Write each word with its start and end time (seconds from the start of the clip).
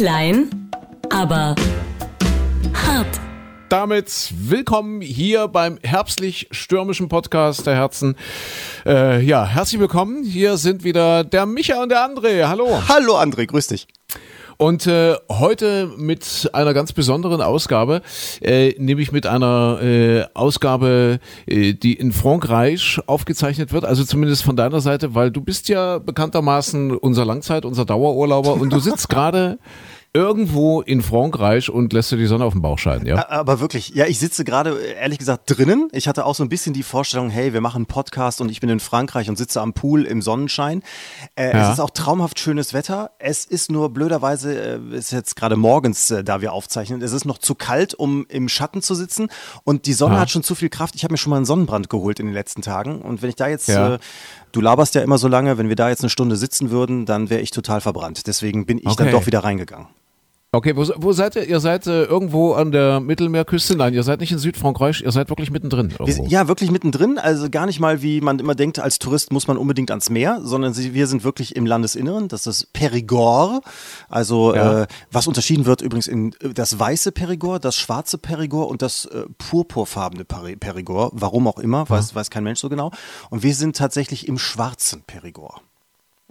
Klein, 0.00 0.48
aber 1.10 1.54
hart. 2.72 3.20
Damit 3.68 4.32
willkommen 4.34 5.02
hier 5.02 5.46
beim 5.46 5.78
herbstlich-stürmischen 5.82 7.10
Podcast 7.10 7.66
der 7.66 7.74
Herzen. 7.74 8.16
Äh, 8.86 9.20
ja, 9.20 9.44
herzlich 9.44 9.78
willkommen. 9.78 10.24
Hier 10.24 10.56
sind 10.56 10.84
wieder 10.84 11.22
der 11.22 11.44
Micha 11.44 11.82
und 11.82 11.90
der 11.90 11.98
André. 11.98 12.48
Hallo. 12.48 12.82
Hallo 12.88 13.18
André, 13.18 13.46
grüß 13.46 13.66
dich. 13.66 13.88
Und 14.60 14.86
äh, 14.86 15.16
heute 15.30 15.90
mit 15.96 16.50
einer 16.52 16.74
ganz 16.74 16.92
besonderen 16.92 17.40
Ausgabe, 17.40 18.02
äh, 18.42 18.74
nämlich 18.76 19.10
mit 19.10 19.26
einer 19.26 19.80
äh, 19.82 20.24
Ausgabe, 20.34 21.18
äh, 21.46 21.72
die 21.72 21.94
in 21.94 22.12
Frankreich 22.12 23.00
aufgezeichnet 23.06 23.72
wird, 23.72 23.86
also 23.86 24.04
zumindest 24.04 24.44
von 24.44 24.56
deiner 24.56 24.82
Seite, 24.82 25.14
weil 25.14 25.30
du 25.30 25.40
bist 25.40 25.70
ja 25.70 25.96
bekanntermaßen 25.96 26.94
unser 26.94 27.24
Langzeit, 27.24 27.64
unser 27.64 27.86
Dauerurlauber 27.86 28.52
und 28.52 28.70
du 28.70 28.80
sitzt 28.80 29.08
gerade 29.10 29.58
irgendwo 30.12 30.80
in 30.80 31.02
Frankreich 31.02 31.70
und 31.70 31.92
lässt 31.92 32.10
dir 32.10 32.16
die 32.16 32.26
Sonne 32.26 32.44
auf 32.44 32.52
den 32.52 32.62
Bauch 32.62 32.78
scheinen, 32.78 33.06
ja? 33.06 33.28
Aber 33.28 33.60
wirklich, 33.60 33.90
ja, 33.90 34.06
ich 34.06 34.18
sitze 34.18 34.44
gerade 34.44 34.76
ehrlich 34.76 35.18
gesagt 35.18 35.42
drinnen. 35.46 35.88
Ich 35.92 36.08
hatte 36.08 36.26
auch 36.26 36.34
so 36.34 36.42
ein 36.42 36.48
bisschen 36.48 36.72
die 36.72 36.82
Vorstellung, 36.82 37.30
hey, 37.30 37.52
wir 37.52 37.60
machen 37.60 37.76
einen 37.76 37.86
Podcast 37.86 38.40
und 38.40 38.50
ich 38.50 38.58
bin 38.58 38.68
in 38.70 38.80
Frankreich 38.80 39.28
und 39.28 39.36
sitze 39.36 39.60
am 39.60 39.72
Pool 39.72 40.04
im 40.04 40.20
Sonnenschein. 40.20 40.82
Äh, 41.36 41.52
ja. 41.52 41.66
Es 41.66 41.74
ist 41.74 41.80
auch 41.80 41.90
traumhaft 41.90 42.40
schönes 42.40 42.74
Wetter. 42.74 43.12
Es 43.20 43.44
ist 43.44 43.70
nur 43.70 43.90
blöderweise, 43.90 44.80
äh, 44.80 44.96
ist 44.96 45.12
jetzt 45.12 45.36
gerade 45.36 45.54
morgens, 45.54 46.10
äh, 46.10 46.24
da 46.24 46.40
wir 46.40 46.52
aufzeichnen, 46.52 47.02
es 47.02 47.12
ist 47.12 47.24
noch 47.24 47.38
zu 47.38 47.54
kalt, 47.54 47.94
um 47.94 48.26
im 48.28 48.48
Schatten 48.48 48.82
zu 48.82 48.96
sitzen 48.96 49.28
und 49.62 49.86
die 49.86 49.92
Sonne 49.92 50.16
ja. 50.16 50.22
hat 50.22 50.30
schon 50.30 50.42
zu 50.42 50.56
viel 50.56 50.70
Kraft. 50.70 50.96
Ich 50.96 51.04
habe 51.04 51.12
mir 51.12 51.18
schon 51.18 51.30
mal 51.30 51.36
einen 51.36 51.46
Sonnenbrand 51.46 51.88
geholt 51.88 52.18
in 52.18 52.26
den 52.26 52.34
letzten 52.34 52.62
Tagen 52.62 53.00
und 53.00 53.22
wenn 53.22 53.28
ich 53.28 53.36
da 53.36 53.46
jetzt 53.46 53.68
ja. 53.68 53.94
äh, 53.94 53.98
Du 54.52 54.60
laberst 54.60 54.96
ja 54.96 55.02
immer 55.02 55.16
so 55.16 55.28
lange, 55.28 55.58
wenn 55.58 55.68
wir 55.68 55.76
da 55.76 55.90
jetzt 55.90 56.02
eine 56.02 56.10
Stunde 56.10 56.34
sitzen 56.34 56.70
würden, 56.70 57.06
dann 57.06 57.30
wäre 57.30 57.40
ich 57.40 57.52
total 57.52 57.80
verbrannt. 57.80 58.26
Deswegen 58.26 58.66
bin 58.66 58.78
ich 58.78 58.86
okay. 58.86 59.04
dann 59.04 59.12
doch 59.12 59.26
wieder 59.26 59.44
reingegangen. 59.44 59.86
Okay, 60.52 60.74
wo, 60.74 60.84
wo 60.96 61.12
seid 61.12 61.36
ihr? 61.36 61.44
Ihr 61.44 61.60
seid 61.60 61.86
äh, 61.86 62.02
irgendwo 62.02 62.54
an 62.54 62.72
der 62.72 62.98
Mittelmeerküste? 62.98 63.76
Nein, 63.76 63.94
ihr 63.94 64.02
seid 64.02 64.18
nicht 64.18 64.32
in 64.32 64.38
Südfrankreich, 64.38 65.00
ihr 65.00 65.12
seid 65.12 65.28
wirklich 65.28 65.52
mittendrin. 65.52 65.94
Wir, 65.96 66.26
ja, 66.26 66.48
wirklich 66.48 66.72
mittendrin. 66.72 67.18
Also 67.18 67.48
gar 67.48 67.66
nicht 67.66 67.78
mal, 67.78 68.02
wie 68.02 68.20
man 68.20 68.40
immer 68.40 68.56
denkt, 68.56 68.80
als 68.80 68.98
Tourist 68.98 69.32
muss 69.32 69.46
man 69.46 69.56
unbedingt 69.56 69.92
ans 69.92 70.10
Meer, 70.10 70.40
sondern 70.42 70.76
wir 70.76 71.06
sind 71.06 71.22
wirklich 71.22 71.54
im 71.54 71.66
Landesinneren. 71.66 72.26
Das 72.26 72.48
ist 72.48 72.74
Périgord. 72.74 73.62
Also 74.08 74.52
ja. 74.52 74.82
äh, 74.82 74.86
was 75.12 75.28
unterschieden 75.28 75.66
wird 75.66 75.82
übrigens 75.82 76.08
in 76.08 76.32
äh, 76.40 76.52
das 76.52 76.76
weiße 76.76 77.10
Périgord, 77.10 77.60
das 77.60 77.76
schwarze 77.76 78.16
Périgord 78.16 78.66
und 78.66 78.82
das 78.82 79.04
äh, 79.04 79.26
purpurfarbene 79.38 80.24
Périgord. 80.24 81.12
Warum 81.12 81.46
auch 81.46 81.60
immer, 81.60 81.88
weiß, 81.88 82.16
weiß 82.16 82.28
kein 82.28 82.42
Mensch 82.42 82.58
so 82.58 82.68
genau. 82.68 82.90
Und 83.30 83.44
wir 83.44 83.54
sind 83.54 83.76
tatsächlich 83.76 84.26
im 84.26 84.36
schwarzen 84.36 85.04
Périgord. 85.06 85.60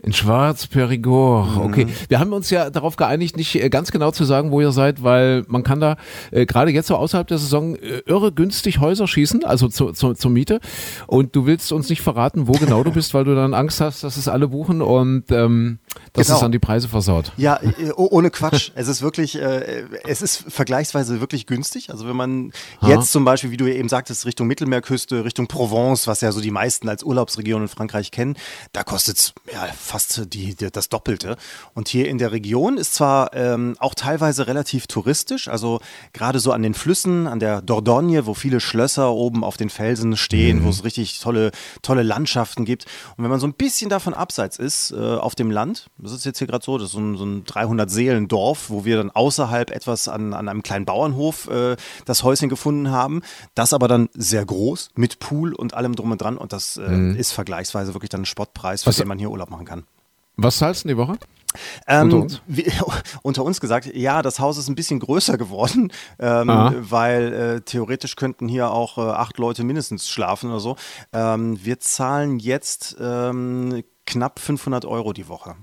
In 0.01 0.13
Schwarz, 0.13 0.67
Perigord. 0.67 1.55
Mhm. 1.55 1.61
Okay. 1.61 1.87
Wir 2.07 2.19
haben 2.19 2.31
uns 2.31 2.49
ja 2.49 2.69
darauf 2.69 2.95
geeinigt, 2.95 3.35
nicht 3.35 3.55
äh, 3.55 3.69
ganz 3.69 3.91
genau 3.91 4.11
zu 4.11 4.23
sagen, 4.23 4.51
wo 4.51 4.61
ihr 4.61 4.71
seid, 4.71 5.03
weil 5.03 5.43
man 5.47 5.63
kann 5.63 5.79
da 5.79 5.97
äh, 6.31 6.45
gerade 6.45 6.71
jetzt 6.71 6.87
so 6.87 6.95
außerhalb 6.95 7.27
der 7.27 7.37
Saison 7.37 7.75
äh, 7.75 8.01
irre 8.05 8.31
günstig 8.31 8.79
Häuser 8.79 9.07
schießen, 9.07 9.43
also 9.43 9.67
zu, 9.67 9.91
zu, 9.91 10.13
zur 10.13 10.31
Miete. 10.31 10.59
Und 11.07 11.35
du 11.35 11.45
willst 11.45 11.71
uns 11.71 11.89
nicht 11.89 12.01
verraten, 12.01 12.47
wo 12.47 12.53
genau 12.53 12.83
du 12.83 12.91
bist, 12.91 13.13
weil 13.13 13.25
du 13.25 13.35
dann 13.35 13.53
Angst 13.53 13.81
hast, 13.81 14.03
dass 14.03 14.17
es 14.17 14.27
alle 14.27 14.47
buchen 14.47 14.81
und 14.81 15.31
ähm, 15.31 15.79
dass 16.13 16.27
genau. 16.27 16.37
es 16.37 16.41
dann 16.41 16.51
die 16.51 16.59
Preise 16.59 16.87
versaut. 16.87 17.31
Ja, 17.37 17.59
äh, 17.61 17.91
ohne 17.95 18.31
Quatsch. 18.31 18.71
es 18.75 18.87
ist 18.87 19.01
wirklich, 19.01 19.39
äh, 19.39 19.83
es 20.05 20.21
ist 20.21 20.45
vergleichsweise 20.47 21.19
wirklich 21.19 21.45
günstig. 21.45 21.89
Also 21.89 22.07
wenn 22.07 22.15
man 22.15 22.51
ha. 22.81 22.89
jetzt 22.89 23.11
zum 23.11 23.25
Beispiel, 23.25 23.51
wie 23.51 23.57
du 23.57 23.67
eben 23.67 23.89
sagtest, 23.89 24.25
Richtung 24.25 24.47
Mittelmeerküste, 24.47 25.25
Richtung 25.25 25.47
Provence, 25.47 26.07
was 26.07 26.21
ja 26.21 26.31
so 26.31 26.41
die 26.41 26.51
meisten 26.51 26.87
als 26.87 27.03
Urlaubsregion 27.03 27.63
in 27.63 27.67
Frankreich 27.67 28.11
kennen, 28.11 28.35
da 28.71 28.83
kostet 28.83 29.19
es 29.19 29.33
ja 29.53 29.67
fast 29.89 30.33
die, 30.33 30.55
die, 30.55 30.71
das 30.71 30.89
Doppelte. 30.89 31.35
Und 31.73 31.87
hier 31.87 32.07
in 32.07 32.17
der 32.17 32.31
Region 32.31 32.77
ist 32.77 32.93
zwar 32.93 33.33
ähm, 33.33 33.75
auch 33.79 33.95
teilweise 33.95 34.47
relativ 34.47 34.87
touristisch, 34.87 35.47
also 35.47 35.81
gerade 36.13 36.39
so 36.39 36.51
an 36.51 36.61
den 36.61 36.73
Flüssen, 36.73 37.27
an 37.27 37.39
der 37.39 37.61
Dordogne, 37.61 38.25
wo 38.25 38.33
viele 38.33 38.59
Schlösser 38.59 39.11
oben 39.11 39.43
auf 39.43 39.57
den 39.57 39.69
Felsen 39.69 40.15
stehen, 40.15 40.59
mhm. 40.59 40.65
wo 40.65 40.69
es 40.69 40.83
richtig 40.83 41.19
tolle, 41.19 41.51
tolle 41.81 42.03
Landschaften 42.03 42.65
gibt. 42.65 42.85
Und 43.17 43.23
wenn 43.23 43.31
man 43.31 43.39
so 43.39 43.47
ein 43.47 43.53
bisschen 43.53 43.89
davon 43.89 44.13
abseits 44.13 44.57
ist, 44.57 44.91
äh, 44.91 44.95
auf 44.95 45.35
dem 45.35 45.49
Land, 45.49 45.89
das 45.97 46.11
ist 46.11 46.25
jetzt 46.25 46.37
hier 46.37 46.47
gerade 46.47 46.63
so, 46.63 46.77
das 46.77 46.87
ist 46.87 46.93
so 46.93 46.99
ein, 46.99 47.17
so 47.17 47.25
ein 47.25 47.43
300-Seelen-Dorf, 47.45 48.69
wo 48.69 48.85
wir 48.85 48.97
dann 48.97 49.09
außerhalb 49.09 49.71
etwas 49.71 50.07
an, 50.07 50.33
an 50.33 50.47
einem 50.47 50.63
kleinen 50.63 50.85
Bauernhof 50.85 51.49
äh, 51.49 51.75
das 52.05 52.23
Häuschen 52.23 52.49
gefunden 52.49 52.91
haben. 52.91 53.21
Das 53.55 53.73
aber 53.73 53.87
dann 53.87 54.09
sehr 54.13 54.45
groß, 54.45 54.91
mit 54.95 55.19
Pool 55.19 55.53
und 55.53 55.73
allem 55.73 55.95
drum 55.95 56.11
und 56.11 56.21
dran. 56.21 56.37
Und 56.37 56.53
das 56.53 56.77
äh, 56.77 56.87
mhm. 56.87 57.15
ist 57.15 57.31
vergleichsweise 57.31 57.95
wirklich 57.95 58.09
dann 58.09 58.21
ein 58.21 58.25
Spottpreis, 58.25 58.83
für 58.83 58.89
Was, 58.89 58.97
den 58.97 59.07
man 59.07 59.17
hier 59.17 59.31
Urlaub 59.31 59.49
machen 59.49 59.65
kann. 59.65 59.78
Was 60.41 60.57
zahlst 60.57 60.83
du 60.83 60.89
die 60.89 60.97
Woche? 60.97 61.17
Ähm, 61.87 62.03
unter, 62.03 62.17
uns? 62.17 62.41
Wie, 62.47 62.71
unter 63.23 63.43
uns 63.43 63.59
gesagt, 63.59 63.87
ja, 63.93 64.21
das 64.21 64.39
Haus 64.39 64.57
ist 64.57 64.69
ein 64.69 64.75
bisschen 64.75 64.99
größer 64.99 65.37
geworden, 65.37 65.91
ähm, 66.19 66.47
weil 66.79 67.33
äh, 67.33 67.61
theoretisch 67.61 68.15
könnten 68.15 68.47
hier 68.47 68.71
auch 68.71 68.97
äh, 68.97 69.01
acht 69.01 69.37
Leute 69.37 69.63
mindestens 69.63 70.09
schlafen 70.09 70.49
oder 70.51 70.59
so. 70.59 70.75
Ähm, 71.11 71.59
wir 71.63 71.79
zahlen 71.79 72.39
jetzt 72.39 72.97
ähm, 72.99 73.83
knapp 74.05 74.39
500 74.39 74.85
Euro 74.85 75.13
die 75.13 75.27
Woche. 75.27 75.55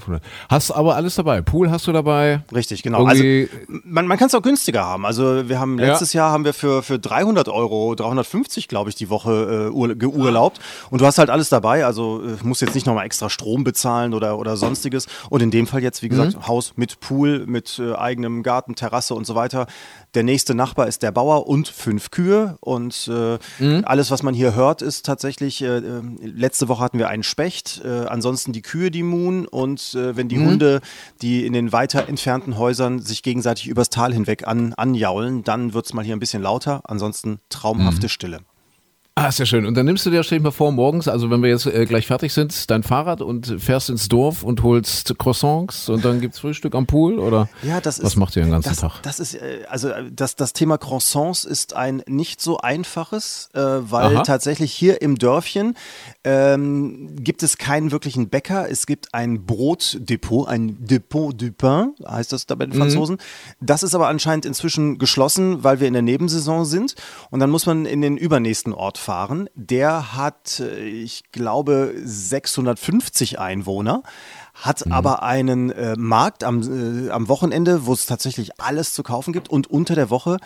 500. 0.00 0.22
Hast 0.48 0.70
aber 0.70 0.96
alles 0.96 1.14
dabei. 1.14 1.40
Pool 1.42 1.70
hast 1.70 1.86
du 1.86 1.92
dabei. 1.92 2.42
Richtig, 2.54 2.82
genau. 2.82 3.04
Also 3.04 3.24
man, 3.68 4.06
man 4.06 4.18
kann 4.18 4.28
es 4.28 4.34
auch 4.34 4.42
günstiger 4.42 4.84
haben. 4.84 5.06
Also 5.06 5.48
wir 5.48 5.58
haben 5.58 5.78
letztes 5.78 6.12
ja. 6.12 6.22
Jahr 6.22 6.32
haben 6.32 6.44
wir 6.44 6.54
für, 6.54 6.82
für 6.82 6.98
300 6.98 7.48
Euro, 7.48 7.94
350 7.94 8.68
glaube 8.68 8.90
ich 8.90 8.96
die 8.96 9.10
Woche 9.10 9.72
äh, 9.72 9.94
geurlaubt. 9.94 10.60
Und 10.90 11.00
du 11.00 11.06
hast 11.06 11.18
halt 11.18 11.30
alles 11.30 11.48
dabei. 11.48 11.84
Also 11.84 12.22
äh, 12.22 12.36
musst 12.42 12.62
jetzt 12.62 12.74
nicht 12.74 12.86
nochmal 12.86 13.06
extra 13.06 13.30
Strom 13.30 13.64
bezahlen 13.64 14.14
oder, 14.14 14.38
oder 14.38 14.56
sonstiges. 14.56 15.06
Und 15.30 15.42
in 15.42 15.50
dem 15.50 15.66
Fall 15.66 15.82
jetzt, 15.82 16.02
wie 16.02 16.08
gesagt, 16.08 16.36
mhm. 16.36 16.46
Haus 16.46 16.74
mit 16.76 17.00
Pool, 17.00 17.46
mit 17.46 17.78
äh, 17.78 17.94
eigenem 17.94 18.42
Garten, 18.42 18.74
Terrasse 18.74 19.14
und 19.14 19.26
so 19.26 19.34
weiter. 19.34 19.66
Der 20.14 20.22
nächste 20.22 20.54
Nachbar 20.54 20.86
ist 20.86 21.02
der 21.02 21.10
Bauer 21.10 21.46
und 21.46 21.68
fünf 21.68 22.10
Kühe. 22.10 22.56
Und 22.60 23.10
äh, 23.12 23.38
mhm. 23.58 23.82
alles, 23.84 24.10
was 24.10 24.22
man 24.22 24.34
hier 24.34 24.54
hört, 24.54 24.82
ist 24.82 25.06
tatsächlich, 25.06 25.62
äh, 25.62 25.78
äh, 25.78 26.02
letzte 26.22 26.68
Woche 26.68 26.82
hatten 26.82 26.98
wir 26.98 27.08
einen 27.08 27.22
Specht, 27.22 27.82
ansonsten 27.84 28.52
die 28.52 28.62
Kühe, 28.62 28.90
die 28.90 29.02
Muhen 29.02 29.46
und 29.46 29.83
äh, 29.94 30.16
wenn 30.16 30.28
die 30.28 30.38
mhm. 30.38 30.46
Hunde, 30.46 30.80
die 31.20 31.44
in 31.44 31.52
den 31.52 31.72
weiter 31.72 32.08
entfernten 32.08 32.56
Häusern 32.56 33.00
sich 33.00 33.22
gegenseitig 33.22 33.66
übers 33.66 33.90
Tal 33.90 34.14
hinweg 34.14 34.46
an, 34.46 34.72
anjaulen, 34.74 35.44
dann 35.44 35.74
wird 35.74 35.86
es 35.86 35.92
mal 35.92 36.04
hier 36.04 36.16
ein 36.16 36.20
bisschen 36.20 36.42
lauter. 36.42 36.80
Ansonsten 36.84 37.40
traumhafte 37.50 38.06
mhm. 38.06 38.10
Stille. 38.10 38.40
Ah, 39.16 39.30
sehr 39.30 39.46
schön. 39.46 39.64
Und 39.64 39.76
dann 39.76 39.86
nimmst 39.86 40.04
du 40.04 40.10
dir, 40.10 40.24
stell 40.24 40.38
dich 40.38 40.42
mal 40.42 40.50
vor, 40.50 40.72
morgens, 40.72 41.06
also 41.06 41.30
wenn 41.30 41.40
wir 41.40 41.48
jetzt 41.48 41.66
äh, 41.66 41.86
gleich 41.86 42.08
fertig 42.08 42.32
sind, 42.32 42.68
dein 42.68 42.82
Fahrrad 42.82 43.20
und 43.20 43.46
fährst 43.60 43.88
ins 43.88 44.08
Dorf 44.08 44.42
und 44.42 44.64
holst 44.64 45.16
Croissants 45.20 45.88
und 45.88 46.04
dann 46.04 46.20
gibt's 46.20 46.40
Frühstück 46.40 46.74
am 46.74 46.86
Pool 46.86 47.20
oder 47.20 47.48
ja, 47.62 47.80
das 47.80 48.00
was 48.02 48.14
ist, 48.14 48.16
macht 48.16 48.34
ihr 48.34 48.42
den 48.42 48.50
ganzen 48.50 48.70
das, 48.70 48.78
Tag? 48.78 49.02
Das 49.04 49.20
ist, 49.20 49.36
äh, 49.36 49.60
also 49.68 49.90
äh, 49.90 50.10
das, 50.10 50.34
das 50.34 50.52
Thema 50.52 50.78
Croissants 50.78 51.44
ist 51.44 51.76
ein 51.76 52.02
nicht 52.08 52.40
so 52.40 52.58
einfaches, 52.58 53.50
äh, 53.54 53.60
weil 53.60 54.16
Aha. 54.16 54.22
tatsächlich 54.24 54.72
hier 54.72 55.00
im 55.00 55.16
Dörfchen 55.16 55.76
ähm, 56.24 57.14
gibt 57.14 57.44
es 57.44 57.56
keinen 57.56 57.92
wirklichen 57.92 58.30
Bäcker. 58.30 58.68
Es 58.68 58.84
gibt 58.84 59.14
ein 59.14 59.46
Brotdepot, 59.46 60.48
ein 60.48 60.84
Depot 60.84 61.40
du 61.40 61.52
Pain, 61.52 61.92
heißt 62.04 62.32
das 62.32 62.46
da 62.46 62.56
bei 62.56 62.66
den 62.66 62.74
mhm. 62.74 62.80
Franzosen. 62.80 63.14
Mhm. 63.14 63.66
Das 63.66 63.84
ist 63.84 63.94
aber 63.94 64.08
anscheinend 64.08 64.44
inzwischen 64.44 64.98
geschlossen, 64.98 65.62
weil 65.62 65.78
wir 65.78 65.86
in 65.86 65.92
der 65.92 66.02
Nebensaison 66.02 66.64
sind 66.64 66.96
und 67.30 67.38
dann 67.38 67.50
muss 67.50 67.66
man 67.66 67.86
in 67.86 68.00
den 68.00 68.16
übernächsten 68.16 68.72
Ort 68.72 69.03
fahren. 69.04 69.48
Der 69.54 70.16
hat, 70.16 70.60
äh, 70.60 70.84
ich 70.84 71.30
glaube, 71.30 71.94
650 72.02 73.38
Einwohner 73.38 74.02
hat 74.54 74.86
mhm. 74.86 74.92
aber 74.92 75.22
einen 75.22 75.70
äh, 75.70 75.94
Markt 75.96 76.42
am, 76.42 77.06
äh, 77.06 77.10
am 77.10 77.28
Wochenende, 77.28 77.86
wo 77.86 77.92
es 77.92 78.06
tatsächlich 78.06 78.60
alles 78.60 78.94
zu 78.94 79.02
kaufen 79.02 79.32
gibt 79.32 79.48
und 79.48 79.66
unter 79.68 79.94
der 79.94 80.10
Woche 80.10 80.38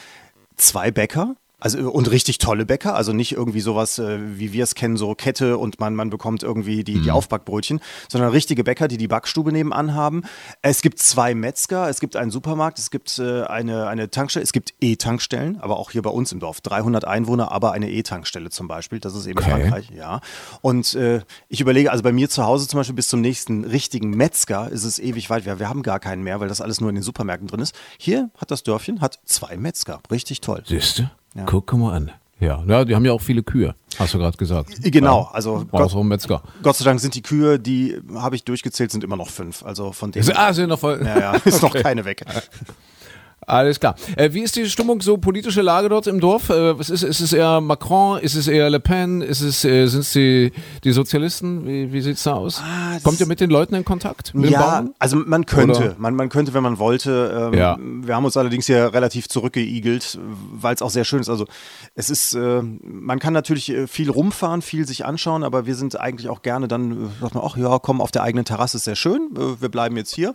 zwei 0.56 0.90
Bäcker 0.90 1.36
also 1.60 1.90
und 1.90 2.08
richtig 2.10 2.38
tolle 2.38 2.66
Bäcker, 2.66 2.94
also 2.94 3.12
nicht 3.12 3.32
irgendwie 3.32 3.60
sowas, 3.60 3.98
äh, 3.98 4.18
wie 4.38 4.52
wir 4.52 4.62
es 4.62 4.76
kennen, 4.76 4.96
so 4.96 5.14
Kette 5.14 5.58
und 5.58 5.80
man, 5.80 5.94
man 5.96 6.08
bekommt 6.08 6.44
irgendwie 6.44 6.84
die, 6.84 6.96
mhm. 6.96 7.02
die 7.02 7.10
Aufbackbrötchen, 7.10 7.80
sondern 8.08 8.30
richtige 8.30 8.62
Bäcker, 8.62 8.86
die 8.86 8.96
die 8.96 9.08
Backstube 9.08 9.50
nebenan 9.50 9.94
haben. 9.94 10.22
Es 10.62 10.82
gibt 10.82 11.00
zwei 11.00 11.34
Metzger, 11.34 11.88
es 11.88 11.98
gibt 11.98 12.14
einen 12.14 12.30
Supermarkt, 12.30 12.78
es 12.78 12.90
gibt 12.90 13.18
äh, 13.18 13.42
eine, 13.42 13.88
eine 13.88 14.08
Tankstelle, 14.08 14.44
es 14.44 14.52
gibt 14.52 14.74
E-Tankstellen, 14.80 15.60
aber 15.60 15.78
auch 15.78 15.90
hier 15.90 16.02
bei 16.02 16.10
uns 16.10 16.30
im 16.30 16.38
Dorf. 16.38 16.60
300 16.60 17.04
Einwohner, 17.04 17.50
aber 17.50 17.72
eine 17.72 17.90
E-Tankstelle 17.90 18.50
zum 18.50 18.68
Beispiel, 18.68 19.00
das 19.00 19.16
ist 19.16 19.26
eben 19.26 19.40
okay. 19.40 19.50
Frankreich, 19.50 19.90
ja. 19.90 20.20
Und 20.60 20.94
äh, 20.94 21.22
ich 21.48 21.60
überlege, 21.60 21.90
also 21.90 22.04
bei 22.04 22.12
mir 22.12 22.30
zu 22.30 22.44
Hause 22.44 22.68
zum 22.68 22.78
Beispiel 22.78 22.94
bis 22.94 23.08
zum 23.08 23.20
nächsten 23.20 23.64
richtigen 23.64 24.10
Metzger 24.10 24.70
ist 24.70 24.84
es 24.84 25.00
ewig 25.00 25.28
weit. 25.28 25.44
Wir, 25.44 25.58
wir 25.58 25.68
haben 25.68 25.82
gar 25.82 25.98
keinen 25.98 26.22
mehr, 26.22 26.38
weil 26.38 26.48
das 26.48 26.60
alles 26.60 26.80
nur 26.80 26.88
in 26.88 26.94
den 26.94 27.02
Supermärkten 27.02 27.48
drin 27.48 27.60
ist. 27.60 27.74
Hier 27.98 28.30
hat 28.36 28.52
das 28.52 28.62
Dörfchen, 28.62 29.00
hat 29.00 29.18
zwei 29.24 29.56
Metzger, 29.56 30.00
richtig 30.10 30.40
toll. 30.40 30.62
Siehst 30.64 31.00
du? 31.00 31.10
Ja. 31.34 31.44
Guck 31.44 31.72
mal 31.74 31.94
an. 31.94 32.10
Ja, 32.40 32.62
ja, 32.68 32.84
die 32.84 32.94
haben 32.94 33.04
ja 33.04 33.12
auch 33.12 33.20
viele 33.20 33.42
Kühe, 33.42 33.74
hast 33.98 34.14
du 34.14 34.18
gerade 34.18 34.36
gesagt. 34.36 34.70
Genau, 34.80 35.28
also 35.32 35.66
Gott, 35.72 36.04
Metzger. 36.04 36.40
Gott 36.62 36.76
sei 36.76 36.84
Dank 36.84 37.00
sind 37.00 37.16
die 37.16 37.22
Kühe, 37.22 37.58
die 37.58 38.00
habe 38.14 38.36
ich 38.36 38.44
durchgezählt, 38.44 38.92
sind 38.92 39.02
immer 39.02 39.16
noch 39.16 39.28
fünf. 39.28 39.64
Also 39.64 39.90
von 39.90 40.12
denen. 40.12 40.30
Ah, 40.36 40.52
sind 40.52 40.68
noch 40.68 40.78
voll. 40.78 41.02
Ja, 41.04 41.18
ja, 41.18 41.32
ist 41.32 41.62
noch 41.62 41.74
keine 41.74 42.04
weg. 42.04 42.24
Alles 43.46 43.80
klar. 43.80 43.94
Äh, 44.16 44.32
wie 44.32 44.42
ist 44.42 44.56
die 44.56 44.66
Stimmung, 44.68 45.00
so 45.00 45.16
politische 45.16 45.62
Lage 45.62 45.88
dort 45.88 46.06
im 46.06 46.20
Dorf? 46.20 46.50
Äh, 46.50 46.78
was 46.78 46.90
ist, 46.90 47.02
ist 47.02 47.20
es 47.20 47.32
eher 47.32 47.60
Macron? 47.60 48.18
Ist 48.20 48.34
es 48.34 48.46
eher 48.46 48.68
Le 48.68 48.78
Pen? 48.78 49.22
Ist 49.22 49.40
es, 49.40 49.64
äh, 49.64 49.86
sind 49.86 50.00
es 50.00 50.12
die, 50.12 50.52
die 50.84 50.92
Sozialisten? 50.92 51.66
Wie, 51.66 51.92
wie 51.92 52.00
sieht 52.02 52.16
es 52.16 52.24
da 52.24 52.34
aus? 52.34 52.60
Ah, 52.62 52.98
Kommt 53.02 53.20
ihr 53.20 53.26
mit 53.26 53.40
den 53.40 53.48
Leuten 53.48 53.74
in 53.74 53.84
Kontakt? 53.84 54.32
ja, 54.34 54.84
also 54.98 55.16
man 55.16 55.46
könnte, 55.46 55.96
man, 55.98 56.14
man 56.14 56.28
könnte, 56.28 56.52
wenn 56.52 56.62
man 56.62 56.78
wollte. 56.78 57.50
Ähm, 57.52 57.58
ja. 57.58 57.78
Wir 57.80 58.14
haben 58.14 58.24
uns 58.26 58.36
allerdings 58.36 58.66
hier 58.66 58.92
relativ 58.92 59.28
zurückgeigelt, 59.28 60.18
weil 60.52 60.74
es 60.74 60.82
auch 60.82 60.90
sehr 60.90 61.04
schön 61.04 61.20
ist. 61.20 61.30
Also 61.30 61.46
es 61.94 62.10
ist, 62.10 62.34
äh, 62.34 62.60
man 62.82 63.18
kann 63.18 63.32
natürlich 63.32 63.70
äh, 63.70 63.86
viel 63.86 64.10
rumfahren, 64.10 64.60
viel 64.60 64.86
sich 64.86 65.06
anschauen, 65.06 65.42
aber 65.42 65.64
wir 65.64 65.74
sind 65.74 65.98
eigentlich 65.98 66.28
auch 66.28 66.42
gerne 66.42 66.68
dann, 66.68 66.92
äh, 66.92 67.20
sagt 67.20 67.34
man, 67.34 67.44
ach 67.46 67.56
ja, 67.56 67.78
komm, 67.78 68.02
auf 68.02 68.10
der 68.10 68.24
eigenen 68.24 68.44
Terrasse 68.44 68.76
ist 68.76 68.84
sehr 68.84 68.96
schön, 68.96 69.30
äh, 69.36 69.60
wir 69.60 69.68
bleiben 69.70 69.96
jetzt 69.96 70.14
hier. 70.14 70.34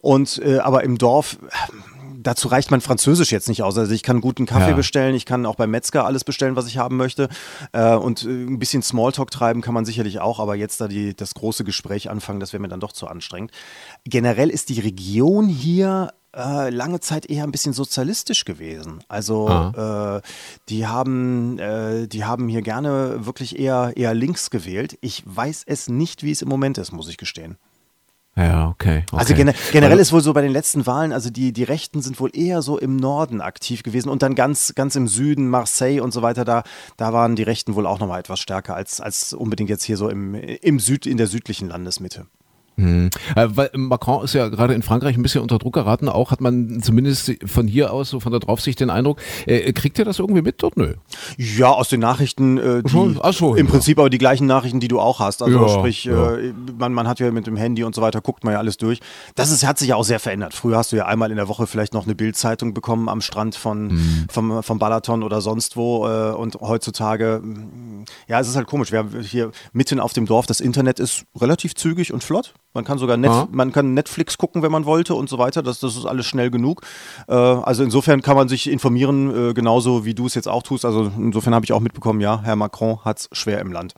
Und 0.00 0.40
aber 0.44 0.84
im 0.84 0.98
Dorf 0.98 1.38
dazu 2.26 2.48
reicht 2.48 2.70
mein 2.70 2.80
Französisch 2.80 3.30
jetzt 3.30 3.48
nicht 3.48 3.62
aus. 3.62 3.78
Also 3.78 3.92
ich 3.92 4.02
kann 4.02 4.20
guten 4.20 4.46
Kaffee 4.46 4.70
ja. 4.70 4.76
bestellen, 4.76 5.14
ich 5.14 5.26
kann 5.26 5.46
auch 5.46 5.56
beim 5.56 5.70
Metzger 5.70 6.04
alles 6.04 6.24
bestellen, 6.24 6.56
was 6.56 6.66
ich 6.66 6.78
haben 6.78 6.96
möchte. 6.96 7.28
Äh, 7.72 7.94
und 7.94 8.24
äh, 8.24 8.28
ein 8.28 8.58
bisschen 8.58 8.82
Smalltalk 8.82 9.30
treiben 9.30 9.60
kann 9.60 9.74
man 9.74 9.84
sicherlich 9.84 10.20
auch, 10.20 10.40
aber 10.40 10.56
jetzt 10.56 10.80
da 10.80 10.88
die, 10.88 11.14
das 11.14 11.34
große 11.34 11.64
Gespräch 11.64 12.10
anfangen, 12.10 12.40
das 12.40 12.52
wäre 12.52 12.60
mir 12.60 12.68
dann 12.68 12.80
doch 12.80 12.92
zu 12.92 13.06
anstrengend. 13.06 13.52
Generell 14.04 14.50
ist 14.50 14.68
die 14.68 14.80
Region 14.80 15.48
hier 15.48 16.12
äh, 16.34 16.70
lange 16.70 17.00
Zeit 17.00 17.26
eher 17.26 17.44
ein 17.44 17.52
bisschen 17.52 17.72
sozialistisch 17.72 18.44
gewesen. 18.44 19.04
Also 19.08 19.48
äh, 19.48 20.20
die 20.68 20.86
haben, 20.86 21.58
äh, 21.58 22.08
die 22.08 22.24
haben 22.24 22.48
hier 22.48 22.62
gerne 22.62 23.24
wirklich 23.24 23.58
eher, 23.58 23.92
eher 23.96 24.14
links 24.14 24.50
gewählt. 24.50 24.98
Ich 25.00 25.22
weiß 25.24 25.64
es 25.66 25.88
nicht, 25.88 26.22
wie 26.22 26.32
es 26.32 26.42
im 26.42 26.48
Moment 26.48 26.78
ist, 26.78 26.92
muss 26.92 27.08
ich 27.08 27.16
gestehen. 27.16 27.56
Ja, 28.36 28.68
okay. 28.68 29.04
okay. 29.06 29.16
Also 29.16 29.34
gener 29.34 29.54
generell 29.70 29.98
ist 29.98 30.12
wohl 30.12 30.20
so 30.20 30.32
bei 30.32 30.42
den 30.42 30.50
letzten 30.50 30.86
Wahlen, 30.86 31.12
also 31.12 31.30
die, 31.30 31.52
die 31.52 31.62
Rechten 31.62 32.02
sind 32.02 32.18
wohl 32.18 32.30
eher 32.36 32.62
so 32.62 32.78
im 32.78 32.96
Norden 32.96 33.40
aktiv 33.40 33.84
gewesen 33.84 34.08
und 34.08 34.22
dann 34.22 34.34
ganz, 34.34 34.74
ganz 34.74 34.96
im 34.96 35.06
Süden, 35.06 35.48
Marseille 35.48 36.00
und 36.00 36.12
so 36.12 36.22
weiter, 36.22 36.44
da, 36.44 36.64
da 36.96 37.12
waren 37.12 37.36
die 37.36 37.44
Rechten 37.44 37.76
wohl 37.76 37.86
auch 37.86 38.00
nochmal 38.00 38.18
etwas 38.18 38.40
stärker 38.40 38.74
als, 38.74 39.00
als 39.00 39.32
unbedingt 39.32 39.70
jetzt 39.70 39.84
hier 39.84 39.96
so 39.96 40.08
im, 40.08 40.34
im 40.34 40.80
Süd, 40.80 41.06
in 41.06 41.16
der 41.16 41.28
südlichen 41.28 41.68
Landesmitte. 41.68 42.26
Hm. 42.76 43.10
Äh, 43.36 43.48
weil 43.50 43.70
Macron 43.74 44.24
ist 44.24 44.34
ja 44.34 44.48
gerade 44.48 44.74
in 44.74 44.82
Frankreich 44.82 45.16
ein 45.16 45.22
bisschen 45.22 45.42
unter 45.42 45.58
Druck 45.58 45.74
geraten. 45.74 46.08
Auch 46.08 46.30
hat 46.30 46.40
man 46.40 46.82
zumindest 46.82 47.32
von 47.46 47.68
hier 47.68 47.92
aus, 47.92 48.10
so 48.10 48.20
von 48.20 48.32
der 48.32 48.40
Draufsicht, 48.40 48.80
den 48.80 48.90
Eindruck, 48.90 49.20
äh, 49.46 49.72
kriegt 49.72 49.98
ihr 49.98 50.04
das 50.04 50.18
irgendwie 50.18 50.42
mit 50.42 50.62
dort? 50.62 50.76
Nö. 50.76 50.94
Ja, 51.36 51.70
aus 51.70 51.88
den 51.88 52.00
Nachrichten, 52.00 52.58
äh, 52.58 52.82
die, 52.82 53.16
Ach 53.20 53.32
so, 53.32 53.54
im 53.54 53.66
ja. 53.66 53.72
Prinzip 53.72 53.98
aber 53.98 54.10
die 54.10 54.18
gleichen 54.18 54.46
Nachrichten, 54.46 54.80
die 54.80 54.88
du 54.88 54.98
auch 54.98 55.20
hast. 55.20 55.42
Also 55.42 55.60
ja, 55.60 55.68
sprich, 55.68 56.04
ja. 56.04 56.36
Äh, 56.36 56.52
man, 56.76 56.92
man 56.92 57.06
hat 57.06 57.20
ja 57.20 57.30
mit 57.30 57.46
dem 57.46 57.56
Handy 57.56 57.84
und 57.84 57.94
so 57.94 58.02
weiter, 58.02 58.20
guckt 58.20 58.44
man 58.44 58.54
ja 58.54 58.58
alles 58.58 58.76
durch. 58.76 59.00
Das 59.36 59.50
ist, 59.50 59.64
hat 59.64 59.78
sich 59.78 59.88
ja 59.88 59.96
auch 59.96 60.04
sehr 60.04 60.18
verändert. 60.18 60.54
Früher 60.54 60.76
hast 60.76 60.92
du 60.92 60.96
ja 60.96 61.06
einmal 61.06 61.30
in 61.30 61.36
der 61.36 61.48
Woche 61.48 61.66
vielleicht 61.66 61.94
noch 61.94 62.04
eine 62.04 62.14
Bildzeitung 62.14 62.74
bekommen 62.74 63.08
am 63.08 63.20
Strand 63.20 63.54
von, 63.54 63.90
hm. 63.90 64.26
vom, 64.30 64.62
vom 64.62 64.78
Balaton 64.78 65.22
oder 65.22 65.40
sonst 65.40 65.76
wo. 65.76 66.08
Äh, 66.08 66.32
und 66.32 66.56
heutzutage, 66.60 67.42
ja, 68.26 68.40
es 68.40 68.48
ist 68.48 68.56
halt 68.56 68.66
komisch. 68.66 68.90
Wir 68.90 69.00
haben 69.00 69.20
hier 69.20 69.52
mitten 69.72 70.00
auf 70.00 70.12
dem 70.12 70.26
Dorf, 70.26 70.46
das 70.46 70.60
Internet 70.60 70.98
ist 70.98 71.24
relativ 71.36 71.74
zügig 71.74 72.12
und 72.12 72.24
flott. 72.24 72.54
Man 72.74 72.84
kann 72.84 72.98
sogar 72.98 73.16
Net 73.16 73.30
man 73.52 73.70
kann 73.70 73.94
Netflix 73.94 74.36
gucken, 74.36 74.62
wenn 74.62 74.72
man 74.72 74.84
wollte 74.84 75.14
und 75.14 75.28
so 75.28 75.38
weiter. 75.38 75.62
Das, 75.62 75.78
das 75.78 75.96
ist 75.96 76.06
alles 76.06 76.26
schnell 76.26 76.50
genug. 76.50 76.82
Äh, 77.28 77.32
also 77.34 77.84
insofern 77.84 78.20
kann 78.20 78.36
man 78.36 78.48
sich 78.48 78.68
informieren, 78.68 79.50
äh, 79.50 79.54
genauso 79.54 80.04
wie 80.04 80.14
du 80.14 80.26
es 80.26 80.34
jetzt 80.34 80.48
auch 80.48 80.64
tust. 80.64 80.84
Also 80.84 81.10
insofern 81.16 81.54
habe 81.54 81.64
ich 81.64 81.72
auch 81.72 81.80
mitbekommen, 81.80 82.20
ja, 82.20 82.40
Herr 82.42 82.56
Macron 82.56 82.98
hat 83.04 83.20
es 83.20 83.28
schwer 83.32 83.60
im 83.60 83.72
Land. 83.72 83.94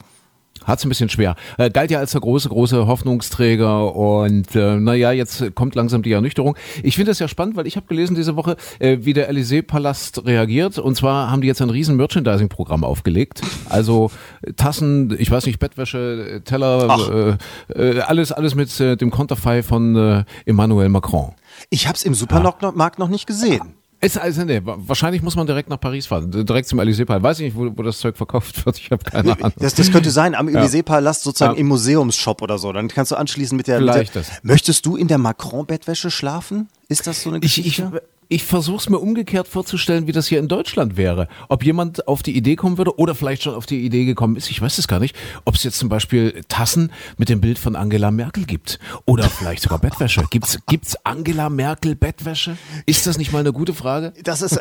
Hat 0.67 0.79
es 0.79 0.85
ein 0.85 0.89
bisschen 0.89 1.09
schwer. 1.09 1.37
Äh, 1.59 1.71
galt 1.71 1.91
ja 1.91 1.99
als 1.99 2.13
der 2.13 2.21
große, 2.21 2.49
große 2.49 2.87
Hoffnungsträger 2.87 3.95
und 3.95 4.55
äh, 4.55 4.77
naja, 4.77 5.13
jetzt 5.13 5.55
kommt 5.55 5.75
langsam 5.75 6.03
die 6.03 6.13
Ernüchterung. 6.13 6.57
Ich 6.83 6.97
finde 6.97 7.13
das 7.13 7.19
ja 7.21 7.29
spannend, 7.29 7.57
weil 7.57 7.67
ich 7.67 7.77
habe 7.77 7.87
gelesen 7.87 8.17
diese 8.17 8.37
Woche, 8.37 8.57
äh, 8.79 8.99
wie 9.01 9.13
der 9.13 9.31
Élysée-Palast 9.31 10.27
reagiert 10.27 10.79
und 10.79 10.97
zwar 10.97 11.31
haben 11.31 11.41
die 11.41 11.47
jetzt 11.47 11.63
ein 11.63 11.71
riesen 11.71 11.97
Merchandising-Programm 11.97 12.85
aufgelegt. 12.85 13.41
Also 13.69 14.11
Tassen, 14.57 15.17
ich 15.19 15.31
weiß 15.31 15.47
nicht, 15.47 15.59
Bettwäsche, 15.59 16.43
Teller, 16.45 17.39
äh, 17.73 17.99
äh, 17.99 18.01
alles, 18.01 18.33
alles 18.33 18.55
mit 18.55 18.79
äh, 18.81 18.97
dem 18.97 19.11
Konterfei 19.11 19.63
von 19.63 19.97
äh, 19.97 20.25
Emmanuel 20.45 20.89
Macron. 20.89 21.33
Ich 21.71 21.87
habe 21.87 21.97
es 21.97 22.05
im 22.05 22.15
Supermarkt 22.15 22.63
ja. 22.63 22.73
noch 22.99 23.09
nicht 23.09 23.27
gesehen. 23.27 23.75
Ist 24.07 24.19
also, 24.19 24.45
nee, 24.45 24.61
wahrscheinlich 24.63 25.21
muss 25.21 25.35
man 25.35 25.49
direkt 25.49 25.69
nach 25.69 25.81
Paris 25.81 26.07
fahren, 26.07 26.31
direkt 26.31 26.69
zum 26.69 26.79
Élysée-Palast. 26.79 27.25
Weiß 27.25 27.41
ich 27.41 27.47
nicht, 27.47 27.57
wo, 27.57 27.77
wo, 27.77 27.83
das 27.83 27.99
Zeug 27.99 28.17
verkauft 28.17 28.65
wird. 28.65 28.79
Ich 28.79 28.93
habe 28.93 29.03
keine 29.03 29.33
Ahnung. 29.33 29.53
Das, 29.59 29.75
das 29.75 29.91
könnte 29.91 30.13
sein, 30.13 30.37
am 30.37 30.49
ja. 30.49 30.63
Élysée-Palast 30.63 31.25
sozusagen 31.25 31.55
ja. 31.55 31.61
im 31.61 31.67
Museumsshop 31.67 32.41
oder 32.41 32.57
so. 32.57 32.73
Dann 32.73 32.87
kannst 32.87 33.11
du 33.11 33.17
anschließen 33.17 33.57
mit 33.57 33.67
der. 33.67 33.79
Vielleicht 33.79 34.15
mit 34.15 34.27
der, 34.27 34.33
das. 34.33 34.45
Möchtest 34.45 34.87
du 34.87 34.95
in 34.97 35.09
der 35.09 35.19
Macron-Bettwäsche 35.19 36.13
schlafen? 36.13 36.69
Ist 36.89 37.09
das 37.09 37.23
so 37.23 37.31
eine 37.31 37.41
Geschichte? 37.41 37.91
Ich, 37.93 37.97
ich, 37.97 38.03
ich 38.29 38.45
versuche 38.45 38.79
es 38.79 38.89
mir 38.89 38.99
umgekehrt 38.99 39.49
vorzustellen, 39.49 40.07
wie 40.07 40.13
das 40.13 40.27
hier 40.27 40.39
in 40.39 40.49
Deutschland 40.49 40.97
wäre. 40.97 41.29
Ob 41.49 41.65
jemand 41.65 42.09
auf 42.09 42.23
die 42.23 42.37
Idee 42.37 42.57
kommen 42.57 42.79
würde 42.79 42.99
oder 42.99 43.15
vielleicht 43.15 43.43
schon 43.43 43.55
auf 43.55 43.67
die 43.67 43.85
Idee 43.85 44.05
gekommen 44.05 44.37
ist, 44.37 44.51
ich 44.51 44.61
weiß 44.61 44.79
es 44.79 44.89
gar 44.89 44.99
nicht, 44.99 45.17
ob 45.45 45.55
es 45.55 45.63
jetzt 45.63 45.79
zum 45.79 45.89
Beispiel 45.89 46.43
Tassen 46.49 46.93
mit 47.17 47.29
dem 47.29 47.41
Bild 47.41 47.59
von 47.59 47.77
Angela 47.77 48.11
Merkel 48.11 48.45
gibt 48.45 48.79
oder 49.05 49.29
vielleicht 49.29 49.63
sogar 49.63 49.79
Bettwäsche. 49.79 50.25
Gibt's 50.31 50.59
gibt's 50.67 50.97
Angela 51.05 51.49
Merkel 51.51 51.95
Bettwäsche? 51.95 52.57
Ist 52.87 53.07
das 53.07 53.19
nicht 53.19 53.33
mal 53.33 53.41
eine 53.41 53.53
gute 53.53 53.75
Frage? 53.75 54.13
Das 54.23 54.43
ist, 54.43 54.59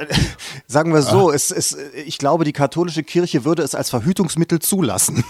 sagen 0.67 0.94
wir 0.94 1.01
so, 1.01 1.31
es, 1.31 1.51
es, 1.51 1.77
ich 2.06 2.17
glaube, 2.17 2.44
die 2.44 2.53
katholische 2.53 3.03
Kirche 3.03 3.45
würde 3.45 3.63
es 3.63 3.75
als 3.75 3.89
Verhütungsmittel 3.89 4.59
zulassen. 4.59 5.23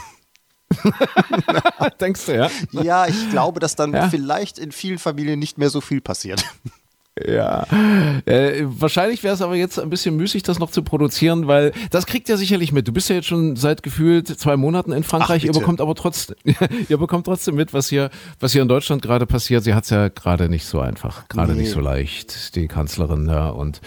Denkst 1.99 2.25
du, 2.25 2.35
ja? 2.35 2.49
Ja, 2.71 3.07
ich 3.07 3.29
glaube, 3.29 3.59
dass 3.59 3.75
dann 3.75 3.93
ja? 3.93 4.09
vielleicht 4.09 4.59
in 4.59 4.71
vielen 4.71 4.99
Familien 4.99 5.39
nicht 5.39 5.57
mehr 5.57 5.69
so 5.69 5.81
viel 5.81 6.01
passiert. 6.01 6.43
Ja, 7.23 7.65
äh, 8.25 8.63
wahrscheinlich 8.65 9.23
wäre 9.23 9.33
es 9.33 9.41
aber 9.41 9.55
jetzt 9.55 9.79
ein 9.79 9.89
bisschen 9.89 10.17
müßig, 10.17 10.43
das 10.43 10.59
noch 10.59 10.69
zu 10.69 10.83
produzieren, 10.83 11.47
weil 11.47 11.71
das 11.89 12.07
kriegt 12.07 12.27
ihr 12.27 12.35
sicherlich 12.35 12.73
mit. 12.73 12.89
Du 12.89 12.91
bist 12.91 13.07
ja 13.09 13.15
jetzt 13.15 13.27
schon 13.27 13.55
seit 13.55 13.83
gefühlt 13.83 14.27
zwei 14.27 14.57
Monaten 14.57 14.91
in 14.91 15.03
Frankreich. 15.03 15.43
Ach, 15.43 15.47
ihr 15.47 15.53
bekommt 15.53 15.79
aber 15.79 15.95
trotzdem, 15.95 16.35
ihr 16.89 16.97
bekommt 16.97 17.25
trotzdem 17.25 17.55
mit, 17.55 17.73
was 17.73 17.87
hier, 17.87 18.09
was 18.41 18.51
hier 18.51 18.61
in 18.61 18.67
Deutschland 18.67 19.01
gerade 19.01 19.25
passiert. 19.25 19.63
Sie 19.63 19.73
hat 19.73 19.85
es 19.85 19.91
ja 19.91 20.09
gerade 20.09 20.49
nicht 20.49 20.65
so 20.65 20.81
einfach, 20.81 21.29
gerade 21.29 21.53
nee. 21.53 21.61
nicht 21.61 21.71
so 21.71 21.79
leicht, 21.79 22.53
die 22.57 22.67
Kanzlerin. 22.67 23.29
Ja, 23.29 23.47
und 23.47 23.79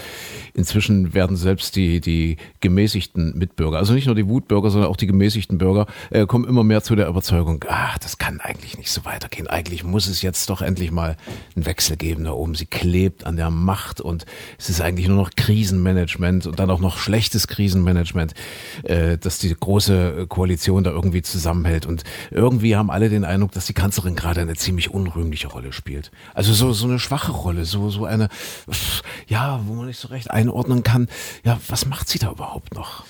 inzwischen 0.55 1.13
werden 1.13 1.37
selbst 1.37 1.77
die 1.77 2.01
die 2.01 2.39
gemäßigten 2.61 3.37
Mitbürger, 3.37 3.77
also 3.77 3.93
nicht 3.93 4.07
nur 4.07 4.15
die 4.15 4.27
Wutbürger, 4.27 4.71
sondern 4.71 4.91
auch 4.91 4.97
die 4.97 5.07
gemäßigten 5.07 5.59
Bürger, 5.59 5.87
äh, 6.09 6.25
kommen 6.25 6.49
immer 6.49 6.65
mehr 6.65 6.83
zu 6.83 6.97
der 6.97 7.09
Überzeugung: 7.09 7.63
Ach, 7.69 7.99
das 7.99 8.17
kann 8.17 8.41
eigentlich 8.41 8.79
nicht 8.79 8.91
so 8.91 9.05
weitergehen. 9.05 9.49
Eigentlich 9.49 9.85
muss 9.85 10.07
es 10.07 10.23
jetzt 10.23 10.49
doch 10.49 10.63
endlich 10.63 10.91
mal 10.91 11.19
einen 11.55 11.67
Wechsel 11.67 11.99
geben 11.99 12.25
da 12.25 12.31
oben. 12.31 12.55
Sie 12.55 12.65
klebt 12.65 13.18
lebt 13.19 13.26
an 13.26 13.37
der 13.37 13.50
Macht 13.50 14.00
und 14.00 14.25
es 14.59 14.69
ist 14.69 14.81
eigentlich 14.81 15.09
nur 15.09 15.17
noch 15.17 15.31
Krisenmanagement 15.31 16.47
und 16.47 16.59
dann 16.59 16.70
auch 16.70 16.81
noch 16.81 16.99
schlechtes 16.99 17.49
Krisenmanagement, 17.49 18.35
äh, 18.85 19.19
dass 19.19 19.38
die 19.38 19.55
große 19.55 20.26
Koalition 20.29 20.85
da 20.85 20.91
irgendwie 20.91 21.23
zusammenhält. 21.23 21.87
Und 21.87 22.05
irgendwie 22.31 22.76
haben 22.76 22.91
alle 22.91 23.09
den 23.09 23.25
Eindruck, 23.25 23.53
dass 23.53 23.67
die 23.67 23.75
Kanzlerin 23.75 24.15
gerade 24.15 24.41
eine 24.41 24.55
ziemlich 24.55 24.91
unrühmliche 24.91 25.49
Rolle 25.49 25.73
spielt. 25.73 26.11
Also 26.35 26.53
so, 26.53 26.73
so 26.73 26.87
eine 26.87 26.99
schwache 26.99 27.32
Rolle, 27.32 27.65
so, 27.65 27.91
so 27.91 28.04
eine, 28.04 28.28
ja, 29.26 29.61
wo 29.66 29.75
man 29.75 29.87
nicht 29.87 29.99
so 29.99 30.09
recht 30.09 30.31
einordnen 30.31 30.83
kann, 30.83 31.09
ja, 31.45 31.59
was 31.69 31.87
macht 31.87 32.09
sie 32.09 32.19
da 32.19 32.31
überhaupt 32.31 32.75
noch? 32.75 33.04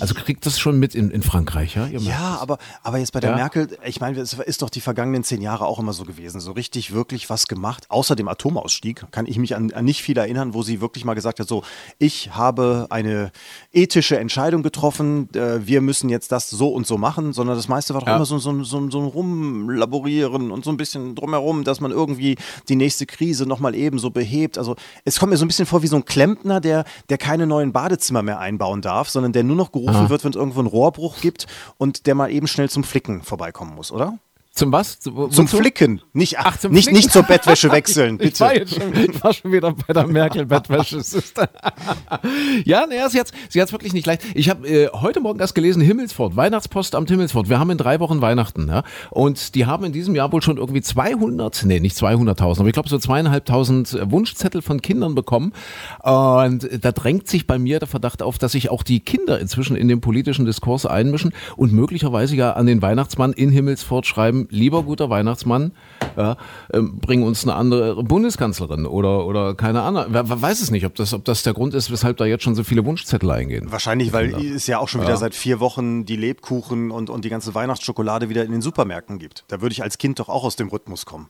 Also 0.00 0.14
kriegt 0.14 0.46
das 0.46 0.60
schon 0.60 0.78
mit 0.78 0.94
in, 0.94 1.10
in 1.10 1.22
Frankreich, 1.22 1.74
ja? 1.74 1.86
ja, 1.86 2.38
aber, 2.40 2.58
aber 2.82 2.98
jetzt 2.98 3.12
bei 3.12 3.20
der 3.20 3.30
ja? 3.30 3.36
Merkel, 3.36 3.68
ich 3.84 4.00
meine, 4.00 4.20
es 4.20 4.32
ist 4.32 4.62
doch 4.62 4.70
die 4.70 4.80
vergangenen 4.80 5.24
zehn 5.24 5.42
Jahre 5.42 5.66
auch 5.66 5.78
immer 5.78 5.92
so 5.92 6.04
gewesen. 6.04 6.40
So 6.40 6.52
richtig 6.52 6.92
wirklich 6.92 7.28
was 7.30 7.48
gemacht, 7.48 7.86
außer 7.88 8.14
dem 8.14 8.28
Atomausstieg, 8.28 9.04
kann 9.10 9.26
ich 9.26 9.38
mich 9.38 9.56
an, 9.56 9.72
an 9.72 9.84
nicht 9.84 10.02
viel 10.02 10.16
erinnern, 10.16 10.54
wo 10.54 10.62
sie 10.62 10.80
wirklich 10.80 11.04
mal 11.04 11.14
gesagt 11.14 11.40
hat, 11.40 11.48
so, 11.48 11.64
ich 11.98 12.34
habe 12.34 12.86
eine 12.90 13.32
ethische 13.72 14.18
Entscheidung 14.18 14.62
getroffen, 14.62 15.28
äh, 15.34 15.66
wir 15.66 15.80
müssen 15.80 16.08
jetzt 16.08 16.30
das 16.30 16.48
so 16.48 16.68
und 16.68 16.86
so 16.86 16.96
machen, 16.96 17.32
sondern 17.32 17.56
das 17.56 17.68
meiste 17.68 17.94
war 17.94 18.02
doch 18.02 18.08
ja. 18.08 18.16
immer 18.16 18.26
so, 18.26 18.38
so, 18.38 18.62
so, 18.62 18.88
so 18.88 19.00
ein 19.00 19.06
Rumlaborieren 19.06 20.52
und 20.52 20.64
so 20.64 20.70
ein 20.70 20.76
bisschen 20.76 21.16
drumherum, 21.16 21.64
dass 21.64 21.80
man 21.80 21.90
irgendwie 21.90 22.36
die 22.68 22.76
nächste 22.76 23.06
Krise 23.06 23.46
nochmal 23.46 23.74
ebenso 23.74 24.10
behebt. 24.10 24.58
Also 24.58 24.76
es 25.04 25.18
kommt 25.18 25.30
mir 25.30 25.36
so 25.36 25.44
ein 25.44 25.48
bisschen 25.48 25.66
vor 25.66 25.82
wie 25.82 25.88
so 25.88 25.96
ein 25.96 26.04
Klempner, 26.04 26.60
der, 26.60 26.84
der 27.08 27.18
keine 27.18 27.46
neuen 27.48 27.72
Badezimmer 27.72 28.22
mehr 28.22 28.38
einbauen 28.38 28.80
darf, 28.80 29.08
sondern 29.08 29.32
der 29.32 29.42
nur 29.42 29.56
noch 29.56 29.71
gerufen 29.72 29.96
Aha. 29.96 30.10
wird, 30.10 30.24
wenn 30.24 30.30
es 30.30 30.36
irgendwo 30.36 30.60
einen 30.60 30.68
Rohrbruch 30.68 31.20
gibt 31.20 31.46
und 31.78 32.06
der 32.06 32.14
mal 32.14 32.30
eben 32.30 32.46
schnell 32.46 32.70
zum 32.70 32.84
Flicken 32.84 33.22
vorbeikommen 33.22 33.74
muss, 33.74 33.90
oder? 33.90 34.18
Zum 34.54 34.70
was? 34.70 34.98
Zum, 34.98 35.30
zum 35.30 35.48
Flicken. 35.48 36.02
Nicht, 36.12 36.38
ach, 36.38 36.58
zum 36.58 36.72
nicht, 36.72 36.84
Flicken? 36.84 36.96
nicht 36.98 37.10
zur 37.10 37.22
Bettwäsche 37.22 37.72
wechseln, 37.72 38.18
bitte. 38.18 38.34
ich, 38.34 38.40
war 38.40 38.54
jetzt 38.54 38.74
schon, 38.74 38.94
ich 38.94 39.24
war 39.24 39.32
schon 39.32 39.50
wieder 39.50 39.72
bei 39.72 39.94
der 39.94 40.06
Merkel-Bettwäsche. 40.06 41.00
ja, 42.66 42.86
naja, 42.86 43.08
sie 43.08 43.18
hat 43.18 43.32
sie 43.48 43.62
hat's 43.62 43.72
wirklich 43.72 43.94
nicht 43.94 44.06
leicht. 44.06 44.20
Ich 44.34 44.50
habe 44.50 44.68
äh, 44.68 44.88
heute 44.92 45.20
Morgen 45.20 45.40
erst 45.40 45.54
gelesen, 45.54 45.80
Himmelsfort, 45.80 46.36
Weihnachtspostamt 46.36 47.08
Himmelsfort. 47.08 47.48
Wir 47.48 47.58
haben 47.58 47.70
in 47.70 47.78
drei 47.78 47.98
Wochen 47.98 48.20
Weihnachten. 48.20 48.68
Ja? 48.68 48.82
Und 49.08 49.54
die 49.54 49.64
haben 49.64 49.86
in 49.86 49.92
diesem 49.92 50.14
Jahr 50.14 50.30
wohl 50.32 50.42
schon 50.42 50.58
irgendwie 50.58 50.82
200, 50.82 51.64
nee, 51.64 51.80
nicht 51.80 51.96
200.000, 51.96 52.58
aber 52.58 52.68
ich 52.68 52.74
glaube 52.74 52.90
so 52.90 52.98
zweieinhalbtausend 52.98 53.98
Wunschzettel 54.10 54.60
von 54.60 54.82
Kindern 54.82 55.14
bekommen. 55.14 55.54
Und 56.02 56.68
da 56.78 56.92
drängt 56.92 57.26
sich 57.26 57.46
bei 57.46 57.58
mir 57.58 57.78
der 57.78 57.88
Verdacht 57.88 58.22
auf, 58.22 58.36
dass 58.36 58.52
sich 58.52 58.68
auch 58.68 58.82
die 58.82 59.00
Kinder 59.00 59.40
inzwischen 59.40 59.76
in 59.76 59.88
den 59.88 60.02
politischen 60.02 60.44
Diskurs 60.44 60.84
einmischen 60.84 61.32
und 61.56 61.72
möglicherweise 61.72 62.36
ja 62.36 62.52
an 62.52 62.66
den 62.66 62.82
Weihnachtsmann 62.82 63.32
in 63.32 63.48
Himmelsfort 63.48 64.04
schreiben, 64.04 64.41
lieber 64.50 64.82
guter 64.82 65.10
Weihnachtsmann, 65.10 65.72
ja, 66.16 66.36
ähm, 66.72 66.98
bring 66.98 67.22
uns 67.22 67.44
eine 67.44 67.54
andere 67.54 68.02
Bundeskanzlerin 68.02 68.86
oder, 68.86 69.26
oder 69.26 69.54
keine. 69.54 69.82
Wer, 70.08 70.28
wer 70.28 70.42
weiß 70.42 70.60
es 70.60 70.70
nicht, 70.70 70.86
ob 70.86 70.94
das, 70.94 71.14
ob 71.14 71.24
das 71.24 71.42
der 71.42 71.54
Grund 71.54 71.74
ist, 71.74 71.90
weshalb 71.90 72.16
da 72.16 72.24
jetzt 72.24 72.44
schon 72.44 72.54
so 72.54 72.64
viele 72.64 72.84
Wunschzettel 72.84 73.30
eingehen. 73.30 73.70
Wahrscheinlich, 73.70 74.12
weil 74.12 74.34
es 74.34 74.66
ja 74.66 74.78
auch 74.78 74.88
schon 74.88 75.00
wieder 75.00 75.10
ja. 75.10 75.16
seit 75.16 75.34
vier 75.34 75.60
Wochen 75.60 76.04
die 76.04 76.16
Lebkuchen 76.16 76.90
und, 76.90 77.10
und 77.10 77.24
die 77.24 77.30
ganze 77.30 77.54
Weihnachtsschokolade 77.54 78.28
wieder 78.28 78.44
in 78.44 78.52
den 78.52 78.62
Supermärkten 78.62 79.18
gibt. 79.18 79.44
Da 79.48 79.60
würde 79.60 79.72
ich 79.72 79.82
als 79.82 79.98
Kind 79.98 80.18
doch 80.18 80.28
auch 80.28 80.44
aus 80.44 80.56
dem 80.56 80.68
Rhythmus 80.68 81.06
kommen. 81.06 81.28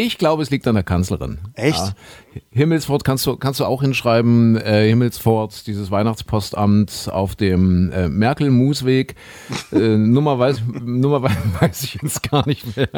Ich 0.00 0.16
glaube, 0.16 0.44
es 0.44 0.50
liegt 0.50 0.64
an 0.68 0.76
der 0.76 0.84
Kanzlerin. 0.84 1.38
Echt? 1.54 1.76
Ja. 1.76 1.92
Himmelsfort 2.52 3.02
kannst 3.02 3.26
du, 3.26 3.36
kannst 3.36 3.58
du 3.58 3.64
auch 3.64 3.82
hinschreiben, 3.82 4.56
äh, 4.56 4.86
Himmelsfort, 4.86 5.66
dieses 5.66 5.90
Weihnachtspostamt 5.90 7.08
auf 7.10 7.34
dem 7.34 7.90
äh, 7.90 8.08
Merkel-Musweg. 8.08 9.16
äh, 9.72 9.96
Nummer, 9.96 10.38
weiß, 10.38 10.62
Nummer 10.84 11.24
weiß 11.24 11.82
ich 11.82 11.98
jetzt 12.00 12.30
gar 12.30 12.46
nicht 12.46 12.76
mehr. 12.76 12.88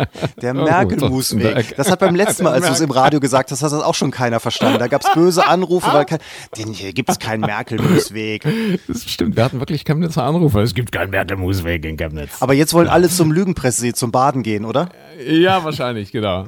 Der 0.43 0.53
Merkel-Musweg. 0.53 1.75
Das 1.77 1.91
hat 1.91 2.01
beim 2.01 2.15
letzten 2.15 2.45
Mal, 2.45 2.53
als 2.53 2.67
du 2.67 2.73
es 2.73 2.81
im 2.81 2.91
Radio 2.91 3.19
gesagt 3.19 3.51
hast, 3.51 3.63
hat 3.63 3.73
das 3.73 3.83
auch 3.83 3.95
schon 3.95 4.11
keiner 4.11 4.39
verstanden. 4.39 4.79
Da 4.79 4.89
gab 4.89 5.03
es 5.03 5.11
böse 5.15 5.47
Anrufe, 5.47 5.91
weil 5.95 6.05
kein, 6.05 6.19
den 6.59 6.75
hier 6.75 6.93
gibt 6.93 7.09
es 7.09 7.19
keinen 7.19 7.41
Merkel-Musweg. 7.41 8.47
Das 8.89 9.11
stimmt, 9.11 9.37
wir 9.37 9.45
hatten 9.45 9.59
wirklich 9.59 9.87
Chemnitzer 9.87 10.25
Anrufe. 10.25 10.61
Es 10.61 10.75
gibt 10.75 10.93
keinen 10.93 11.11
Merkel-Musweg 11.11 11.83
in 11.87 11.97
Chemnitz. 11.97 12.43
Aber 12.43 12.53
jetzt 12.53 12.75
wollen 12.75 12.89
alle 12.89 13.09
zum 13.09 13.33
Lügenpresse, 13.33 13.95
zum 13.95 14.13
Baden 14.13 14.43
gehen, 14.43 14.67
oder? 14.67 14.91
Ja, 15.27 15.65
wahrscheinlich, 15.65 16.13
genau. 16.13 16.47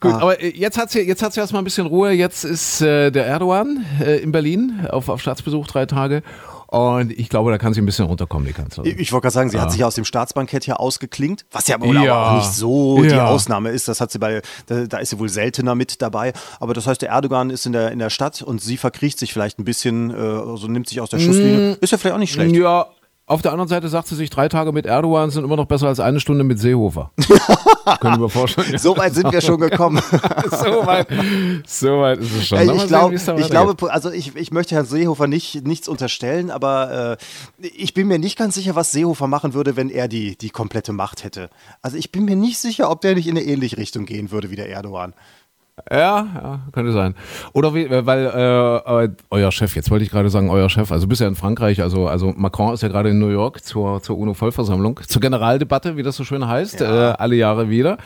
Gut, 0.00 0.12
ah. 0.14 0.20
aber 0.20 0.40
äh, 0.40 0.48
jetzt 0.48 0.78
hat's 0.78 0.92
hier, 0.92 1.04
jetzt 1.04 1.22
hat's 1.22 1.36
erstmal 1.36 1.60
ein 1.60 1.64
bisschen 1.64 1.86
Ruhe. 1.86 2.10
Jetzt 2.12 2.44
ist 2.44 2.80
äh, 2.80 3.10
der 3.10 3.26
Erdogan 3.26 3.84
äh, 4.00 4.16
in 4.16 4.32
Berlin 4.32 4.86
auf, 4.88 5.08
auf 5.08 5.20
Staatsbesuch 5.20 5.66
drei 5.66 5.86
Tage. 5.86 6.22
Und 6.70 7.10
ich 7.10 7.28
glaube, 7.28 7.50
da 7.50 7.58
kann 7.58 7.74
sie 7.74 7.82
ein 7.82 7.86
bisschen 7.86 8.04
runterkommen, 8.06 8.46
die 8.46 8.52
Kanzlerin. 8.52 8.92
Ich, 8.92 8.98
ich 8.98 9.12
wollte 9.12 9.24
gerade 9.24 9.34
sagen, 9.34 9.50
sie 9.50 9.56
ja. 9.56 9.62
hat 9.62 9.72
sich 9.72 9.82
aus 9.82 9.96
dem 9.96 10.04
Staatsbankett 10.04 10.68
ja 10.68 10.76
ausgeklingt, 10.76 11.44
was 11.50 11.66
ja 11.66 11.80
wohl 11.80 12.00
ja. 12.00 12.30
auch 12.30 12.36
nicht 12.36 12.52
so 12.52 13.02
ja. 13.02 13.08
die 13.10 13.20
Ausnahme 13.20 13.70
ist. 13.70 13.88
Das 13.88 14.00
hat 14.00 14.12
sie 14.12 14.20
bei, 14.20 14.40
da, 14.66 14.86
da, 14.86 14.98
ist 14.98 15.10
sie 15.10 15.18
wohl 15.18 15.28
seltener 15.28 15.74
mit 15.74 16.00
dabei. 16.00 16.32
Aber 16.60 16.72
das 16.72 16.86
heißt, 16.86 17.02
der 17.02 17.08
Erdogan 17.08 17.50
ist 17.50 17.66
in 17.66 17.72
der, 17.72 17.90
in 17.90 17.98
der 17.98 18.08
Stadt 18.08 18.40
und 18.40 18.62
sie 18.62 18.76
verkriecht 18.76 19.18
sich 19.18 19.32
vielleicht 19.32 19.58
ein 19.58 19.64
bisschen, 19.64 20.10
äh, 20.10 20.14
also 20.14 20.68
nimmt 20.68 20.88
sich 20.88 21.00
aus 21.00 21.10
der 21.10 21.18
Schusslinie. 21.18 21.72
Mm, 21.72 21.76
ist 21.80 21.90
ja 21.90 21.98
vielleicht 21.98 22.14
auch 22.14 22.20
nicht 22.20 22.32
schlecht. 22.32 22.54
Ja, 22.54 22.86
auf 23.30 23.42
der 23.42 23.52
anderen 23.52 23.68
Seite 23.68 23.88
sagt 23.88 24.08
sie 24.08 24.16
sich, 24.16 24.28
drei 24.28 24.48
Tage 24.48 24.72
mit 24.72 24.86
Erdogan 24.86 25.30
sind 25.30 25.44
immer 25.44 25.54
noch 25.54 25.66
besser 25.66 25.86
als 25.86 26.00
eine 26.00 26.18
Stunde 26.18 26.42
mit 26.42 26.58
Seehofer. 26.58 27.12
Können 28.00 28.20
wir 28.20 28.28
vorstellen. 28.28 28.76
so 28.76 28.96
weit 28.96 29.14
sind 29.14 29.30
wir 29.30 29.40
schon 29.40 29.60
gekommen. 29.60 30.02
so, 30.50 30.84
weit, 30.84 31.06
so 31.64 32.00
weit 32.00 32.18
ist 32.18 32.34
es 32.34 32.48
schon. 32.48 32.58
Ich, 32.74 32.86
glaub, 32.88 33.12
ich 33.12 33.48
glaube, 33.48 33.92
also 33.92 34.10
ich, 34.10 34.34
ich 34.34 34.50
möchte 34.50 34.74
Herrn 34.74 34.84
Seehofer 34.84 35.28
nicht, 35.28 35.64
nichts 35.64 35.86
unterstellen, 35.86 36.50
aber 36.50 37.18
äh, 37.60 37.68
ich 37.76 37.94
bin 37.94 38.08
mir 38.08 38.18
nicht 38.18 38.36
ganz 38.36 38.56
sicher, 38.56 38.74
was 38.74 38.90
Seehofer 38.90 39.28
machen 39.28 39.54
würde, 39.54 39.76
wenn 39.76 39.90
er 39.90 40.08
die, 40.08 40.36
die 40.36 40.50
komplette 40.50 40.92
Macht 40.92 41.22
hätte. 41.22 41.50
Also 41.82 41.96
ich 41.96 42.10
bin 42.10 42.24
mir 42.24 42.36
nicht 42.36 42.58
sicher, 42.58 42.90
ob 42.90 43.00
der 43.00 43.14
nicht 43.14 43.28
in 43.28 43.38
eine 43.38 43.46
ähnliche 43.46 43.76
Richtung 43.76 44.06
gehen 44.06 44.32
würde 44.32 44.50
wie 44.50 44.56
der 44.56 44.68
Erdogan. 44.68 45.14
Ja, 45.90 46.26
ja, 46.34 46.60
könnte 46.72 46.92
sein. 46.92 47.14
Oder 47.52 47.74
wie, 47.74 47.88
weil 47.90 48.26
äh, 48.26 49.08
euer 49.30 49.52
Chef, 49.52 49.76
jetzt 49.76 49.90
wollte 49.90 50.04
ich 50.04 50.10
gerade 50.10 50.30
sagen, 50.30 50.50
euer 50.50 50.68
Chef, 50.68 50.90
also 50.90 51.06
bist 51.06 51.20
ja 51.20 51.28
in 51.28 51.36
Frankreich, 51.36 51.82
also, 51.82 52.06
also 52.08 52.32
Macron 52.36 52.74
ist 52.74 52.82
ja 52.82 52.88
gerade 52.88 53.10
in 53.10 53.18
New 53.18 53.28
York 53.28 53.64
zur, 53.64 54.02
zur 54.02 54.18
UNO-Vollversammlung, 54.18 55.00
zur 55.06 55.20
Generaldebatte, 55.20 55.96
wie 55.96 56.02
das 56.02 56.16
so 56.16 56.24
schön 56.24 56.46
heißt, 56.46 56.80
ja. 56.80 57.10
äh, 57.10 57.14
alle 57.18 57.36
Jahre 57.36 57.70
wieder. 57.70 57.98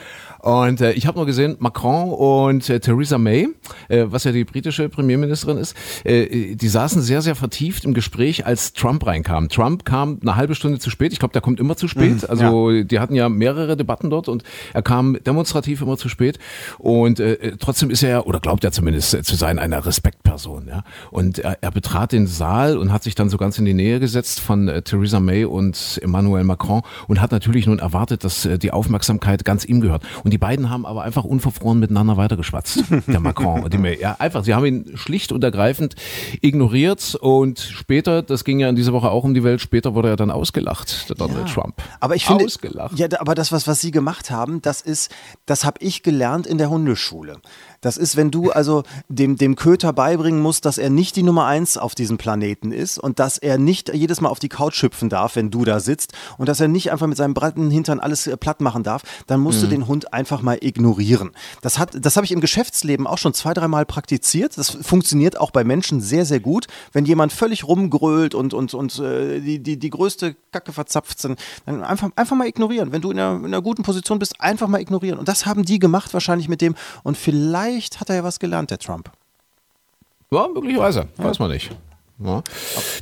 Und 0.45 0.83
äh, 0.83 0.93
ich 0.93 1.07
habe 1.07 1.17
nur 1.17 1.25
gesehen, 1.25 1.57
Macron 1.59 2.11
und 2.11 2.69
äh, 2.69 2.79
Theresa 2.79 3.17
May, 3.17 3.49
äh, 3.89 4.05
was 4.09 4.25
ja 4.25 4.33
die 4.33 4.45
britische 4.45 4.91
Premierministerin 4.91 5.57
ist, 5.57 5.75
äh, 6.05 6.55
die 6.55 6.69
saßen 6.69 7.01
sehr, 7.01 7.23
sehr 7.23 7.35
vertieft 7.35 7.87
im 7.87 7.95
Gespräch, 7.95 8.45
als 8.45 8.75
Trump 8.75 9.07
reinkam. 9.07 9.49
Trump 9.49 9.87
kam 9.87 10.19
eine 10.21 10.37
halbe 10.37 10.55
Stunde 10.55 10.79
zu 10.79 10.91
spät. 10.91 11.15
Ich 11.15 11.19
glaube, 11.19 11.33
der 11.33 11.41
kommt 11.41 11.61
immer 11.61 11.79
zu 11.79 11.89
spät. 11.89 12.17
Mhm, 12.17 12.29
also 12.29 12.71
ja. 12.71 12.85
die 12.85 12.99
hatten 12.99 13.15
ja 13.15 13.31
mehrere 13.31 13.75
Debatten 13.75 14.11
dort 14.11 14.29
und 14.29 14.43
er 14.75 14.83
kam 14.83 15.17
demonstrativ 15.25 15.81
immer 15.81 15.97
zu 15.97 16.11
spät. 16.11 16.39
Und 16.77 17.21
äh, 17.21 17.57
trotzdem 17.59 17.89
ist 17.89 18.03
er 18.03 18.11
ja, 18.11 18.21
oder 18.21 18.39
glaubt 18.39 18.65
er 18.65 18.73
zumindest 18.73 19.15
äh, 19.15 19.23
zu 19.23 19.37
sein, 19.37 19.59
eine 19.59 19.87
Respektperson. 19.87 20.69
Ja? 20.69 20.85
Und 21.11 21.39
er, 21.39 21.57
er 21.63 21.71
betrat 21.71 22.13
den 22.13 22.27
Saal 22.27 22.77
und 22.77 22.93
hat 22.93 23.03
sich 23.03 23.15
dann 23.15 23.31
so 23.31 23.39
ganz 23.39 23.59
in 23.59 23.65
die 23.65 23.73
Nähe 23.73 23.99
gesetzt 23.99 24.41
von 24.41 24.69
äh, 24.69 24.83
Theresa 24.83 25.21
May 25.21 25.47
und 25.47 25.99
Emmanuel 26.03 26.45
Macron 26.45 26.83
und 27.09 27.23
hat 27.23 27.33
natürlich 27.33 27.67
nun 27.67 27.79
erwartet, 27.79 28.25
dass 28.25 28.45
äh, 28.45 28.59
die 28.59 28.73
Aufmerksamkeit 28.73 29.47
ganz 29.47 29.65
ihm 29.65 29.81
gehört. 29.81 30.03
Und 30.23 30.34
die 30.35 30.38
beiden 30.38 30.69
haben 30.69 30.85
aber 30.85 31.05
einfach 31.05 31.23
unverfroren 31.23 31.79
miteinander 31.79 32.17
weitergeschwatzt, 32.17 32.87
der 33.07 33.21
Macron 33.21 33.62
und 33.62 33.73
die 33.73 33.79
May. 33.79 34.00
Ja, 34.00 34.17
einfach, 34.19 34.43
sie 34.43 34.53
haben 34.53 34.67
ihn 34.67 34.97
schlicht 34.97 35.31
und 35.31 35.45
ergreifend 35.45 35.95
ignoriert 36.41 37.14
und 37.14 37.61
später, 37.61 38.21
das 38.21 38.43
ging 38.43 38.59
ja 38.59 38.69
in 38.69 38.75
dieser 38.75 38.93
Woche 38.93 39.12
auch 39.12 39.23
um 39.23 39.33
die 39.33 39.45
Welt, 39.45 39.61
später 39.61 39.95
wurde 39.95 40.09
er 40.09 40.17
dann 40.17 40.33
ausgelacht, 40.33 41.09
der 41.09 41.14
Donald 41.14 41.47
ja, 41.47 41.55
Trump. 41.55 41.81
Aber 42.00 42.17
ich 42.17 42.26
finde, 42.26 42.47
ausgelacht. 42.47 42.99
ja, 42.99 43.07
aber 43.21 43.37
das, 43.37 43.53
was, 43.53 43.69
was 43.69 43.81
sie 43.81 43.93
gemacht 43.93 44.33
haben, 44.33 44.61
das 44.61 44.81
ist, 44.81 45.14
das 45.47 45.64
habe 45.64 45.79
ich 45.79 46.03
gelernt 46.03 46.49
in 46.49 46.59
der 46.59 46.69
Hundeschule. 46.69 47.37
Das 47.85 47.99
ist, 47.99 48.17
wenn 48.17 48.31
du 48.31 48.50
also 48.50 48.83
dem, 49.09 49.37
dem 49.37 49.57
Köter 49.57 49.93
beibringen 49.93 50.41
musst, 50.41 50.64
dass 50.64 50.79
er 50.79 50.88
nicht 50.88 51.17
die 51.17 51.23
Nummer 51.23 51.45
eins 51.45 51.76
auf 51.76 51.95
diesem 51.95 52.17
Planeten 52.17 52.73
ist 52.73 52.99
und 52.99 53.19
dass 53.19 53.37
er 53.37 53.59
nicht 53.59 53.93
jedes 53.93 54.23
Mal 54.23 54.31
auf 54.31 54.38
die 54.38 54.49
Couch 54.49 54.83
hüpfen 54.83 55.11
darf, 55.11 55.37
wenn 55.37 55.50
du 55.50 55.67
da 55.67 55.81
sitzt 55.81 56.14
und 56.38 56.49
dass 56.49 56.61
er 56.61 56.69
nicht 56.69 56.91
einfach 56.91 57.07
mit 57.07 57.19
seinem 57.19 57.35
breiten 57.35 57.71
Hintern 57.71 58.00
alles 58.00 58.26
äh, 58.26 58.38
platt 58.38 58.62
machen 58.62 58.85
darf, 58.85 59.03
dann 59.26 59.41
musst 59.41 59.59
mhm. 59.59 59.64
du 59.64 59.69
den 59.69 59.87
Hund 59.87 60.14
einfach 60.14 60.41
mal 60.41 60.57
ignorieren. 60.62 61.33
Das, 61.61 61.79
hat, 61.79 61.91
das 62.03 62.17
habe 62.17 62.25
ich 62.25 62.33
im 62.33 62.41
Geschäftsleben 62.41 63.07
auch 63.07 63.19
schon 63.19 63.35
zwei, 63.35 63.53
dreimal 63.53 63.85
praktiziert. 63.85 64.57
Das 64.57 64.71
funktioniert 64.71 65.38
auch 65.38 65.50
bei 65.50 65.62
Menschen 65.62 66.00
sehr, 66.00 66.25
sehr 66.25 66.41
gut. 66.41 66.67
Wenn 66.93 67.05
jemand 67.05 67.35
völlig 67.35 67.64
rumgrölt 67.69 68.35
und, 68.35 68.55
und, 68.55 68.73
und 68.73 68.99
äh, 68.99 69.41
die, 69.41 69.59
die, 69.59 69.79
die 69.79 69.91
größte 69.91 70.37
Kacke 70.53 70.73
verzapft 70.73 71.21
sind, 71.21 71.38
dann 71.67 71.85
einfach, 71.85 72.09
einfach 72.17 72.37
mal 72.37 72.49
ignorieren. 72.49 72.93
Wenn 72.93 73.03
du 73.03 73.11
in 73.11 73.19
einer, 73.19 73.37
in 73.37 73.45
einer 73.45 73.61
guten 73.61 73.83
Position 73.83 74.19
bist, 74.19 74.41
einfach 74.41 74.69
mal 74.69 74.81
ignorieren. 74.81 75.19
Und 75.19 75.29
das 75.29 75.45
haben 75.45 75.67
die 75.67 75.79
gemacht 75.79 76.14
wahrscheinlich 76.14 76.49
mit 76.49 76.62
dem 76.62 76.75
und 77.03 77.19
vielleicht 77.19 77.74
vielleicht 77.75 78.00
hat 78.00 78.09
er 78.09 78.16
ja 78.16 78.25
was 78.25 78.38
gelernt, 78.38 78.71
der 78.71 78.78
Trump. 78.78 79.11
Ja, 80.31 80.49
möglicherweise. 80.49 81.09
Ja. 81.19 81.25
Weiß 81.25 81.38
man 81.38 81.50
nicht. 81.50 81.71
Ja. 82.19 82.43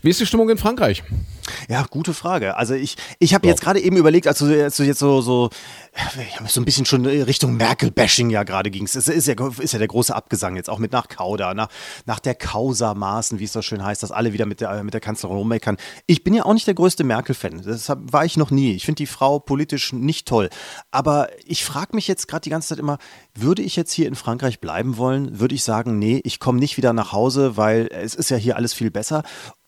Wie 0.02 0.10
ist 0.10 0.20
die 0.20 0.26
Stimmung 0.26 0.48
in 0.48 0.56
Frankreich? 0.56 1.02
Ja, 1.68 1.86
gute 1.88 2.14
Frage. 2.14 2.56
Also 2.56 2.74
ich, 2.74 2.96
ich 3.18 3.34
habe 3.34 3.46
jetzt 3.46 3.60
gerade 3.60 3.80
eben 3.80 3.96
überlegt, 3.96 4.26
als 4.26 4.38
du, 4.38 4.46
als 4.62 4.76
du 4.76 4.82
jetzt 4.84 4.98
so, 4.98 5.20
so, 5.20 5.50
so 6.46 6.60
ein 6.60 6.64
bisschen 6.64 6.86
schon 6.86 7.04
Richtung 7.06 7.56
Merkel-Bashing 7.56 8.30
ja 8.30 8.42
gerade 8.44 8.70
ging. 8.70 8.84
Es 8.84 8.94
ist 8.94 9.26
ja, 9.26 9.34
ist 9.58 9.72
ja 9.72 9.78
der 9.78 9.88
große 9.88 10.14
Abgesang 10.14 10.56
jetzt, 10.56 10.70
auch 10.70 10.78
mit 10.78 10.92
nach 10.92 11.08
Kauda, 11.08 11.54
nach, 11.54 11.68
nach 12.06 12.20
der 12.20 12.34
Causa-Maßen, 12.34 13.38
wie 13.38 13.44
es 13.44 13.52
so 13.52 13.62
schön 13.62 13.84
heißt, 13.84 14.02
dass 14.02 14.12
alle 14.12 14.32
wieder 14.32 14.46
mit 14.46 14.60
der, 14.60 14.82
mit 14.84 14.94
der 14.94 15.00
Kanzlerin 15.00 15.36
rummeckern. 15.36 15.76
Ich 16.06 16.24
bin 16.24 16.34
ja 16.34 16.44
auch 16.44 16.54
nicht 16.54 16.66
der 16.66 16.74
größte 16.74 17.04
Merkel-Fan. 17.04 17.62
Das 17.62 17.88
war 17.88 18.24
ich 18.24 18.36
noch 18.36 18.50
nie. 18.50 18.72
Ich 18.74 18.84
finde 18.84 18.96
die 18.96 19.06
Frau 19.06 19.38
politisch 19.38 19.92
nicht 19.92 20.26
toll. 20.26 20.50
Aber 20.90 21.28
ich 21.44 21.64
frage 21.64 21.94
mich 21.94 22.08
jetzt 22.08 22.28
gerade 22.28 22.42
die 22.42 22.50
ganze 22.50 22.68
Zeit 22.68 22.78
immer, 22.78 22.98
würde 23.34 23.62
ich 23.62 23.76
jetzt 23.76 23.92
hier 23.92 24.08
in 24.08 24.14
Frankreich 24.14 24.60
bleiben 24.60 24.96
wollen? 24.96 25.40
Würde 25.40 25.54
ich 25.54 25.64
sagen, 25.64 25.98
nee, 25.98 26.20
ich 26.24 26.38
komme 26.40 26.58
nicht 26.58 26.76
wieder 26.76 26.92
nach 26.92 27.12
Hause, 27.12 27.56
weil 27.56 27.88
es 27.90 28.14
ist 28.14 28.30
ja 28.30 28.36
hier 28.36 28.56
alles 28.56 28.74
viel 28.74 28.90
besser. 28.90 29.22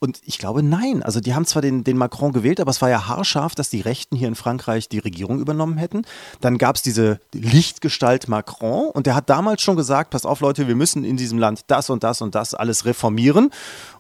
Und 0.05 0.21
ich 0.27 0.37
glaube, 0.37 0.63
nein. 0.63 1.03
Also 1.03 1.19
die 1.19 1.35
haben 1.35 1.47
zwar 1.47 1.63
den, 1.63 1.83
den 1.83 1.97
Macron 1.97 2.35
gewählt, 2.35 2.61
aber 2.61 2.71
es 2.71 2.83
war 2.83 2.91
ja 2.91 3.09
haarscharf, 3.09 3.55
dass 3.55 3.71
die 3.71 3.81
Rechten 3.81 4.17
hier 4.17 4.29
in 4.29 4.35
Frankreich 4.35 4.87
die 4.91 4.99
Regierung 4.99 5.41
übernommen 5.41 5.79
hätten. 5.79 6.03
Dann 6.43 6.59
gab 6.59 6.77
es 6.77 6.83
diese 6.83 7.21
Lichtgestalt 7.33 8.29
Macron 8.29 8.91
und 8.91 9.07
der 9.07 9.15
hat 9.15 9.31
damals 9.31 9.63
schon 9.63 9.77
gesagt, 9.77 10.11
pass 10.11 10.27
auf 10.27 10.41
Leute, 10.41 10.69
wir 10.69 10.77
müssen 10.77 11.05
in 11.05 11.17
diesem 11.17 11.39
Land 11.39 11.63
das 11.69 11.89
und 11.89 12.05
das 12.05 12.21
und 12.21 12.35
das 12.35 12.53
alles 12.53 12.85
reformieren. 12.85 13.49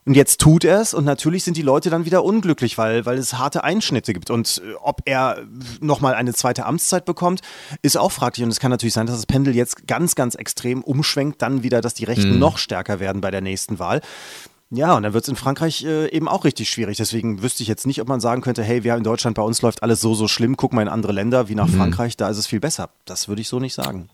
Und 0.04 0.12
jetzt 0.12 0.42
tut 0.42 0.64
er 0.64 0.82
es 0.82 0.92
und 0.92 1.06
natürlich 1.06 1.42
sind 1.42 1.56
die 1.56 1.62
Leute 1.62 1.88
dann 1.88 2.04
wieder 2.04 2.22
unglücklich, 2.22 2.76
weil, 2.76 3.06
weil 3.06 3.16
es 3.16 3.38
harte 3.38 3.64
Einschnitte 3.64 4.12
gibt. 4.12 4.28
Und 4.28 4.60
äh, 4.62 4.74
ob 4.82 5.00
er 5.06 5.38
nochmal 5.80 6.12
eine 6.12 6.34
zweite 6.34 6.66
Amtszeit 6.66 7.06
bekommt, 7.06 7.40
ist 7.80 7.96
auch 7.96 8.12
fraglich. 8.12 8.44
Und 8.44 8.50
es 8.50 8.60
kann 8.60 8.70
natürlich 8.70 8.92
sein, 8.92 9.06
dass 9.06 9.16
das 9.16 9.24
Pendel 9.24 9.56
jetzt 9.56 9.86
ganz, 9.86 10.16
ganz 10.16 10.34
extrem 10.34 10.84
umschwenkt, 10.84 11.40
dann 11.40 11.62
wieder, 11.62 11.80
dass 11.80 11.94
die 11.94 12.04
Rechten 12.04 12.34
mhm. 12.34 12.40
noch 12.40 12.58
stärker 12.58 13.00
werden 13.00 13.22
bei 13.22 13.30
der 13.30 13.40
nächsten 13.40 13.78
Wahl. 13.78 14.02
Ja, 14.74 14.96
und 14.96 15.04
dann 15.04 15.12
wird 15.12 15.22
es 15.22 15.28
in 15.28 15.36
Frankreich 15.36 15.84
äh, 15.84 16.08
eben 16.10 16.28
auch 16.28 16.44
richtig 16.44 16.68
schwierig. 16.68 16.96
Deswegen 16.96 17.42
wüsste 17.42 17.62
ich 17.62 17.68
jetzt 17.68 17.86
nicht, 17.86 18.00
ob 18.00 18.08
man 18.08 18.20
sagen 18.20 18.42
könnte, 18.42 18.64
hey, 18.64 18.82
wir 18.82 18.96
in 18.96 19.04
Deutschland, 19.04 19.36
bei 19.36 19.42
uns 19.42 19.62
läuft 19.62 19.84
alles 19.84 20.00
so, 20.00 20.14
so 20.14 20.26
schlimm, 20.26 20.56
guck 20.56 20.72
mal 20.72 20.82
in 20.82 20.88
andere 20.88 21.12
Länder 21.12 21.48
wie 21.48 21.54
nach 21.54 21.68
mhm. 21.68 21.76
Frankreich, 21.76 22.16
da 22.16 22.28
ist 22.28 22.38
es 22.38 22.48
viel 22.48 22.60
besser. 22.60 22.90
Das 23.04 23.28
würde 23.28 23.40
ich 23.40 23.48
so 23.48 23.60
nicht 23.60 23.74
sagen. 23.74 24.08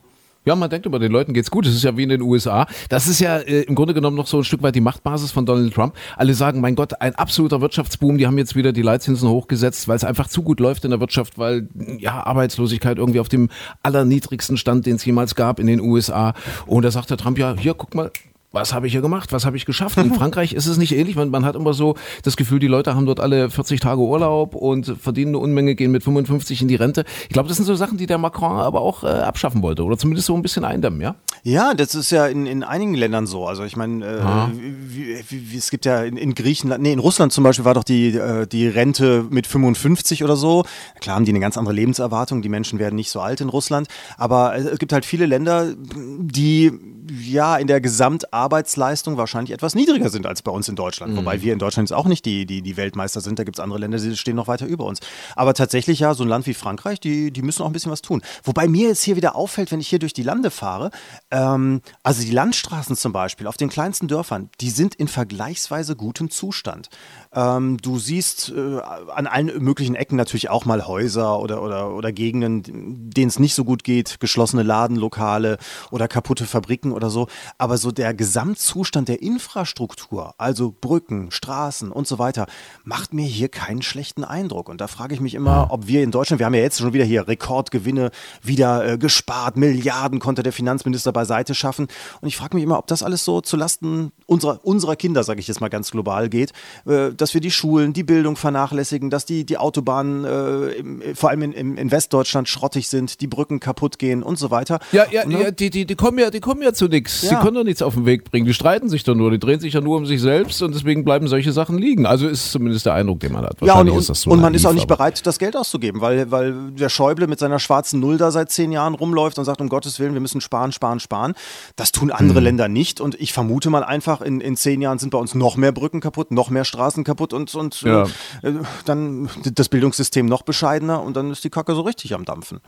Ja, 0.46 0.56
man 0.56 0.70
denkt 0.70 0.86
über 0.86 0.98
den 0.98 1.12
Leuten 1.12 1.34
geht's 1.34 1.50
gut. 1.50 1.66
Das 1.66 1.74
ist 1.74 1.84
ja 1.84 1.96
wie 1.98 2.02
in 2.02 2.08
den 2.08 2.22
USA. 2.22 2.66
Das 2.88 3.06
ist 3.06 3.20
ja 3.20 3.38
äh, 3.38 3.62
im 3.62 3.74
Grunde 3.74 3.92
genommen 3.92 4.16
noch 4.16 4.26
so 4.26 4.38
ein 4.38 4.44
Stück 4.44 4.62
weit 4.62 4.74
die 4.74 4.80
Machtbasis 4.80 5.32
von 5.32 5.44
Donald 5.44 5.74
Trump. 5.74 5.94
Alle 6.16 6.32
sagen, 6.32 6.60
mein 6.60 6.76
Gott, 6.76 7.00
ein 7.00 7.14
absoluter 7.14 7.60
Wirtschaftsboom. 7.60 8.16
Die 8.16 8.26
haben 8.26 8.38
jetzt 8.38 8.56
wieder 8.56 8.72
die 8.72 8.80
Leitzinsen 8.80 9.28
hochgesetzt, 9.28 9.86
weil 9.86 9.96
es 9.96 10.04
einfach 10.04 10.28
zu 10.28 10.42
gut 10.42 10.58
läuft 10.58 10.84
in 10.84 10.90
der 10.90 11.00
Wirtschaft, 11.00 11.38
weil 11.38 11.68
ja 11.98 12.24
Arbeitslosigkeit 12.24 12.96
irgendwie 12.96 13.20
auf 13.20 13.28
dem 13.28 13.50
allerniedrigsten 13.82 14.56
Stand, 14.56 14.86
den 14.86 14.96
es 14.96 15.04
jemals 15.04 15.34
gab 15.34 15.60
in 15.60 15.66
den 15.66 15.80
USA. 15.80 16.32
Und 16.66 16.84
da 16.84 16.90
sagt 16.90 17.10
der 17.10 17.18
Trump 17.18 17.38
ja, 17.38 17.54
hier 17.58 17.74
guck 17.74 17.94
mal, 17.94 18.10
was 18.52 18.74
habe 18.74 18.86
ich 18.86 18.92
hier 18.92 19.00
gemacht? 19.00 19.32
Was 19.32 19.46
habe 19.46 19.56
ich 19.56 19.64
geschafft? 19.64 19.96
In 19.98 20.12
Frankreich 20.20 20.52
ist 20.52 20.66
es 20.66 20.76
nicht 20.76 20.92
ähnlich. 20.92 21.14
Man, 21.14 21.30
man, 21.30 21.44
hat 21.44 21.54
immer 21.54 21.72
so 21.72 21.94
das 22.24 22.36
Gefühl, 22.36 22.58
die 22.58 22.66
Leute 22.66 22.94
haben 22.94 23.06
dort 23.06 23.20
alle 23.20 23.48
40 23.48 23.80
Tage 23.80 24.00
Urlaub 24.00 24.54
und 24.54 24.96
verdienen 25.00 25.30
eine 25.30 25.38
Unmenge, 25.38 25.74
gehen 25.74 25.92
mit 25.92 26.02
55 26.02 26.62
in 26.62 26.68
die 26.68 26.74
Rente. 26.74 27.04
Ich 27.22 27.30
glaube, 27.30 27.48
das 27.48 27.56
sind 27.56 27.66
so 27.66 27.74
Sachen, 27.74 27.96
die 27.96 28.06
der 28.06 28.18
Macron 28.18 28.58
aber 28.58 28.80
auch 28.80 29.04
äh, 29.04 29.06
abschaffen 29.06 29.62
wollte 29.62 29.84
oder 29.84 29.96
zumindest 29.96 30.26
so 30.26 30.34
ein 30.34 30.42
bisschen 30.42 30.64
eindämmen, 30.64 31.00
ja? 31.00 31.14
Ja, 31.42 31.74
das 31.74 31.94
ist 31.94 32.10
ja 32.10 32.26
in, 32.26 32.46
in 32.46 32.64
einigen 32.64 32.94
Ländern 32.94 33.26
so. 33.26 33.46
Also 33.46 33.64
ich 33.64 33.76
meine, 33.76 34.04
äh, 34.04 35.56
es 35.56 35.70
gibt 35.70 35.86
ja 35.86 36.02
in, 36.02 36.16
in, 36.16 36.34
Griechenland, 36.34 36.82
nee, 36.82 36.92
in 36.92 36.98
Russland 36.98 37.32
zum 37.32 37.44
Beispiel 37.44 37.64
war 37.64 37.74
doch 37.74 37.84
die, 37.84 38.08
äh, 38.08 38.46
die 38.46 38.66
Rente 38.66 39.24
mit 39.30 39.46
55 39.46 40.24
oder 40.24 40.36
so. 40.36 40.64
Klar 41.00 41.16
haben 41.16 41.24
die 41.24 41.32
eine 41.32 41.40
ganz 41.40 41.56
andere 41.56 41.74
Lebenserwartung, 41.74 42.42
die 42.42 42.48
Menschen 42.48 42.78
werden 42.78 42.96
nicht 42.96 43.10
so 43.10 43.20
alt 43.20 43.40
in 43.40 43.48
Russland, 43.48 43.88
aber 44.18 44.56
es 44.56 44.78
gibt 44.78 44.92
halt 44.92 45.06
viele 45.06 45.26
Länder, 45.26 45.72
die 45.76 46.72
ja 47.10 47.56
in 47.56 47.66
der 47.66 47.80
Gesamtarbeitsleistung 47.80 49.16
wahrscheinlich 49.16 49.52
etwas 49.52 49.74
niedriger 49.74 50.08
sind 50.08 50.26
als 50.26 50.42
bei 50.42 50.50
uns 50.50 50.68
in 50.68 50.76
Deutschland. 50.76 51.12
Mhm. 51.12 51.18
Wobei 51.18 51.42
wir 51.42 51.52
in 51.52 51.58
Deutschland 51.58 51.88
jetzt 51.88 51.96
auch 51.96 52.06
nicht 52.06 52.24
die, 52.24 52.46
die, 52.46 52.62
die 52.62 52.76
Weltmeister 52.76 53.20
sind, 53.20 53.38
da 53.38 53.44
gibt 53.44 53.58
es 53.58 53.60
andere 53.62 53.78
Länder, 53.78 53.98
die 53.98 54.16
stehen 54.16 54.36
noch 54.36 54.48
weiter 54.48 54.66
über 54.66 54.84
uns. 54.84 55.00
Aber 55.36 55.54
tatsächlich 55.54 56.00
ja, 56.00 56.14
so 56.14 56.24
ein 56.24 56.28
Land 56.28 56.46
wie 56.46 56.54
Frankreich, 56.54 57.00
die, 57.00 57.30
die 57.30 57.42
müssen 57.42 57.62
auch 57.62 57.66
ein 57.66 57.72
bisschen 57.72 57.92
was 57.92 58.02
tun. 58.02 58.22
Wobei 58.44 58.68
mir 58.68 58.88
jetzt 58.88 59.02
hier 59.02 59.16
wieder 59.16 59.36
auffällt, 59.36 59.72
wenn 59.72 59.80
ich 59.80 59.88
hier 59.88 59.98
durch 59.98 60.12
die 60.12 60.22
Lande 60.22 60.50
fahre, 60.50 60.90
ähm, 61.30 61.80
also 62.02 62.22
die 62.22 62.30
Landstraßen 62.30 62.96
zum 62.96 63.12
Beispiel 63.12 63.46
auf 63.46 63.56
den 63.56 63.68
kleinsten 63.68 64.08
Dörfern, 64.08 64.50
die 64.60 64.70
sind 64.70 64.94
in 64.94 65.08
vergleichsweise 65.08 65.96
gutem 65.96 66.30
Zustand. 66.30 66.88
Ähm, 67.32 67.78
du 67.78 67.98
siehst 67.98 68.52
äh, 68.54 68.80
an 69.14 69.26
allen 69.26 69.62
möglichen 69.62 69.94
Ecken 69.94 70.16
natürlich 70.16 70.50
auch 70.50 70.64
mal 70.64 70.86
Häuser 70.86 71.38
oder, 71.40 71.62
oder, 71.62 71.94
oder 71.94 72.12
Gegenden, 72.12 73.10
denen 73.10 73.28
es 73.28 73.38
nicht 73.38 73.54
so 73.54 73.64
gut 73.64 73.84
geht, 73.84 74.20
geschlossene 74.20 74.62
Ladenlokale 74.62 75.58
oder 75.90 76.08
kaputte 76.08 76.46
Fabriken 76.46 76.92
oder 77.00 77.10
so. 77.10 77.26
Aber 77.58 77.78
so 77.78 77.90
der 77.90 78.14
Gesamtzustand 78.14 79.08
der 79.08 79.22
Infrastruktur, 79.22 80.34
also 80.38 80.74
Brücken, 80.78 81.30
Straßen 81.30 81.90
und 81.90 82.06
so 82.06 82.18
weiter, 82.18 82.46
macht 82.84 83.14
mir 83.14 83.26
hier 83.26 83.48
keinen 83.48 83.82
schlechten 83.82 84.24
Eindruck. 84.24 84.68
Und 84.68 84.80
da 84.80 84.86
frage 84.86 85.14
ich 85.14 85.20
mich 85.20 85.34
immer, 85.34 85.68
ob 85.70 85.86
wir 85.86 86.02
in 86.02 86.10
Deutschland, 86.10 86.38
wir 86.38 86.46
haben 86.46 86.54
ja 86.54 86.60
jetzt 86.60 86.78
schon 86.78 86.92
wieder 86.92 87.04
hier 87.04 87.26
Rekordgewinne, 87.26 88.10
wieder 88.42 88.86
äh, 88.86 88.98
gespart, 88.98 89.56
Milliarden 89.56 90.18
konnte 90.18 90.42
der 90.42 90.52
Finanzminister 90.52 91.12
beiseite 91.12 91.54
schaffen. 91.54 91.88
Und 92.20 92.28
ich 92.28 92.36
frage 92.36 92.54
mich 92.56 92.64
immer, 92.64 92.78
ob 92.78 92.86
das 92.86 93.02
alles 93.02 93.24
so 93.24 93.40
zulasten 93.40 94.12
unserer, 94.26 94.60
unserer 94.62 94.96
Kinder, 94.96 95.24
sage 95.24 95.40
ich 95.40 95.48
jetzt 95.48 95.60
mal 95.60 95.68
ganz 95.68 95.90
global, 95.90 96.28
geht. 96.28 96.52
Äh, 96.86 97.12
dass 97.14 97.34
wir 97.34 97.40
die 97.40 97.50
Schulen, 97.50 97.92
die 97.92 98.04
Bildung 98.04 98.36
vernachlässigen, 98.36 99.10
dass 99.10 99.24
die, 99.24 99.44
die 99.44 99.58
Autobahnen 99.58 100.24
äh, 100.24 100.72
im, 100.72 101.02
vor 101.14 101.30
allem 101.30 101.42
in, 101.42 101.76
in, 101.76 101.90
Westdeutschland 101.90 102.48
schrottig 102.48 102.88
sind, 102.88 103.20
die 103.20 103.26
Brücken 103.26 103.60
kaputt 103.60 103.98
gehen 103.98 104.22
und 104.22 104.38
so 104.38 104.50
weiter. 104.50 104.78
Ja, 104.92 105.06
ja, 105.10 105.28
ja 105.28 105.50
die, 105.50 105.70
die, 105.70 105.86
die 105.86 105.94
kommen 105.96 106.18
ja, 106.18 106.30
die 106.30 106.40
kommen 106.40 106.62
ja 106.62 106.72
zu 106.72 106.88
nichts. 106.90 107.22
Ja. 107.22 107.30
Die 107.30 107.36
können 107.36 107.54
doch 107.54 107.64
nichts 107.64 107.82
auf 107.82 107.94
den 107.94 108.06
Weg 108.06 108.30
bringen. 108.30 108.46
Die 108.46 108.54
streiten 108.54 108.88
sich 108.88 109.04
doch 109.04 109.14
nur, 109.14 109.30
die 109.30 109.38
drehen 109.38 109.60
sich 109.60 109.74
ja 109.74 109.80
nur 109.80 109.96
um 109.96 110.06
sich 110.06 110.20
selbst 110.20 110.62
und 110.62 110.74
deswegen 110.74 111.04
bleiben 111.04 111.28
solche 111.28 111.52
Sachen 111.52 111.78
liegen. 111.78 112.06
Also 112.06 112.28
ist 112.28 112.52
zumindest 112.52 112.86
der 112.86 112.94
Eindruck, 112.94 113.20
den 113.20 113.32
man 113.32 113.44
hat. 113.44 113.56
Ja, 113.62 113.80
und, 113.80 113.88
das 113.88 114.22
so 114.22 114.30
und 114.30 114.40
man 114.40 114.54
ist 114.54 114.66
auch 114.66 114.72
nicht 114.72 114.88
bereit, 114.88 115.26
das 115.26 115.38
Geld 115.38 115.56
auszugeben, 115.56 116.00
weil, 116.00 116.30
weil 116.30 116.72
der 116.72 116.88
Schäuble 116.88 117.26
mit 117.26 117.38
seiner 117.38 117.58
schwarzen 117.58 118.00
Null 118.00 118.18
da 118.18 118.30
seit 118.30 118.50
zehn 118.50 118.72
Jahren 118.72 118.94
rumläuft 118.94 119.38
und 119.38 119.44
sagt, 119.44 119.60
um 119.60 119.68
Gottes 119.68 119.98
Willen, 119.98 120.12
wir 120.14 120.20
müssen 120.20 120.40
sparen, 120.40 120.72
sparen, 120.72 121.00
sparen. 121.00 121.34
Das 121.76 121.92
tun 121.92 122.10
andere 122.10 122.38
hm. 122.38 122.44
Länder 122.44 122.68
nicht 122.68 123.00
und 123.00 123.18
ich 123.20 123.32
vermute 123.32 123.70
mal 123.70 123.84
einfach, 123.84 124.20
in, 124.20 124.40
in 124.40 124.56
zehn 124.56 124.82
Jahren 124.82 124.98
sind 124.98 125.10
bei 125.10 125.18
uns 125.18 125.34
noch 125.34 125.56
mehr 125.56 125.72
Brücken 125.72 126.00
kaputt, 126.00 126.30
noch 126.30 126.50
mehr 126.50 126.64
Straßen 126.64 127.04
kaputt 127.04 127.32
und, 127.32 127.54
und 127.54 127.82
ja. 127.82 128.04
äh, 128.42 128.52
dann 128.84 129.28
das 129.54 129.68
Bildungssystem 129.68 130.26
noch 130.26 130.42
bescheidener 130.42 131.02
und 131.02 131.16
dann 131.16 131.30
ist 131.30 131.44
die 131.44 131.50
Kacke 131.50 131.74
so 131.74 131.82
richtig 131.82 132.14
am 132.14 132.24
Dampfen. 132.24 132.60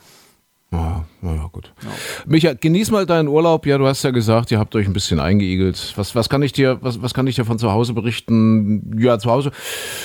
Ja, 0.73 1.05
naja, 1.21 1.51
gut. 1.53 1.73
Ja. 1.83 1.91
Micha, 2.27 2.55
genieß 2.55 2.91
mal 2.91 3.05
deinen 3.05 3.29
Urlaub. 3.29 3.67
Ja, 3.67 3.77
du 3.77 3.87
hast 3.87 4.03
ja 4.05 4.11
gesagt, 4.11 4.51
ihr 4.51 4.59
habt 4.59 4.75
euch 4.75 4.87
ein 4.87 4.95
bisschen 4.95 5.21
eingeigelt. 5.21 5.93
Was, 5.97 6.15
was 6.15 6.31
kann 6.31 6.43
ich 6.43 6.53
dir, 6.53 6.79
was, 6.81 7.03
was 7.03 7.13
kann 7.13 7.27
ich 7.27 7.37
dir 7.37 7.45
von 7.45 7.59
zu 7.59 7.71
Hause 7.71 7.93
berichten? 7.93 8.99
Ja, 8.99 9.19
zu 9.19 9.31
Hause 9.31 9.53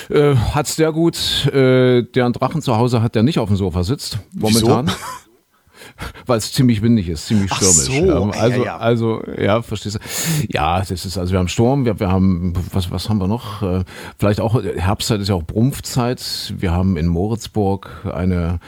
äh, 0.09 0.35
hat's 0.35 0.75
sehr 0.75 0.91
gut. 0.91 1.47
Äh, 1.47 2.03
der 2.03 2.25
einen 2.25 2.33
Drachen 2.33 2.61
zu 2.61 2.75
Hause 2.75 3.01
hat, 3.01 3.15
der 3.15 3.23
nicht 3.23 3.39
auf 3.39 3.47
dem 3.47 3.55
Sofa 3.55 3.83
sitzt. 3.83 4.19
Momentan. 4.33 4.87
Wieso? 4.87 5.27
weil 6.25 6.37
es 6.37 6.51
ziemlich 6.51 6.81
windig 6.81 7.09
ist, 7.09 7.27
ziemlich 7.27 7.51
stürmisch. 7.53 8.07
So, 8.07 8.31
also, 8.31 8.59
ja, 8.59 8.65
ja. 8.65 8.77
also, 8.77 9.23
ja, 9.37 9.61
verstehst 9.61 9.95
du? 9.95 9.99
Ja, 10.49 10.79
das 10.79 10.91
ist, 10.91 11.17
also 11.17 11.31
wir 11.31 11.39
haben 11.39 11.47
Sturm, 11.47 11.85
wir, 11.85 11.99
wir 11.99 12.09
haben, 12.09 12.53
was, 12.73 12.91
was 12.91 13.09
haben 13.09 13.19
wir 13.19 13.27
noch? 13.27 13.61
Äh, 13.61 13.83
vielleicht 14.17 14.39
auch, 14.39 14.61
Herbstzeit 14.61 15.21
ist 15.21 15.29
ja 15.29 15.35
auch 15.35 15.43
Brumpfzeit. 15.43 16.53
Wir 16.57 16.71
haben 16.71 16.97
in 16.97 17.07
Moritzburg 17.07 18.05
eine, 18.11 18.59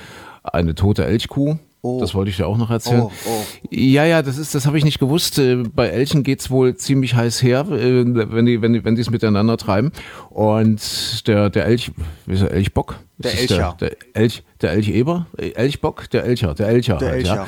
eine 0.44 0.76
tote 0.76 1.06
Elchkuh. 1.06 1.58
Oh. 1.82 2.00
Das 2.02 2.14
wollte 2.14 2.30
ich 2.30 2.38
dir 2.38 2.46
auch 2.46 2.58
noch 2.58 2.70
erzählen. 2.70 3.04
Oh, 3.04 3.12
oh. 3.26 3.46
Ja, 3.70 4.04
ja, 4.04 4.22
das 4.22 4.38
ist, 4.38 4.54
das 4.54 4.66
habe 4.66 4.78
ich 4.78 4.84
nicht 4.84 5.00
gewusst. 5.00 5.40
Äh, 5.40 5.64
bei 5.64 5.88
Elchen 5.88 6.24
geht 6.24 6.42
es 6.42 6.50
wohl 6.50 6.76
ziemlich 6.76 7.16
heiß 7.16 7.42
her, 7.42 7.66
äh, 7.72 8.04
wenn 8.06 8.46
die, 8.46 8.62
wenn 8.62 8.74
die, 8.74 8.84
wenn 8.84 8.96
die 8.96 9.02
es 9.02 9.10
miteinander 9.10 9.56
treiben. 9.56 9.92
Und 10.30 11.26
der, 11.28 11.50
der 11.50 11.68
Elch, 11.68 11.92
wie 12.26 12.34
ist 12.34 12.42
der 12.42 12.52
Elchbock? 12.52 13.00
Der 13.18 13.40
Elcher. 13.40 13.78
Der, 13.80 13.90
der, 13.90 13.98
Elch, 14.14 14.44
der 14.62 14.72
Elcheber? 14.72 15.28
Elchbock? 15.38 16.10
Der 16.10 16.26
Elcher, 16.26 16.54
der 16.54 16.68
Elcher. 16.68 16.98
Der 16.98 17.10
halt, 17.10 17.20
Elcher, 17.20 17.48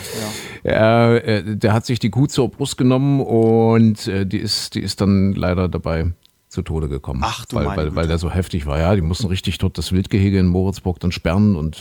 ja. 0.64 0.72
ja. 0.72 1.16
Äh, 1.16 1.58
der 1.58 1.74
hat 1.74 1.86
sich 1.86 2.00
die 2.00 2.10
Kuh 2.10 2.28
zur 2.28 2.50
Brust 2.50 2.78
genommen 2.78 3.20
und 3.20 4.08
äh, 4.08 4.26
die 4.26 4.38
ist, 4.38 4.76
die 4.76 4.82
ist 4.82 5.02
dann 5.02 5.34
leider 5.34 5.68
dabei 5.68 6.14
zu 6.52 6.64
Tode 6.64 6.90
gekommen. 6.90 7.22
Ach 7.24 7.46
du 7.46 7.56
weil, 7.56 7.66
weil, 7.78 7.96
weil 7.96 8.08
der 8.08 8.18
so 8.18 8.30
heftig 8.30 8.66
war. 8.66 8.78
Ja, 8.78 8.94
die 8.94 9.02
mussten 9.02 9.28
richtig 9.28 9.58
dort 9.58 9.78
das 9.78 9.94
Wildgehege 9.94 10.38
in 10.38 10.48
Moritzburg 10.48 11.00
dann 11.00 11.14
sperren 11.14 11.56
und 11.56 11.78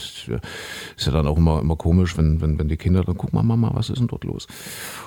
ist 0.95 1.05
ja 1.05 1.11
dann 1.11 1.27
auch 1.27 1.37
immer, 1.37 1.59
immer 1.59 1.75
komisch, 1.75 2.17
wenn, 2.17 2.39
wenn, 2.39 2.57
wenn 2.57 2.69
die 2.69 2.77
Kinder 2.77 3.03
dann 3.03 3.17
gucken, 3.17 3.45
Mama, 3.45 3.71
was 3.73 3.89
ist 3.89 3.99
denn 3.99 4.07
dort 4.07 4.23
los? 4.23 4.47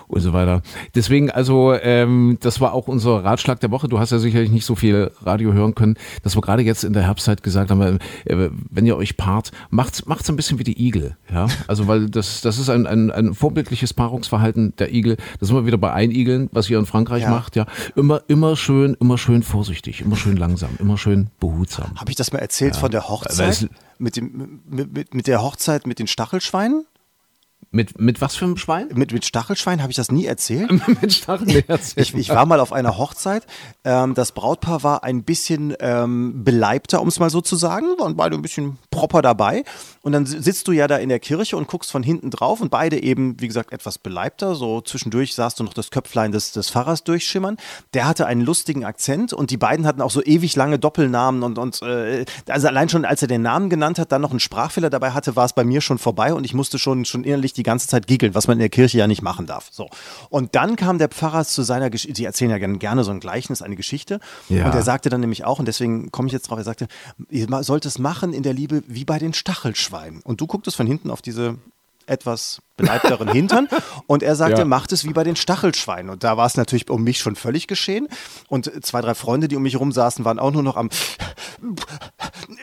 Und 0.08 0.20
so 0.20 0.32
weiter. 0.32 0.62
Deswegen, 0.94 1.30
also, 1.30 1.74
ähm, 1.74 2.38
das 2.40 2.60
war 2.60 2.72
auch 2.74 2.88
unser 2.88 3.24
Ratschlag 3.24 3.60
der 3.60 3.70
Woche. 3.70 3.88
Du 3.88 3.98
hast 3.98 4.12
ja 4.12 4.18
sicherlich 4.18 4.50
nicht 4.50 4.64
so 4.64 4.74
viel 4.74 5.10
Radio 5.22 5.52
hören 5.52 5.74
können, 5.74 5.96
dass 6.22 6.36
wir 6.36 6.42
gerade 6.42 6.62
jetzt 6.62 6.84
in 6.84 6.92
der 6.92 7.04
Herbstzeit 7.04 7.42
gesagt 7.42 7.70
haben, 7.70 7.98
äh, 8.24 8.50
wenn 8.70 8.86
ihr 8.86 8.96
euch 8.96 9.16
paart, 9.16 9.50
macht's, 9.70 10.06
macht's 10.06 10.28
ein 10.28 10.36
bisschen 10.36 10.58
wie 10.58 10.64
die 10.64 10.86
Igel. 10.86 11.16
Ja, 11.32 11.46
also, 11.66 11.86
weil 11.88 12.10
das, 12.10 12.42
das 12.42 12.58
ist 12.58 12.68
ein, 12.68 12.86
ein, 12.86 13.10
ein 13.10 13.34
vorbildliches 13.34 13.94
Paarungsverhalten 13.94 14.74
der 14.78 14.92
Igel. 14.92 15.16
Das 15.40 15.48
sind 15.48 15.56
wir 15.56 15.66
wieder 15.66 15.78
bei 15.78 15.92
Einigeln, 15.92 16.48
was 16.52 16.68
ihr 16.68 16.78
in 16.78 16.86
Frankreich 16.86 17.22
ja. 17.22 17.30
macht. 17.30 17.56
Ja, 17.56 17.66
immer, 17.96 18.22
immer 18.28 18.56
schön, 18.56 18.96
immer 19.00 19.18
schön 19.18 19.42
vorsichtig, 19.42 20.02
immer 20.02 20.16
schön 20.16 20.36
langsam, 20.36 20.70
immer 20.78 20.98
schön 20.98 21.28
behutsam. 21.40 21.92
Habe 21.96 22.10
ich 22.10 22.16
das 22.16 22.32
mal 22.32 22.40
erzählt 22.40 22.74
ja. 22.74 22.80
von 22.80 22.90
der 22.90 23.08
Hochzeit? 23.08 23.68
Mit, 23.98 24.16
dem, 24.16 24.60
mit, 24.68 24.92
mit, 24.92 25.14
mit 25.14 25.26
der 25.26 25.40
Hochzeit 25.42 25.86
mit 25.86 25.98
den 25.98 26.06
Stachelschweinen? 26.08 26.84
Mit, 27.74 28.00
mit 28.00 28.20
was 28.20 28.37
für 28.37 28.44
einem 28.44 28.56
Schwein? 28.56 28.88
Mit, 28.94 29.12
mit 29.12 29.24
Stachelschwein 29.24 29.82
habe 29.82 29.90
ich 29.90 29.96
das 29.96 30.12
nie 30.12 30.26
erzählt. 30.26 30.70
mit 31.02 31.12
Stacheln 31.12 31.48
nee, 31.48 31.64
ich, 31.96 32.14
ich, 32.14 32.28
war 32.28 32.46
mal 32.46 32.60
auf 32.60 32.72
einer 32.72 32.98
Hochzeit. 32.98 33.48
Ähm, 33.82 34.14
das 34.14 34.30
Brautpaar 34.30 34.84
war 34.84 35.02
ein 35.02 35.24
bisschen 35.24 35.74
ähm, 35.80 36.44
beleibter, 36.44 37.02
um 37.02 37.08
es 37.08 37.18
mal 37.18 37.30
so 37.30 37.40
zu 37.40 37.56
sagen. 37.56 37.87
Waren 37.98 38.14
beide 38.14 38.37
ein 38.37 38.42
bisschen 38.42 38.78
proper 38.92 39.22
dabei. 39.22 39.64
Und 40.02 40.12
dann 40.12 40.24
sitzt 40.24 40.68
du 40.68 40.72
ja 40.72 40.87
da 40.87 40.98
in 40.98 41.08
der 41.08 41.18
Kirche 41.18 41.56
und 41.56 41.66
guckst 41.66 41.90
von 41.90 42.04
hinten 42.04 42.30
drauf 42.30 42.60
und 42.60 42.70
beide 42.70 43.02
eben, 43.02 43.40
wie 43.40 43.48
gesagt, 43.48 43.72
etwas 43.72 43.98
beleibter. 43.98 44.54
So 44.54 44.80
zwischendurch 44.80 45.34
sahst 45.34 45.58
du 45.58 45.64
noch 45.64 45.74
das 45.74 45.90
Köpflein 45.90 46.30
des, 46.30 46.52
des 46.52 46.70
Pfarrers 46.70 47.02
durchschimmern. 47.02 47.56
Der 47.92 48.06
hatte 48.06 48.26
einen 48.26 48.42
lustigen 48.42 48.84
Akzent 48.84 49.32
und 49.32 49.50
die 49.50 49.56
beiden 49.56 49.84
hatten 49.84 50.00
auch 50.00 50.12
so 50.12 50.22
ewig 50.22 50.54
lange 50.54 50.78
Doppelnamen. 50.78 51.42
Und, 51.42 51.58
und 51.58 51.82
äh, 51.82 52.24
also 52.48 52.68
allein 52.68 52.88
schon, 52.88 53.04
als 53.04 53.20
er 53.22 53.26
den 53.26 53.42
Namen 53.42 53.68
genannt 53.68 53.98
hat, 53.98 54.12
dann 54.12 54.22
noch 54.22 54.30
einen 54.30 54.38
Sprachfehler 54.38 54.90
dabei 54.90 55.10
hatte, 55.10 55.34
war 55.34 55.46
es 55.46 55.54
bei 55.54 55.64
mir 55.64 55.80
schon 55.80 55.98
vorbei 55.98 56.32
und 56.34 56.44
ich 56.44 56.54
musste 56.54 56.78
schon, 56.78 57.04
schon 57.04 57.24
innerlich 57.24 57.52
die 57.52 57.63
ganze 57.64 57.88
Zeit 57.88 58.07
giggeln, 58.07 58.35
was 58.35 58.46
man 58.46 58.55
in 58.55 58.61
der 58.61 58.68
Kirche 58.68 58.98
ja 58.98 59.07
nicht 59.07 59.22
machen 59.22 59.46
darf. 59.46 59.68
So. 59.72 59.88
Und 60.31 60.55
dann 60.55 60.77
kam 60.77 60.98
der 60.98 61.09
Pfarrer 61.09 61.44
zu 61.44 61.62
seiner 61.62 61.90
Geschichte, 61.90 62.16
sie 62.16 62.24
erzählen 62.24 62.50
ja 62.50 62.59
gerne 62.59 63.03
so 63.03 63.11
ein 63.11 63.20
Gleichnis, 63.20 63.62
eine 63.62 63.74
Geschichte. 63.77 64.20
Ja. 64.48 64.66
Und 64.66 64.74
er 64.74 64.83
sagte 64.83 65.09
dann 65.09 65.20
nämlich 65.20 65.44
auch, 65.44 65.59
und 65.59 65.66
deswegen 65.66 66.12
komme 66.12 66.29
ich 66.29 66.33
jetzt 66.33 66.48
drauf, 66.48 66.59
er 66.59 66.64
sagte, 66.64 66.87
ihr 67.29 67.48
sollt 67.62 67.85
es 67.87 67.98
machen 67.98 68.33
in 68.33 68.42
der 68.42 68.53
Liebe 68.53 68.83
wie 68.87 69.05
bei 69.05 69.18
den 69.18 69.35
Stachelschweinen. 69.35 70.20
Und 70.22 70.40
du 70.40 70.46
gucktest 70.46 70.77
von 70.77 70.87
hinten 70.87 71.11
auf 71.11 71.22
diese 71.22 71.59
etwas 72.06 72.60
beleibteren 72.76 73.28
Hintern. 73.28 73.68
Und 74.06 74.22
er 74.22 74.34
sagte, 74.36 74.60
ja. 74.60 74.64
macht 74.64 74.92
es 74.92 75.04
wie 75.04 75.12
bei 75.12 75.24
den 75.24 75.36
Stachelschweinen. 75.36 76.10
Und 76.10 76.24
da 76.24 76.36
war 76.36 76.46
es 76.46 76.56
natürlich 76.56 76.90
um 76.90 77.04
mich 77.04 77.18
schon 77.18 77.36
völlig 77.36 77.66
geschehen. 77.66 78.08
Und 78.48 78.70
zwei, 78.84 79.00
drei 79.00 79.14
Freunde, 79.14 79.48
die 79.48 79.56
um 79.56 79.62
mich 79.62 79.74
herum 79.74 79.92
saßen, 79.92 80.24
waren 80.24 80.38
auch 80.38 80.50
nur 80.50 80.62
noch 80.62 80.76
am 80.76 80.90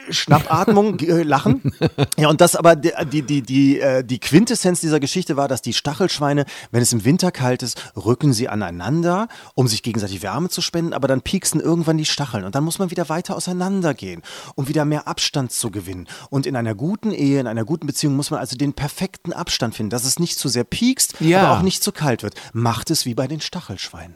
Schnappatmung, 0.10 0.99
äh, 0.99 1.23
Lachen. 1.23 1.73
Ja, 2.17 2.30
und 2.30 2.41
das 2.41 2.56
aber 2.56 2.75
die, 2.75 2.91
die, 3.10 3.21
die, 3.21 3.41
die, 3.41 3.80
äh, 3.80 4.04
die 4.04 4.19
Quintessenz 4.19 4.82
dieser 4.82 4.99
Geschichte 4.99 5.38
war, 5.38 5.47
dass 5.47 5.62
die 5.62 5.73
Stachelschweine, 5.73 6.45
wenn 6.71 6.82
es 6.82 6.91
im 6.91 7.06
Winter 7.06 7.32
kalt 7.32 7.63
ist, 7.63 7.93
rücken 7.95 8.34
sie 8.34 8.49
aneinander, 8.49 9.27
um 9.56 9.67
sich 9.67 9.84
gegenseitig 9.84 10.21
Wärme 10.21 10.49
zu 10.49 10.62
spenden, 10.62 10.93
aber 10.93 11.08
dann 11.08 11.21
pieksen 11.21 11.62
irgendwann 11.62 11.97
die 11.97 12.06
Stacheln. 12.06 12.43
Und 12.43 12.56
dann 12.56 12.63
muss 12.63 12.80
man 12.80 12.91
wieder 12.91 13.08
weiter 13.10 13.36
auseinandergehen, 13.36 14.21
um 14.56 14.67
wieder 14.67 14.84
mehr 14.84 15.08
Abstand 15.08 15.51
zu 15.51 15.71
gewinnen. 15.71 16.08
Und 16.30 16.45
in 16.45 16.56
einer 16.56 16.75
guten 16.75 17.12
Ehe, 17.12 17.39
in 17.39 17.47
einer 17.47 17.65
guten 17.65 17.88
Beziehung 17.88 18.15
muss 18.15 18.30
man 18.30 18.39
also 18.39 18.58
den 18.58 18.73
perfekten 18.73 19.31
Abstand 19.34 19.76
finden, 19.76 19.89
dass 19.89 20.06
es 20.06 20.20
nicht 20.20 20.38
zu 20.38 20.48
sehr 20.50 20.63
piekst, 20.63 21.15
ja. 21.20 21.41
aber 21.41 21.58
auch 21.58 21.63
nicht 21.63 21.84
zu 21.84 21.91
kalt 21.91 22.24
wird. 22.24 22.36
Macht 22.54 22.91
es 22.91 23.06
wie 23.06 23.13
bei 23.13 23.28
den 23.28 23.41
Stachelschweinen. 23.41 24.15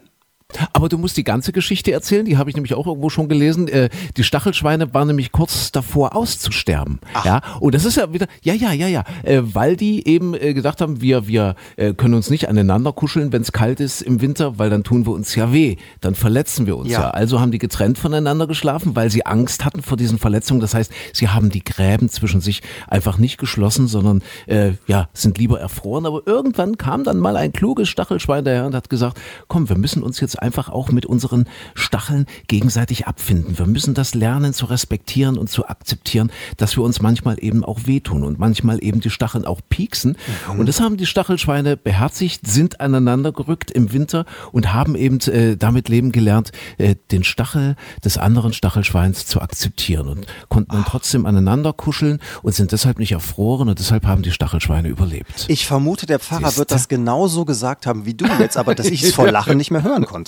Aber 0.74 0.90
du 0.90 0.98
musst 0.98 1.18
die 1.18 1.24
ganze 1.24 1.52
Geschichte 1.52 1.92
erzählen, 1.92 2.24
die 2.24 2.38
habe 2.38 2.50
ich 2.50 2.56
nämlich 2.56 2.76
auch 2.76 2.86
irgendwo 2.86 3.10
schon 3.10 3.28
gelesen. 3.28 3.68
Äh, 3.68 3.90
die 4.16 4.24
Stachelschweine 4.24 4.94
waren 4.94 5.08
nämlich 5.08 5.32
kurz 5.32 5.72
davor 5.72 6.16
auszusterben. 6.16 7.00
Ach. 7.14 7.26
Ja, 7.26 7.42
und 7.60 7.74
das 7.74 7.84
ist 7.84 7.98
ja 7.98 8.14
wieder, 8.14 8.28
ja, 8.44 8.54
ja, 8.54 8.72
ja, 8.72 8.88
ja, 8.88 9.04
äh, 9.24 9.42
weil 9.44 9.76
die 9.76 10.08
eben 10.08 10.34
äh, 10.36 10.54
gedacht 10.54 10.82
haben, 10.82 11.02
wir, 11.02 11.28
wir 11.28 11.56
äh, 11.78 11.94
können 11.94 12.14
uns 12.14 12.30
nicht 12.30 12.48
aneinander 12.48 12.94
kuscheln, 12.94 13.34
wenn 13.34 13.42
es 13.42 13.52
kalt 13.52 13.80
ist 13.80 14.02
im 14.02 14.22
Winter, 14.22 14.60
weil 14.60 14.70
dann 14.70 14.84
tun 14.84 15.06
wir 15.06 15.14
uns 15.14 15.34
ja 15.36 15.52
weh, 15.52 15.78
dann 16.00 16.14
verletzen 16.14 16.68
wir 16.68 16.78
uns 16.78 16.92
ja. 16.92 17.02
ja. 17.02 17.10
Also 17.10 17.40
haben 17.40 17.52
die 17.52 17.58
getrennt 17.58 17.98
voneinander 17.98 18.46
geschlafen, 18.46 18.96
weil 18.96 19.10
sie 19.10 19.26
Angst 19.26 19.66
hatten 19.66 19.82
vor 19.82 19.98
diesen 19.98 20.20
Verletzungen. 20.20 20.62
Das 20.62 20.76
heißt, 20.76 20.92
sie 21.12 21.28
haben 21.30 21.50
die 21.50 21.64
Gräben 21.64 22.08
zwischen 22.10 22.40
sich 22.40 22.62
einfach 22.88 23.18
nicht 23.18 23.38
geschlossen, 23.38 23.88
sondern 23.88 24.22
äh, 24.46 24.74
ja, 24.88 25.10
sind 25.14 25.38
lieber 25.38 25.60
erfroren. 25.60 26.06
Aber 26.06 26.22
irgendwann 26.26 26.78
kam 26.78 27.04
dann 27.04 27.18
mal 27.18 27.36
ein 27.36 27.52
kluges 27.52 27.90
Stachelschwein 27.90 28.46
daher 28.46 28.68
und 28.68 28.76
hat 28.76 28.90
gesagt, 28.90 29.20
komm, 29.48 29.70
wir 29.70 29.78
müssen 29.78 30.04
uns 30.04 30.20
jetzt 30.20 30.35
einfach 30.40 30.70
auch 30.70 30.92
mit 30.92 31.06
unseren 31.06 31.46
Stacheln 31.74 32.26
gegenseitig 32.48 33.08
abfinden. 33.08 33.58
Wir 33.58 33.66
müssen 33.66 33.94
das 33.94 34.14
lernen 34.14 34.54
zu 34.54 34.66
respektieren 34.66 35.38
und 35.38 35.50
zu 35.50 35.68
akzeptieren, 35.68 36.32
dass 36.58 36.76
wir 36.78 36.84
uns 36.84 37.02
manchmal 37.02 37.38
eben 37.40 37.64
auch 37.64 37.82
wehtun 37.86 38.24
und 38.24 38.40
manchmal 38.40 38.84
eben 38.84 39.00
die 39.00 39.10
Stacheln 39.10 39.46
auch 39.46 39.62
pieksen. 39.70 40.18
Mhm. 40.54 40.60
Und 40.60 40.70
das 40.70 40.80
haben 40.80 40.98
die 40.98 41.06
Stachelschweine 41.06 41.78
beherzigt, 41.78 42.48
sind 42.48 42.82
aneinander 42.82 43.32
gerückt 43.32 43.72
im 43.72 43.94
Winter 43.94 44.26
und 44.52 44.74
haben 44.74 44.96
eben 44.96 45.20
äh, 45.22 45.58
damit 45.58 45.90
leben 45.90 46.12
gelernt, 46.12 46.52
äh, 46.78 46.96
den 47.12 47.24
Stachel 47.24 47.76
des 48.04 48.18
anderen 48.18 48.54
Stachelschweins 48.54 49.26
zu 49.26 49.42
akzeptieren 49.42 50.08
und 50.08 50.26
konnten 50.50 50.72
dann 50.72 50.86
trotzdem 50.86 51.26
aneinander 51.26 51.74
kuscheln 51.74 52.20
und 52.42 52.54
sind 52.54 52.72
deshalb 52.72 53.00
nicht 53.00 53.12
erfroren 53.12 53.70
und 53.70 53.80
deshalb 53.80 54.06
haben 54.06 54.22
die 54.22 54.32
Stachelschweine 54.32 54.88
überlebt. 54.88 55.46
Ich 55.48 55.66
vermute, 55.66 56.06
der 56.06 56.20
Pfarrer 56.20 56.48
Siehste? 56.48 56.60
wird 56.60 56.72
das 56.72 56.88
genauso 56.88 57.46
gesagt 57.46 57.86
haben 57.86 58.06
wie 58.06 58.14
du 58.14 58.26
jetzt, 58.40 58.58
aber 58.58 58.76
dass 58.76 58.88
ich 58.88 59.04
es 59.04 59.14
vor 59.14 59.30
Lachen 59.32 59.58
nicht 59.58 59.72
mehr 59.72 59.84
hören 59.84 60.06
konnte. 60.06 60.25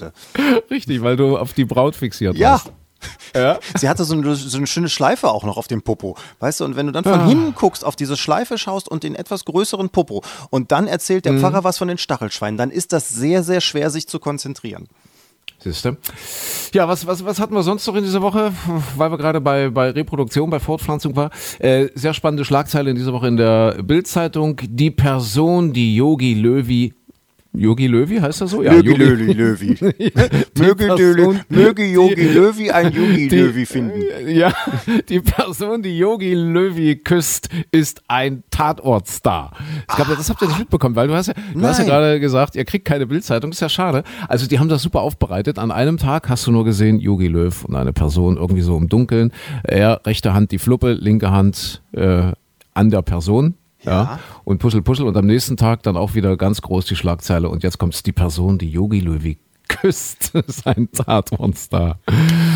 Richtig, 0.69 1.01
weil 1.01 1.15
du 1.15 1.37
auf 1.37 1.53
die 1.53 1.65
Braut 1.65 1.95
fixiert 1.95 2.35
ja. 2.35 2.51
warst. 2.51 2.71
Ja. 3.35 3.59
Sie 3.77 3.87
hatte 3.87 4.03
so 4.05 4.15
eine, 4.15 4.35
so 4.35 4.57
eine, 4.57 4.65
schöne 4.65 4.89
Schleife 4.89 5.29
auch 5.29 5.43
noch 5.43 5.57
auf 5.57 5.67
dem 5.67 5.83
Popo. 5.83 6.17
Weißt 6.39 6.59
du, 6.59 6.65
und 6.65 6.75
wenn 6.75 6.87
du 6.87 6.91
dann 6.91 7.03
von 7.03 7.19
ah. 7.19 7.27
hinten 7.27 7.53
guckst, 7.53 7.85
auf 7.85 7.95
diese 7.95 8.17
Schleife 8.17 8.57
schaust 8.57 8.89
und 8.89 9.03
den 9.03 9.13
etwas 9.13 9.45
größeren 9.45 9.89
Popo 9.89 10.23
und 10.49 10.71
dann 10.71 10.87
erzählt 10.87 11.25
der 11.25 11.33
mhm. 11.33 11.41
Pfarrer 11.41 11.63
was 11.63 11.77
von 11.77 11.87
den 11.87 11.99
Stachelschweinen, 11.99 12.57
dann 12.57 12.71
ist 12.71 12.93
das 12.93 13.09
sehr, 13.09 13.43
sehr 13.43 13.61
schwer, 13.61 13.91
sich 13.91 14.07
zu 14.07 14.19
konzentrieren. 14.19 14.87
Siehste. 15.59 15.97
Ja, 16.73 16.87
was, 16.87 17.07
was, 17.07 17.25
was 17.25 17.39
hatten 17.39 17.55
wir 17.55 17.63
sonst 17.63 17.87
noch 17.87 17.95
in 17.95 18.03
dieser 18.03 18.21
Woche? 18.21 18.53
Weil 18.95 19.11
wir 19.11 19.17
gerade 19.17 19.41
bei, 19.41 19.69
bei 19.69 19.89
Reproduktion, 19.89 20.49
bei 20.49 20.59
Fortpflanzung 20.59 21.15
war. 21.15 21.31
Äh, 21.57 21.87
sehr 21.95 22.13
spannende 22.13 22.45
Schlagzeile 22.45 22.91
in 22.91 22.95
dieser 22.95 23.11
Woche 23.11 23.27
in 23.27 23.37
der 23.37 23.81
Bildzeitung. 23.81 24.61
Die 24.63 24.91
Person, 24.91 25.73
die 25.73 25.95
Yogi 25.95 26.35
Löwy 26.35 26.93
Yogi 27.57 27.87
Löwi 27.87 28.17
heißt 28.17 28.41
er 28.41 28.47
so? 28.47 28.61
Ja, 28.63 28.73
Yogi 28.73 28.93
Löwi. 28.93 29.33
Löwi. 29.33 29.77
möge, 30.57 31.41
möge 31.49 31.85
Yogi 31.85 32.27
Löwi 32.27 32.71
ein 32.71 32.93
Yogi 32.93 33.27
Löwi 33.27 33.65
finden. 33.65 34.01
Ja, 34.27 34.53
die 35.09 35.19
Person, 35.19 35.81
die 35.81 35.97
Yogi 35.97 36.33
Löwi 36.33 36.97
küsst, 36.97 37.49
ist 37.71 38.01
ein 38.07 38.43
Tatortstar. 38.51 39.51
Ich 39.89 39.95
glaube, 39.95 40.15
das 40.15 40.29
habt 40.29 40.41
ihr 40.41 40.47
nicht 40.47 40.59
mitbekommen, 40.59 40.95
weil 40.95 41.07
du 41.07 41.15
hast 41.15 41.27
ja, 41.27 41.33
du 41.53 41.61
hast 41.61 41.79
ja 41.79 41.85
gerade 41.85 42.19
gesagt, 42.19 42.55
ihr 42.55 42.65
kriegt 42.65 42.85
keine 42.85 43.07
Bildzeitung, 43.07 43.51
ist 43.51 43.61
ja 43.61 43.69
schade. 43.69 44.03
Also 44.27 44.47
die 44.47 44.59
haben 44.59 44.69
das 44.69 44.81
super 44.81 45.01
aufbereitet. 45.01 45.59
An 45.59 45.71
einem 45.71 45.97
Tag 45.97 46.29
hast 46.29 46.45
du 46.47 46.51
nur 46.51 46.65
gesehen, 46.65 46.99
Yogi 46.99 47.27
Löw 47.27 47.65
und 47.65 47.75
eine 47.75 47.93
Person 47.93 48.37
irgendwie 48.37 48.61
so 48.61 48.77
im 48.77 48.89
Dunkeln. 48.89 49.31
Er, 49.63 50.01
rechte 50.05 50.33
Hand 50.33 50.51
die 50.51 50.59
Fluppe, 50.59 50.93
linke 50.93 51.31
Hand 51.31 51.81
äh, 51.93 52.31
an 52.73 52.89
der 52.89 53.01
Person, 53.01 53.55
ja. 53.83 53.91
ja. 53.91 54.19
Und 54.43 54.59
Puzzle, 54.59 54.81
Puzzle. 54.81 55.05
Und 55.05 55.17
am 55.17 55.25
nächsten 55.25 55.57
Tag 55.57 55.83
dann 55.83 55.97
auch 55.97 56.13
wieder 56.15 56.37
ganz 56.37 56.61
groß 56.61 56.85
die 56.85 56.95
Schlagzeile. 56.95 57.49
Und 57.49 57.63
jetzt 57.63 57.77
kommt 57.77 58.05
die 58.05 58.11
Person, 58.11 58.57
die 58.57 58.69
Yogi 58.69 58.99
Löwy 58.99 59.37
küsst 59.67 60.31
sein 60.47 60.89
Tatmonster. 60.91 61.99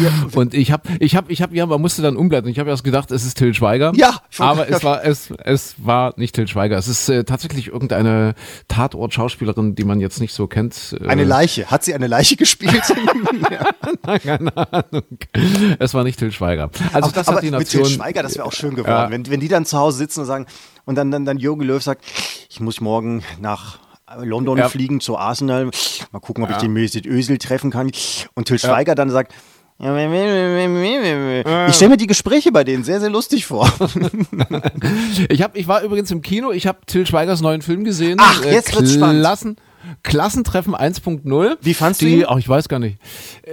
Ja. 0.02 0.12
Und 0.34 0.54
ich 0.54 0.72
habe, 0.72 0.90
ich 1.00 1.16
habe, 1.16 1.32
ich 1.32 1.42
habe, 1.42 1.56
ja, 1.56 1.66
man 1.66 1.82
musste 1.82 2.02
dann 2.02 2.16
umblättern. 2.16 2.50
Ich 2.50 2.60
habe 2.60 2.70
erst 2.70 2.84
gedacht, 2.84 3.12
es 3.12 3.26
ist 3.26 3.38
Till 3.38 3.54
Schweiger. 3.54 3.92
Ja, 3.96 4.22
aber 4.38 4.70
es 4.70 4.84
war, 4.84 5.04
es, 5.04 5.32
es 5.44 5.76
war 5.78 6.14
nicht 6.18 6.36
Till 6.36 6.48
Schweiger. 6.48 6.78
Es 6.78 6.88
ist 6.88 7.10
äh, 7.10 7.24
tatsächlich 7.24 7.68
irgendeine 7.68 8.36
Tatort-Schauspielerin, 8.68 9.76
die 9.76 9.84
man 9.84 10.00
jetzt 10.00 10.20
nicht 10.20 10.34
so 10.34 10.48
kennt. 10.48 10.98
Äh, 11.02 11.08
eine 11.08 11.24
Leiche. 11.24 11.68
Hat 11.68 11.84
sie 11.84 11.94
eine 11.94 12.08
Leiche 12.08 12.36
gespielt? 12.36 12.82
Nein, 14.04 14.20
keine 14.22 14.58
Ahnung. 14.58 15.04
Es 15.80 15.94
war 15.94 16.04
nicht 16.04 16.20
Till 16.20 16.32
Schweiger. 16.32 16.70
Also 16.94 17.10
aber, 17.10 17.16
das 17.16 17.28
aber 17.28 17.38
hat 17.38 17.44
die 17.44 17.52
Nation. 17.52 17.82
Mit 17.82 17.90
Till 17.90 17.98
Schweiger, 17.98 18.24
das 18.24 18.36
wäre 18.36 18.46
auch 18.46 18.54
schön 18.54 18.76
geworden, 18.76 18.90
ja. 18.90 19.12
wenn, 19.12 19.30
wenn 19.30 19.40
die 19.40 19.48
dann 19.48 19.66
zu 19.66 19.78
Hause 19.78 19.98
sitzen 19.98 20.22
und 20.22 20.26
sagen, 20.26 20.46
und 20.86 20.96
dann, 20.96 21.12
dann, 21.12 21.26
dann 21.26 21.38
Jürgen 21.38 21.62
Löw 21.62 21.82
sagt, 21.82 22.06
ich 22.50 22.60
muss 22.60 22.82
morgen 22.82 23.24
nach 23.40 23.80
London 24.20 24.58
ja. 24.58 24.70
fliegen 24.70 25.00
zu 25.00 25.18
Arsenal, 25.18 25.70
mal 26.12 26.20
gucken, 26.20 26.44
ob 26.44 26.50
ja. 26.50 26.56
ich 26.56 26.62
den 26.62 26.74
Mesut 26.74 27.06
Özil 27.06 27.38
treffen 27.38 27.72
kann. 27.72 27.92
Und 28.34 28.46
Till 28.46 28.60
Schweiger 28.60 28.96
dann 28.96 29.10
sagt, 29.10 29.34
ich 29.80 29.88
stelle 31.76 31.90
mir 31.90 31.98
die 31.98 32.06
Gespräche 32.06 32.52
bei 32.52 32.64
denen 32.64 32.84
sehr, 32.84 33.00
sehr 33.00 33.10
lustig 33.10 33.48
vor. 33.48 33.68
ich, 35.30 35.42
hab, 35.42 35.58
ich 35.58 35.68
war 35.68 35.82
übrigens 35.82 36.12
im 36.12 36.22
Kino, 36.22 36.52
ich 36.52 36.68
habe 36.68 36.80
Till 36.86 37.08
Schweigers 37.08 37.42
neuen 37.42 37.64
Film 37.64 37.84
gesehen. 37.84 38.20
Ach, 38.22 38.46
jetzt 38.46 38.76
wird's 38.76 38.94
spannend. 38.94 39.24
Klassentreffen 40.04 40.76
1.0. 40.76 41.58
Wie 41.62 41.74
fandst 41.74 42.02
du 42.02 42.06
ihn? 42.06 42.26
Auch 42.26 42.38
ich 42.38 42.48
weiß 42.48 42.70
gar 42.70 42.80
nicht. 42.80 42.98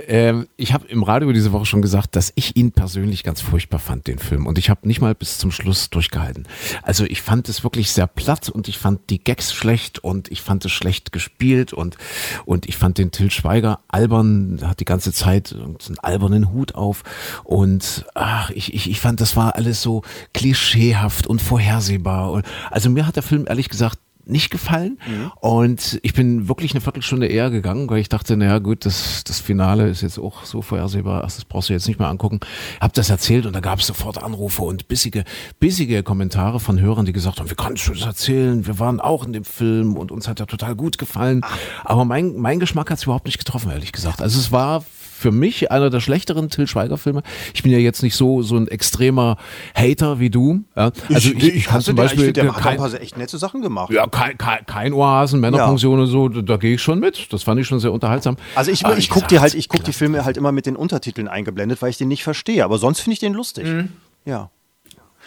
Ähm, 0.06 0.48
ich 0.56 0.72
habe 0.72 0.86
im 0.88 1.02
Radio 1.02 1.32
diese 1.32 1.52
Woche 1.52 1.66
schon 1.66 1.82
gesagt, 1.82 2.16
dass 2.16 2.32
ich 2.34 2.56
ihn 2.56 2.72
persönlich 2.72 3.24
ganz 3.24 3.40
furchtbar 3.40 3.78
fand, 3.78 4.06
den 4.06 4.18
Film. 4.18 4.46
Und 4.46 4.58
ich 4.58 4.70
habe 4.70 4.86
nicht 4.86 5.00
mal 5.00 5.14
bis 5.14 5.38
zum 5.38 5.50
Schluss 5.50 5.90
durchgehalten. 5.90 6.46
Also 6.82 7.04
ich 7.04 7.22
fand 7.22 7.48
es 7.48 7.64
wirklich 7.64 7.92
sehr 7.92 8.06
platt 8.06 8.48
und 8.48 8.68
ich 8.68 8.78
fand 8.78 9.10
die 9.10 9.22
Gags 9.22 9.52
schlecht 9.52 9.98
und 9.98 10.30
ich 10.30 10.42
fand 10.42 10.64
es 10.64 10.72
schlecht 10.72 11.12
gespielt 11.12 11.72
und, 11.72 11.96
und 12.44 12.68
ich 12.68 12.76
fand 12.76 12.98
den 12.98 13.10
Till 13.10 13.30
Schweiger 13.30 13.80
albern, 13.88 14.60
hat 14.62 14.80
die 14.80 14.84
ganze 14.84 15.12
Zeit 15.12 15.54
einen 15.54 15.98
albernen 15.98 16.52
Hut 16.52 16.74
auf 16.74 17.02
und 17.44 18.06
ach, 18.14 18.50
ich, 18.50 18.74
ich, 18.74 18.90
ich 18.90 19.00
fand, 19.00 19.20
das 19.20 19.36
war 19.36 19.54
alles 19.54 19.82
so 19.82 20.02
klischeehaft 20.34 21.26
und 21.26 21.40
vorhersehbar. 21.40 22.32
Und, 22.32 22.46
also 22.70 22.90
mir 22.90 23.06
hat 23.06 23.16
der 23.16 23.22
Film 23.22 23.44
ehrlich 23.48 23.68
gesagt 23.68 23.98
nicht 24.28 24.50
gefallen. 24.50 24.98
Mhm. 25.06 25.32
Und 25.40 25.98
ich 26.02 26.14
bin 26.14 26.48
wirklich 26.48 26.72
eine 26.72 26.80
Viertelstunde 26.80 27.26
eher 27.26 27.50
gegangen, 27.50 27.88
weil 27.88 27.98
ich 27.98 28.08
dachte, 28.08 28.36
naja 28.36 28.58
gut, 28.58 28.84
das, 28.84 29.24
das 29.24 29.40
Finale 29.40 29.88
ist 29.88 30.02
jetzt 30.02 30.18
auch 30.18 30.44
so 30.44 30.62
vorhersehbar, 30.62 31.22
das 31.22 31.44
brauchst 31.44 31.68
du 31.68 31.72
jetzt 31.72 31.88
nicht 31.88 31.98
mehr 31.98 32.08
angucken. 32.08 32.40
Hab 32.80 32.92
das 32.92 33.10
erzählt 33.10 33.46
und 33.46 33.54
da 33.54 33.60
gab 33.60 33.80
es 33.80 33.86
sofort 33.86 34.22
Anrufe 34.22 34.62
und 34.62 34.88
bissige, 34.88 35.24
bissige 35.58 36.02
Kommentare 36.02 36.60
von 36.60 36.80
Hörern, 36.80 37.06
die 37.06 37.12
gesagt 37.12 37.40
haben, 37.40 37.50
wie 37.50 37.54
kannst 37.54 37.88
du 37.88 37.92
das 37.92 38.02
erzählen? 38.02 38.66
Wir 38.66 38.78
waren 38.78 39.00
auch 39.00 39.24
in 39.24 39.32
dem 39.32 39.44
Film 39.44 39.96
und 39.96 40.12
uns 40.12 40.28
hat 40.28 40.40
er 40.40 40.46
total 40.46 40.74
gut 40.74 40.98
gefallen. 40.98 41.40
Ach. 41.42 41.58
Aber 41.84 42.04
mein, 42.04 42.36
mein 42.36 42.60
Geschmack 42.60 42.90
hat 42.90 42.98
es 42.98 43.04
überhaupt 43.04 43.26
nicht 43.26 43.38
getroffen, 43.38 43.70
ehrlich 43.70 43.92
gesagt. 43.92 44.22
Also 44.22 44.38
es 44.38 44.52
war 44.52 44.84
für 45.18 45.32
mich 45.32 45.70
einer 45.70 45.90
der 45.90 46.00
schlechteren 46.00 46.48
Till 46.48 46.66
Schweiger 46.66 46.96
Filme. 46.96 47.22
Ich 47.54 47.62
bin 47.62 47.72
ja 47.72 47.78
jetzt 47.78 48.02
nicht 48.02 48.14
so 48.14 48.42
so 48.42 48.56
ein 48.56 48.68
extremer 48.68 49.36
Hater 49.74 50.20
wie 50.20 50.30
du. 50.30 50.64
Ja. 50.76 50.92
Also 51.12 51.30
ich, 51.30 51.42
ich, 51.42 51.54
ich 51.54 51.64
kann 51.66 51.80
zum 51.80 51.96
Beispiel 51.96 52.32
der, 52.32 52.44
ich 52.44 52.52
der 52.52 52.60
kein, 52.60 52.80
hat 52.80 52.86
ein 52.86 52.92
paar 52.92 53.00
echt 53.00 53.16
nette 53.18 53.38
Sachen 53.38 53.62
gemacht. 53.62 53.92
Ja, 53.92 54.06
kein, 54.06 54.38
kein, 54.38 54.64
kein 54.66 54.92
Oasen, 54.92 55.40
Männerpension 55.40 55.98
ja. 55.98 56.04
und 56.04 56.06
so, 56.06 56.28
da, 56.28 56.42
da 56.42 56.56
gehe 56.56 56.74
ich 56.74 56.82
schon 56.82 57.00
mit. 57.00 57.32
Das 57.32 57.42
fand 57.42 57.60
ich 57.60 57.66
schon 57.66 57.80
sehr 57.80 57.92
unterhaltsam. 57.92 58.36
Also 58.54 58.70
ich, 58.70 58.84
ich 58.84 59.10
gucke 59.10 59.26
die 59.26 59.40
halt, 59.40 59.54
ich 59.54 59.68
gucke 59.68 59.84
die 59.84 59.92
Filme 59.92 60.24
halt 60.24 60.36
immer 60.36 60.52
mit 60.52 60.66
den 60.66 60.76
Untertiteln 60.76 61.28
eingeblendet, 61.28 61.82
weil 61.82 61.90
ich 61.90 61.98
den 61.98 62.08
nicht 62.08 62.22
verstehe. 62.22 62.64
Aber 62.64 62.78
sonst 62.78 63.00
finde 63.00 63.14
ich 63.14 63.20
den 63.20 63.34
lustig. 63.34 63.66
Mhm. 63.66 63.88
Ja. 64.24 64.50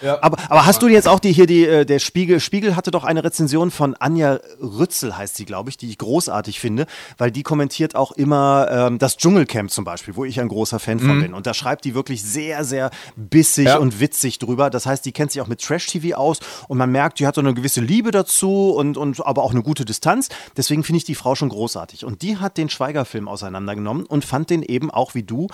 Ja. 0.02 0.22
Aber, 0.22 0.38
aber 0.50 0.66
hast 0.66 0.82
du 0.82 0.88
jetzt 0.88 1.08
auch 1.08 1.20
die 1.20 1.32
hier, 1.32 1.46
die, 1.46 1.66
äh, 1.66 1.86
der 1.86 2.00
Spiegel, 2.00 2.40
Spiegel 2.40 2.76
hatte 2.76 2.92
doch 2.92 3.04
eine 3.04 3.24
Rezension 3.24 3.72
von 3.72 3.96
Anja 3.96 4.40
Rützel, 4.60 5.18
heißt 5.18 5.36
sie, 5.36 5.46
glaube 5.46 5.70
ich, 5.70 5.78
die 5.78 5.90
ich 5.90 5.98
großartig 5.98 6.60
finde, 6.60 6.86
weil 7.18 7.32
die 7.32 7.44
kommentiert 7.44 7.96
auch 7.96 8.12
immer 8.12 8.68
ähm, 8.72 9.00
das 9.00 9.18
Dschungelcamp 9.18 9.72
zum 9.72 9.84
Beispiel, 9.84 10.16
wo 10.16 10.26
ich 10.26 10.40
ein 10.40 10.48
großer 10.48 10.80
Fan 10.80 10.98
mhm. 10.98 11.08
von 11.08 11.22
bin. 11.22 11.34
Und 11.34 11.48
da 11.48 11.54
schreibt 11.54 11.86
die 11.86 11.94
wirklich 11.94 12.24
sehr, 12.24 12.64
sehr 12.64 12.90
bissig 13.16 13.66
ja. 13.66 13.78
und 13.78 14.00
witzig 14.00 14.40
drüber. 14.40 14.70
Das 14.70 14.86
heißt, 14.86 15.06
die 15.06 15.12
kennt 15.12 15.32
sich 15.32 15.42
auch 15.42 15.48
mit 15.48 15.62
Trash-TV 15.62 16.18
aus 16.18 16.40
und 16.68 16.78
man 16.78 16.92
merkt, 16.92 17.20
die 17.20 17.28
hat 17.28 17.36
so 17.36 17.42
eine 17.42 17.54
gewisse 17.54 17.82
Liebe 17.82 18.12
dazu 18.12 18.72
und, 18.72 18.98
und 18.98 19.26
aber 19.26 19.44
auch 19.44 19.52
eine 19.52 19.64
gute 19.64 19.86
Distanz. 19.86 20.30
Deswegen 20.58 20.84
finde 20.84 20.98
ich 20.98 21.04
die 21.04 21.16
Frau 21.16 21.36
schon 21.36 21.50
großartig. 21.50 22.06
Und 22.06 22.22
die 22.22 22.38
hat 22.38 22.58
den 22.58 22.70
Schweiger-Film 22.70 23.28
auseinandergenommen 23.28 24.06
und 24.06 24.26
fand 24.26 24.50
den 24.50 24.64
eben 24.64 24.92
auch 24.92 25.16
wie 25.16 25.24
du 25.24 25.48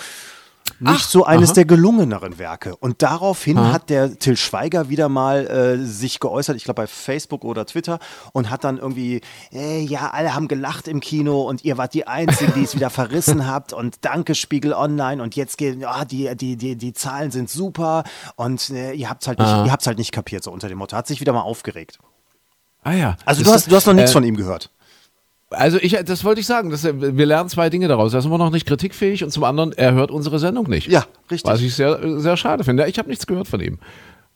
nicht 0.80 0.94
Ach, 0.96 1.00
so 1.00 1.26
eines 1.26 1.50
aha. 1.50 1.56
der 1.56 1.66
gelungeneren 1.66 2.38
Werke. 2.38 2.76
Und 2.76 3.02
daraufhin 3.02 3.58
aha. 3.58 3.74
hat 3.74 3.90
der 3.90 4.20
Till 4.20 4.38
Schweiger 4.38 4.90
wieder 4.90 5.10
mal 5.10 5.48
äh, 5.48 5.84
sich 5.84 6.20
geäußert, 6.20 6.56
ich 6.56 6.66
glaube 6.66 6.84
bei 6.84 6.88
Facebook 6.88 7.44
oder 7.44 7.66
Twitter, 7.66 8.00
und 8.32 8.50
hat 8.50 8.64
dann 8.64 8.78
irgendwie, 8.78 9.22
äh, 9.52 9.82
ja, 9.82 10.12
alle 10.12 10.36
haben 10.36 10.48
gelacht 10.48 10.88
im 10.88 11.00
Kino 11.00 11.42
und 11.42 11.66
ihr 11.66 11.78
wart 11.78 11.94
die 11.94 12.06
Einzigen, 12.06 12.54
die 12.54 12.64
es 12.64 12.76
wieder 12.76 12.90
verrissen 12.90 13.48
habt 13.52 13.74
und 13.74 13.98
danke 14.02 14.36
Spiegel 14.36 14.74
Online 14.74 15.22
und 15.24 15.36
jetzt 15.36 15.58
gehen, 15.58 15.82
ja, 15.82 16.06
die, 16.06 16.36
die, 16.36 16.56
die, 16.58 16.76
die 16.76 16.94
Zahlen 16.94 17.32
sind 17.32 17.50
super 17.50 18.04
und 18.36 18.70
äh, 18.70 18.94
ihr 18.94 19.10
habt 19.10 19.24
es 19.24 19.28
halt, 19.28 19.40
nicht, 19.40 19.50
ihr 19.50 19.72
habt's 19.72 19.88
halt 19.88 19.98
nicht 19.98 20.12
kapiert, 20.12 20.44
so 20.44 20.52
unter 20.52 20.68
dem 20.68 20.78
Motto. 20.78 20.96
Hat 20.96 21.08
sich 21.08 21.22
wieder 21.22 21.34
mal 21.34 21.42
aufgeregt. 21.42 22.00
Ah 22.84 22.94
ja. 22.94 23.18
Also 23.26 23.44
du 23.44 23.52
hast, 23.52 23.70
du 23.70 23.76
hast 23.76 23.86
noch 23.88 23.94
nichts 23.94 24.12
äh, 24.12 24.14
von 24.14 24.24
ihm 24.24 24.38
gehört. 24.38 24.70
Also 25.50 25.78
ich, 25.82 25.94
das 26.06 26.24
wollte 26.26 26.42
ich 26.42 26.46
sagen. 26.46 26.70
Das, 26.70 26.84
wir 26.84 27.26
lernen 27.26 27.50
zwei 27.50 27.70
Dinge 27.70 27.88
daraus. 27.88 28.14
Er 28.14 28.20
ist 28.20 28.26
immer 28.26 28.38
noch 28.38 28.52
nicht 28.52 28.66
kritikfähig 28.66 29.24
und 29.24 29.32
zum 29.32 29.44
anderen, 29.44 29.72
er 29.72 29.94
hört 29.94 30.12
unsere 30.12 30.40
Sendung 30.40 30.70
nicht. 30.70 30.88
Ja, 30.88 31.06
richtig. 31.32 31.52
Was 31.52 31.62
ich 31.62 31.74
sehr, 31.76 32.20
sehr 32.20 32.36
schade 32.36 32.64
finde. 32.64 32.88
Ich 32.88 33.00
habe 33.00 33.10
nichts 33.10 33.26
gehört 33.28 33.48
von 33.48 33.62
ihm. 33.62 33.78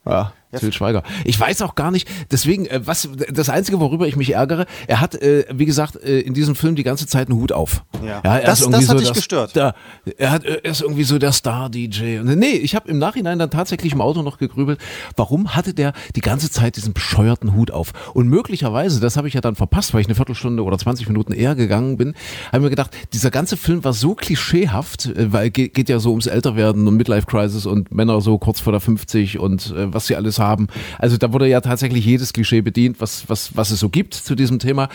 Ja. 0.06 0.34
Ja. 0.52 0.60
Till 0.60 0.74
Schweiger. 0.74 1.04
Ich 1.24 1.40
weiß 1.40 1.62
auch 1.62 1.76
gar 1.76 1.92
nicht, 1.92 2.10
deswegen, 2.30 2.66
äh, 2.66 2.82
was, 2.86 3.08
das 3.32 3.50
Einzige, 3.50 3.80
worüber 3.80 4.08
ich 4.08 4.16
mich 4.16 4.34
ärgere, 4.34 4.66
er 4.88 5.00
hat, 5.00 5.16
äh, 5.16 5.46
wie 5.52 5.66
gesagt, 5.66 5.96
äh, 6.04 6.20
in 6.20 6.34
diesem 6.34 6.56
Film 6.56 6.76
die 6.76 6.84
ganze 6.84 7.08
Zeit 7.08 7.30
einen 7.30 7.40
Hut 7.40 7.52
auf. 7.52 7.84
Ja, 8.04 8.22
ja 8.24 8.38
er 8.38 8.46
das, 8.46 8.60
ist 8.60 8.66
irgendwie 8.66 8.82
das 8.82 8.90
hat 8.90 8.98
so 8.98 9.00
dich 9.00 9.08
das, 9.08 9.18
gestört. 9.18 9.56
Da, 9.56 9.76
er, 10.18 10.32
hat, 10.32 10.44
er 10.44 10.66
ist 10.66 10.82
irgendwie 10.82 11.04
so 11.04 11.18
der 11.20 11.32
Star-DJ. 11.32 12.22
Nee, 12.24 12.52
ich 12.52 12.76
habe 12.76 12.90
im 12.90 12.98
Nachhinein 12.98 13.40
dann 13.40 13.50
tatsächlich 13.50 13.94
im 13.94 14.02
Auto 14.02 14.24
noch 14.24 14.38
gegrübelt, 14.38 14.80
warum 15.16 15.56
hatte 15.56 15.74
der 15.74 15.94
die 16.16 16.22
ganze 16.22 16.52
Zeit 16.52 16.76
diesen 16.76 16.94
bescheuerten 16.94 17.54
Hut 17.56 17.72
auf? 17.72 17.94
Und 18.14 18.28
möglicherweise, 18.28 19.00
das 19.00 19.16
habe 19.16 19.30
ich 19.30 19.34
ja 19.34 19.42
dann 19.42 19.56
verpasst, 19.56 19.94
weil 19.94 20.02
ich 20.02 20.08
eine 20.08 20.16
Viertelstunde 20.16 20.64
oder 20.64 20.78
20 20.78 21.08
Minuten 21.08 21.32
eher 21.32 21.56
gegangen 21.56 21.96
bin, 21.96 22.14
habe 22.48 22.58
ich 22.58 22.64
mir 22.64 22.70
gedacht, 22.72 22.92
dieser 23.14 23.32
ganze 23.32 23.56
Film 23.56 23.86
war 23.86 23.94
so 23.94 24.16
klischeehaft, 24.16 25.06
äh, 25.06 25.32
weil 25.32 25.50
geht, 25.50 25.74
geht 25.74 25.88
ja 25.88 26.00
so 26.00 26.10
ums 26.10 26.28
Älterwerden 26.28 26.88
und 26.88 26.98
Midlife-Crisis 26.98 27.66
und 27.66 27.94
Männer 27.94 28.20
so 28.20 28.38
kurz 28.38 28.60
vor 28.60 28.74
der 28.74 28.82
50 28.82 29.40
und 29.40 29.72
äh, 29.72 29.94
was 29.94 30.08
sie 30.08 30.18
alles 30.18 30.41
haben. 30.42 30.68
Also 30.98 31.18
da 31.18 31.32
wurde 31.32 31.48
ja 31.48 31.62
tatsächlich 31.62 32.06
jedes 32.06 32.34
Klischee 32.34 32.62
bedient, 32.62 33.00
was, 33.00 33.30
was, 33.30 33.56
was 33.56 33.72
es 33.72 33.80
so 33.80 33.90
gibt 33.90 34.14
zu 34.14 34.36
diesem 34.36 34.60
Thema. 34.60 34.90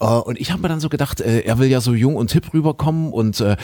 Äh, 0.00 0.06
und 0.06 0.40
ich 0.40 0.50
habe 0.50 0.62
mir 0.62 0.68
dann 0.68 0.80
so 0.80 0.88
gedacht, 0.88 1.20
äh, 1.20 1.40
er 1.40 1.58
will 1.58 1.68
ja 1.68 1.80
so 1.80 1.94
jung 1.94 2.16
und 2.16 2.32
hip 2.32 2.52
rüberkommen 2.52 3.12
und 3.12 3.40
äh, 3.40 3.56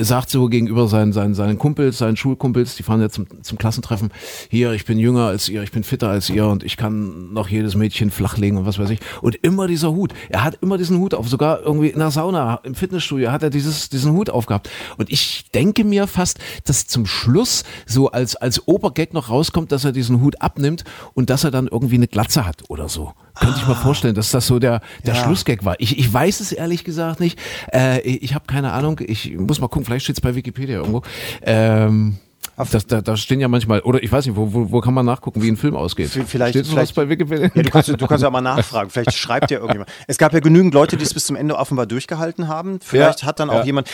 sagt 0.00 0.30
so 0.30 0.48
gegenüber 0.48 0.88
seinen, 0.88 1.12
seinen, 1.12 1.34
seinen 1.34 1.58
Kumpels, 1.58 1.98
seinen 1.98 2.16
Schulkumpels, 2.16 2.76
die 2.76 2.82
fahren 2.82 3.00
ja 3.00 3.08
zum, 3.08 3.26
zum 3.42 3.58
Klassentreffen, 3.58 4.10
hier, 4.50 4.72
ich 4.72 4.84
bin 4.84 4.98
jünger 4.98 5.26
als 5.26 5.48
ihr, 5.48 5.62
ich 5.62 5.72
bin 5.72 5.84
fitter 5.84 6.08
als 6.08 6.28
ihr 6.28 6.46
und 6.46 6.64
ich 6.64 6.76
kann 6.76 7.32
noch 7.32 7.48
jedes 7.48 7.74
Mädchen 7.74 8.10
flachlegen 8.10 8.58
und 8.58 8.66
was 8.66 8.78
weiß 8.78 8.90
ich. 8.90 9.00
Und 9.20 9.36
immer 9.36 9.66
dieser 9.66 9.92
Hut. 9.92 10.12
Er 10.28 10.44
hat 10.44 10.58
immer 10.60 10.78
diesen 10.78 10.98
Hut 10.98 11.14
auf, 11.14 11.28
sogar 11.28 11.60
irgendwie 11.62 11.88
in 11.88 11.98
der 11.98 12.10
Sauna, 12.10 12.60
im 12.64 12.74
Fitnessstudio 12.74 13.30
hat 13.30 13.42
er 13.42 13.50
dieses, 13.50 13.88
diesen 13.88 14.12
Hut 14.12 14.30
aufgehabt. 14.30 14.68
Und 14.96 15.10
ich 15.10 15.44
denke 15.54 15.84
mir 15.84 16.06
fast, 16.06 16.38
dass 16.64 16.86
zum 16.86 17.06
Schluss 17.06 17.64
so 17.86 18.10
als, 18.10 18.36
als 18.36 18.66
Obergag 18.66 19.14
noch 19.14 19.30
rauskommt, 19.30 19.72
dass 19.72 19.84
er 19.84 19.92
diesen 19.92 20.20
Hut 20.20 20.40
abnimmt 20.40 20.71
und 21.14 21.30
dass 21.30 21.44
er 21.44 21.50
dann 21.50 21.68
irgendwie 21.68 21.96
eine 21.96 22.08
Glatze 22.08 22.46
hat 22.46 22.62
oder 22.68 22.88
so. 22.88 23.12
Könnte 23.34 23.56
ich 23.58 23.66
mir 23.66 23.74
ah. 23.74 23.82
vorstellen, 23.82 24.14
dass 24.14 24.30
das 24.30 24.46
so 24.46 24.58
der, 24.58 24.80
der 25.06 25.14
ja. 25.14 25.22
Schlussgag 25.22 25.64
war. 25.64 25.76
Ich, 25.78 25.98
ich 25.98 26.12
weiß 26.12 26.40
es 26.40 26.52
ehrlich 26.52 26.84
gesagt 26.84 27.20
nicht. 27.20 27.38
Äh, 27.72 28.00
ich 28.00 28.34
habe 28.34 28.44
keine 28.46 28.72
Ahnung. 28.72 29.00
Ich 29.04 29.34
muss 29.36 29.60
mal 29.60 29.68
gucken, 29.68 29.84
vielleicht 29.84 30.04
steht 30.04 30.16
es 30.16 30.20
bei 30.20 30.34
Wikipedia 30.34 30.76
irgendwo. 30.76 31.02
Ähm, 31.42 32.18
das, 32.56 32.86
da, 32.86 33.00
da 33.00 33.16
stehen 33.16 33.40
ja 33.40 33.48
manchmal, 33.48 33.80
oder 33.80 34.02
ich 34.02 34.12
weiß 34.12 34.26
nicht, 34.26 34.36
wo, 34.36 34.52
wo, 34.52 34.70
wo 34.70 34.80
kann 34.80 34.94
man 34.94 35.06
nachgucken, 35.06 35.42
wie 35.42 35.50
ein 35.50 35.56
Film 35.56 35.74
ausgeht? 35.74 36.10
Vielleicht, 36.10 36.54
Steht 36.54 36.66
vielleicht 36.66 36.94
bei 36.94 37.08
Wikipedia? 37.08 37.50
Ja, 37.54 37.62
du, 37.62 37.70
kannst, 37.70 37.88
du 37.88 38.06
kannst 38.06 38.22
ja 38.22 38.30
mal 38.30 38.40
nachfragen. 38.40 38.90
Vielleicht 38.90 39.14
schreibt 39.14 39.50
ja 39.50 39.58
irgendjemand. 39.58 39.90
Es 40.06 40.18
gab 40.18 40.32
ja 40.32 40.40
genügend 40.40 40.74
Leute, 40.74 40.96
die 40.96 41.04
es 41.04 41.14
bis 41.14 41.24
zum 41.24 41.36
Ende 41.36 41.56
offenbar 41.56 41.86
durchgehalten 41.86 42.48
haben. 42.48 42.80
Vielleicht 42.80 43.22
ja, 43.22 43.26
hat 43.26 43.40
dann 43.40 43.50
auch 43.50 43.60
ja. 43.60 43.64
jemand. 43.64 43.88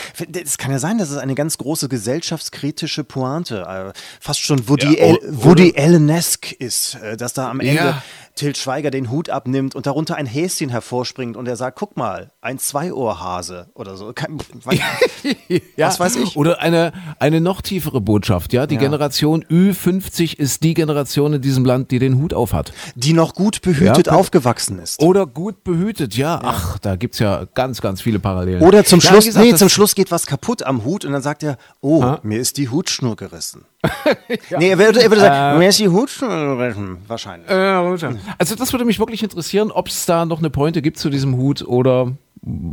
Es 0.44 0.59
kann 0.59 0.73
ja 0.73 0.79
sein, 0.79 0.99
dass 0.99 1.11
es 1.11 1.16
eine 1.18 1.35
ganz 1.35 1.59
große 1.59 1.88
gesellschaftskritische 1.88 3.05
Pointe, 3.05 3.66
äh, 3.68 3.92
fast 4.21 4.40
schon 4.40 4.68
Woody, 4.68 4.99
ja, 4.99 5.14
Woody 5.29 5.75
Allen-esque 5.77 6.53
ist, 6.59 6.97
äh, 6.97 7.16
dass 7.16 7.35
da 7.35 7.51
am 7.51 7.61
Ende 7.61 8.03
Til 8.38 8.55
Schweiger 8.55 8.92
den 8.92 9.11
Hut 9.11 9.31
abnimmt 9.31 9.74
und 9.74 9.87
darunter 9.87 10.14
ein 10.14 10.24
Häschen 10.24 10.68
hervorspringt 10.68 11.37
und 11.37 11.48
er 11.48 11.57
sagt, 11.57 11.77
guck 11.77 11.96
mal, 11.96 12.31
ein 12.40 12.61
Zweiohrhase 12.61 13.66
oder 13.74 13.96
so. 13.96 14.12
Kein, 14.14 14.38
ja, 15.77 15.88
was 15.88 15.98
weiß 15.98 16.14
ich. 16.14 16.37
Oder 16.37 16.61
eine, 16.61 16.92
eine 17.18 17.40
noch 17.40 17.62
tiefere 17.62 18.01
Botschaft, 18.01 18.53
ja. 18.53 18.68
Die 18.68 18.77
ja. 18.77 18.81
Generation 18.81 19.44
Ü50 19.44 20.38
ist 20.38 20.62
die 20.62 20.74
Generation 20.74 21.33
in 21.33 21.42
diesem 21.42 21.64
Land, 21.64 21.90
die 21.90 21.98
den 21.98 22.16
Hut 22.16 22.33
aufhat. 22.33 22.72
Die 22.94 23.12
noch 23.12 23.35
gut 23.35 23.61
behütet 23.61 24.07
ja, 24.07 24.12
aufgewachsen 24.12 24.79
ist. 24.79 25.03
Oder 25.03 25.27
gut 25.27 25.64
behütet, 25.64 26.14
ja. 26.14 26.38
Ach, 26.40 26.79
da 26.79 26.94
gibt 26.94 27.14
es 27.14 27.18
ja 27.18 27.44
ganz, 27.55 27.81
ganz 27.81 28.01
viele 28.01 28.20
Parallelen. 28.20 28.62
Oder 28.62 28.85
zum 28.85 29.01
Schluss, 29.01 29.24
gesagt, 29.24 29.44
nee, 29.44 29.57
zum 29.57 29.68
Schluss 29.68 29.96
geht 29.96 30.12
was 30.12 30.27
kaputt 30.27 30.62
am 30.62 30.85
Hut 30.85 31.05
und 31.05 31.11
dann 31.11 31.22
sagt 31.22 31.42
er, 31.42 31.59
oh, 31.81 32.05
ha? 32.05 32.20
mir 32.22 32.38
ist 32.38 32.57
die 32.57 32.68
Hutschnur 32.68 33.16
gerissen. 33.16 33.64
ja. 34.51 34.59
Nee, 34.59 34.71
er 34.71 34.79
würde, 34.79 35.03
er 35.03 35.11
würde 35.11 35.21
sagen, 35.21 35.57
äh, 35.57 35.59
mir 35.59 35.69
ist 35.69 35.79
die 35.79 35.88
Hutschnur 35.88 36.29
gerissen. 36.29 36.99
Wahrscheinlich. 37.07 37.49
Äh, 37.49 38.17
also 38.38 38.55
das 38.57 38.73
würde 38.73 38.85
mich 38.85 38.99
wirklich 38.99 39.23
interessieren, 39.23 39.71
ob 39.71 39.88
es 39.88 40.05
da 40.07 40.25
noch 40.25 40.41
eine 40.41 40.51
Pointe 40.51 40.83
gibt 40.83 40.99
zu 40.99 41.11
diesem 41.11 41.37
Hut 41.37 41.62
oder 41.62 42.12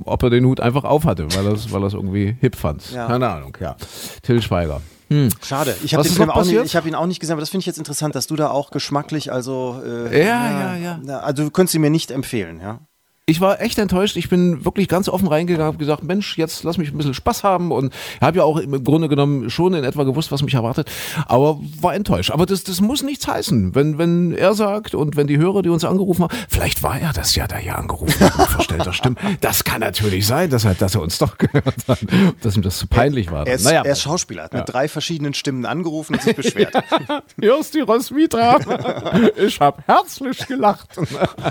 ob 0.06 0.24
er 0.24 0.30
den 0.30 0.46
Hut 0.46 0.60
einfach 0.60 0.84
aufhatte, 0.84 1.28
weil 1.36 1.46
er 1.46 1.54
es 1.54 1.72
weil 1.72 1.82
irgendwie 1.84 2.36
hip 2.40 2.56
fand. 2.56 2.92
Ja. 2.92 3.08
Keine 3.08 3.30
Ahnung, 3.30 3.56
ja. 3.60 3.76
Till 4.24 4.42
Schweiger. 4.42 4.82
Hm. 5.10 5.30
Schade. 5.44 5.76
Ich 5.84 5.94
habe 5.94 6.04
den 6.04 6.12
Film 6.12 6.32
auch 6.32 6.44
nicht, 6.44 6.64
ich 6.64 6.76
habe 6.76 6.88
ihn 6.88 6.96
auch 6.96 7.06
nicht 7.06 7.20
gesehen, 7.20 7.34
aber 7.34 7.42
das 7.42 7.50
finde 7.50 7.62
ich 7.62 7.68
jetzt 7.68 7.78
interessant, 7.78 8.16
dass 8.16 8.26
du 8.26 8.36
da 8.36 8.50
auch 8.50 8.72
geschmacklich, 8.72 9.32
also 9.32 9.80
äh, 9.86 10.26
ja, 10.26 10.76
ja, 10.76 10.98
ja, 11.04 11.20
Also 11.20 11.44
du 11.44 11.52
könntest 11.52 11.76
ihn 11.76 11.82
mir 11.82 11.92
nicht 11.92 12.10
empfehlen, 12.10 12.60
ja 12.60 12.80
ich 13.28 13.42
war 13.42 13.60
echt 13.60 13.80
enttäuscht. 13.80 14.18
Ich 14.18 14.30
bin 14.30 14.66
wirklich 14.66 14.88
ganz 14.88 15.10
offen 15.10 15.28
reingegangen, 15.28 15.66
habe 15.66 15.78
gesagt, 15.78 16.04
Mensch, 16.04 16.38
jetzt 16.38 16.64
lass 16.64 16.78
mich 16.78 16.92
ein 16.92 16.98
bisschen 16.98 17.16
Spaß 17.16 17.44
haben 17.44 17.72
und 17.72 17.92
habe 18.22 18.38
ja 18.38 18.44
auch 18.44 18.58
im 18.58 18.84
Grunde 18.84 19.10
genommen 19.10 19.50
schon 19.50 19.74
in 19.74 19.84
etwa 19.84 20.04
gewusst, 20.04 20.32
was 20.32 20.44
mich 20.44 20.54
erwartet, 20.54 20.92
aber 21.26 21.60
war 21.82 21.96
enttäuscht. 21.96 22.30
Aber 22.30 22.46
das, 22.46 22.64
das 22.64 22.82
muss 22.82 23.02
nichts 23.02 23.28
heißen. 23.28 23.74
Wenn, 23.74 23.98
wenn 23.98 24.32
er 24.36 24.54
sagt 24.54 24.94
und 24.94 25.16
wenn 25.16 25.26
die 25.26 25.38
Hörer, 25.38 25.64
die 25.64 25.70
uns 25.70 25.84
angerufen 25.84 26.26
haben, 26.26 26.38
vielleicht 26.50 26.84
war 26.84 27.00
er 27.00 27.14
das 27.14 27.34
ja, 27.36 27.48
der 27.48 27.58
hier 27.58 27.76
angerufen 27.80 28.20
hat 28.20 28.38
mit 28.38 28.48
verstellter 28.48 28.94
Stimme. 28.94 29.16
Das 29.42 29.64
kann 29.64 29.80
natürlich 29.80 30.28
sein, 30.28 30.52
dass 30.52 30.64
er, 30.64 30.76
dass 30.76 30.94
er 30.94 31.02
uns 31.02 31.18
doch 31.18 31.40
gehört 31.40 31.66
hat, 31.88 32.00
dass 32.42 32.56
ihm 32.56 32.62
das 32.62 32.78
zu 32.78 32.86
peinlich 32.86 33.32
war. 33.32 33.48
Er 33.48 33.56
ist, 33.56 33.66
naja. 33.66 33.82
er 33.84 33.94
ist 33.94 34.02
Schauspieler, 34.02 34.44
hat 34.44 34.54
ja. 34.54 34.60
mit 34.60 34.70
drei 34.70 34.88
verschiedenen 34.88 35.34
Stimmen 35.34 35.66
angerufen 35.66 36.14
und 36.14 36.22
sich 36.22 36.36
beschwert. 36.36 36.76
Hier 37.40 37.60
ist 37.60 37.74
die 37.74 37.80
Roswitha. 37.80 38.60
Ich 39.36 39.60
habe 39.60 39.82
herzlich 39.88 40.46
gelacht. 40.46 40.90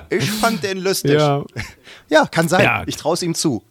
Ich 0.08 0.30
fand 0.30 0.62
den 0.62 0.78
lustig. 0.78 1.14
Ja. 1.14 1.42
Ja, 2.10 2.26
kann 2.26 2.48
sein. 2.48 2.64
Ja. 2.64 2.82
Ich 2.86 2.96
traue 2.96 3.14
es 3.14 3.22
ihm 3.22 3.34
zu. 3.34 3.62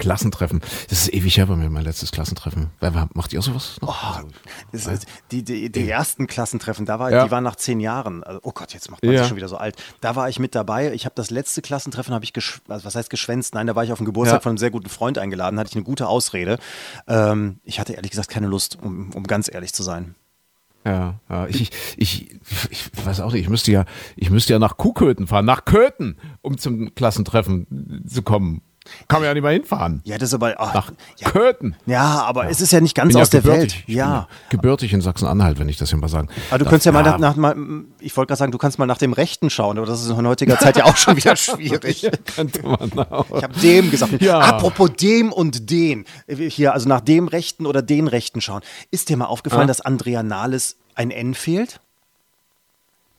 Klassentreffen. 0.00 0.60
Das 0.88 1.02
ist 1.02 1.12
ewig 1.12 1.36
her 1.36 1.46
bei 1.46 1.56
mir, 1.56 1.68
mein 1.68 1.84
letztes 1.84 2.10
Klassentreffen. 2.10 2.70
Macht 3.12 3.32
ihr 3.32 3.42
sowas 3.42 3.76
noch? 3.82 4.22
Oh, 4.22 4.28
ist, 4.72 5.06
die, 5.30 5.44
die, 5.44 5.70
die, 5.70 5.88
ersten 5.88 6.26
Klassentreffen, 6.26 6.86
da 6.86 6.98
war, 6.98 7.10
ja. 7.10 7.24
die 7.24 7.30
waren 7.30 7.44
nach 7.44 7.56
zehn 7.56 7.80
Jahren. 7.80 8.24
Also, 8.24 8.40
oh 8.42 8.52
Gott, 8.52 8.72
jetzt 8.72 8.90
macht 8.90 9.04
man 9.04 9.12
ja. 9.12 9.20
sich 9.20 9.28
schon 9.28 9.36
wieder 9.36 9.48
so 9.48 9.58
alt. 9.58 9.76
Da 10.00 10.16
war 10.16 10.28
ich 10.28 10.38
mit 10.38 10.54
dabei. 10.54 10.92
Ich 10.94 11.04
habe 11.04 11.14
das 11.14 11.30
letzte 11.30 11.60
Klassentreffen, 11.60 12.14
habe 12.14 12.24
ich, 12.24 12.32
also, 12.34 12.84
was 12.84 12.94
heißt 12.94 13.10
geschwänzt? 13.10 13.54
Nein, 13.54 13.66
da 13.66 13.76
war 13.76 13.84
ich 13.84 13.92
auf 13.92 13.98
dem 13.98 14.06
Geburtstag 14.06 14.38
ja. 14.38 14.40
von 14.40 14.50
einem 14.50 14.58
sehr 14.58 14.70
guten 14.70 14.88
Freund 14.88 15.18
eingeladen, 15.18 15.58
hatte 15.58 15.68
ich 15.68 15.76
eine 15.76 15.84
gute 15.84 16.08
Ausrede. 16.08 16.58
Ähm, 17.06 17.60
ich 17.64 17.78
hatte 17.78 17.92
ehrlich 17.92 18.10
gesagt 18.10 18.30
keine 18.30 18.46
Lust, 18.46 18.78
um, 18.80 19.10
um 19.12 19.24
ganz 19.24 19.52
ehrlich 19.52 19.74
zu 19.74 19.82
sein. 19.82 20.14
Ja, 20.84 21.20
ja. 21.28 21.46
Ich, 21.46 21.70
ich, 21.96 22.40
ich 22.70 22.90
weiß 23.04 23.20
auch 23.20 23.32
nicht, 23.32 23.42
ich 23.42 23.48
müsste 23.50 23.70
ja, 23.72 23.84
ich 24.16 24.30
müsste 24.30 24.54
ja 24.54 24.58
nach 24.58 24.76
Kuhköten 24.76 25.26
fahren, 25.26 25.44
nach 25.44 25.64
Köthen, 25.64 26.16
um 26.40 26.56
zum 26.56 26.94
Klassentreffen 26.94 28.04
zu 28.06 28.22
kommen. 28.22 28.62
Kann 29.08 29.20
man 29.20 29.28
ja 29.28 29.34
nicht 29.34 29.42
mal 29.42 29.52
hinfahren. 29.52 30.00
Ja, 30.04 30.18
das 30.18 30.30
ist 30.30 30.34
aber. 30.34 30.54
Ach, 30.58 30.74
Nach 30.74 30.92
ja. 31.18 31.30
Köthen. 31.30 31.76
Ja, 31.86 32.22
aber 32.22 32.44
ja. 32.44 32.50
es 32.50 32.60
ist 32.60 32.72
ja 32.72 32.80
nicht 32.80 32.94
ganz 32.94 33.14
aus 33.16 33.30
der 33.30 33.44
Welt. 33.44 33.76
Ja. 33.86 34.28
Gebürtig 34.50 34.92
in 34.92 35.00
Sachsen-Anhalt, 35.00 35.58
wenn 35.58 35.68
ich 35.68 35.76
das 35.76 35.90
hier 35.90 35.98
mal 35.98 36.08
sagen. 36.08 36.28
Aber 36.50 36.58
du 36.58 36.64
könntest 36.64 36.86
ja 36.86 36.92
mal 36.92 37.02
nach, 37.02 37.18
nach 37.18 37.36
mal, 37.36 37.56
ich 38.00 38.16
wollte 38.16 38.28
gerade 38.28 38.38
sagen, 38.38 38.52
du 38.52 38.58
kannst 38.58 38.78
mal 38.78 38.86
nach 38.86 38.98
dem 38.98 39.12
Rechten 39.12 39.50
schauen, 39.50 39.78
aber 39.78 39.86
das 39.86 40.02
ist 40.02 40.10
in 40.10 40.26
heutiger 40.26 40.58
Zeit 40.58 40.76
ja 40.76 40.84
auch 40.84 40.96
schon 40.96 41.16
wieder 41.16 41.36
schwierig. 41.36 42.08
könnte 42.34 42.62
man 42.62 42.92
auch. 43.10 43.26
Ich 43.36 43.42
habe 43.42 43.58
dem 43.60 43.90
gesagt. 43.90 44.20
Ja. 44.20 44.38
Apropos 44.38 44.90
dem 45.00 45.32
und 45.32 45.70
den. 45.70 46.04
Hier, 46.28 46.74
also 46.74 46.88
nach 46.88 47.00
dem 47.00 47.28
Rechten 47.28 47.66
oder 47.66 47.82
den 47.82 48.08
Rechten 48.08 48.40
schauen. 48.40 48.62
Ist 48.90 49.08
dir 49.08 49.16
mal 49.16 49.26
aufgefallen, 49.26 49.68
dass 49.68 49.80
Andrea 49.80 50.22
Nahles 50.22 50.76
ein 50.94 51.10
N 51.10 51.34
fehlt? 51.34 51.80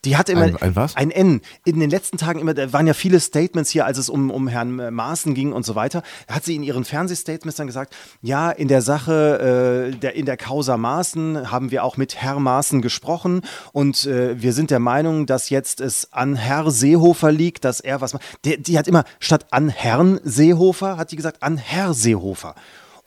Die 0.03 0.17
hat 0.17 0.29
immer 0.29 0.43
ein, 0.43 0.55
ein, 0.55 0.75
was? 0.75 0.95
ein 0.95 1.11
N. 1.11 1.41
In 1.63 1.79
den 1.79 1.91
letzten 1.91 2.17
Tagen 2.17 2.39
immer, 2.39 2.55
da 2.55 2.73
waren 2.73 2.87
ja 2.87 2.93
viele 2.93 3.19
Statements 3.19 3.69
hier, 3.69 3.85
als 3.85 3.99
es 3.99 4.09
um, 4.09 4.31
um 4.31 4.47
Herrn 4.47 4.93
Maaßen 4.93 5.35
ging 5.35 5.53
und 5.53 5.63
so 5.63 5.75
weiter. 5.75 6.01
Da 6.27 6.35
hat 6.35 6.43
sie 6.43 6.55
in 6.55 6.63
ihren 6.63 6.85
Fernsehstatements 6.85 7.57
dann 7.57 7.67
gesagt, 7.67 7.95
ja, 8.21 8.49
in 8.49 8.67
der 8.67 8.81
Sache, 8.81 9.91
äh, 9.93 9.95
der, 9.95 10.15
in 10.15 10.25
der 10.25 10.37
Causa 10.37 10.77
Maaßen 10.77 11.51
haben 11.51 11.69
wir 11.69 11.83
auch 11.83 11.97
mit 11.97 12.15
Herr 12.15 12.39
Maaßen 12.39 12.81
gesprochen 12.81 13.41
und 13.73 14.05
äh, 14.07 14.41
wir 14.41 14.53
sind 14.53 14.71
der 14.71 14.79
Meinung, 14.79 15.27
dass 15.27 15.49
jetzt 15.49 15.81
es 15.81 16.11
an 16.11 16.35
Herr 16.35 16.71
Seehofer 16.71 17.31
liegt, 17.31 17.63
dass 17.63 17.79
er 17.79 18.01
was 18.01 18.13
macht. 18.13 18.23
Die, 18.43 18.61
die 18.61 18.79
hat 18.79 18.87
immer 18.87 19.03
statt 19.19 19.47
an 19.51 19.69
Herrn 19.69 20.19
Seehofer, 20.23 20.97
hat 20.97 21.11
die 21.11 21.15
gesagt, 21.15 21.43
an 21.43 21.57
Herr 21.57 21.93
Seehofer. 21.93 22.55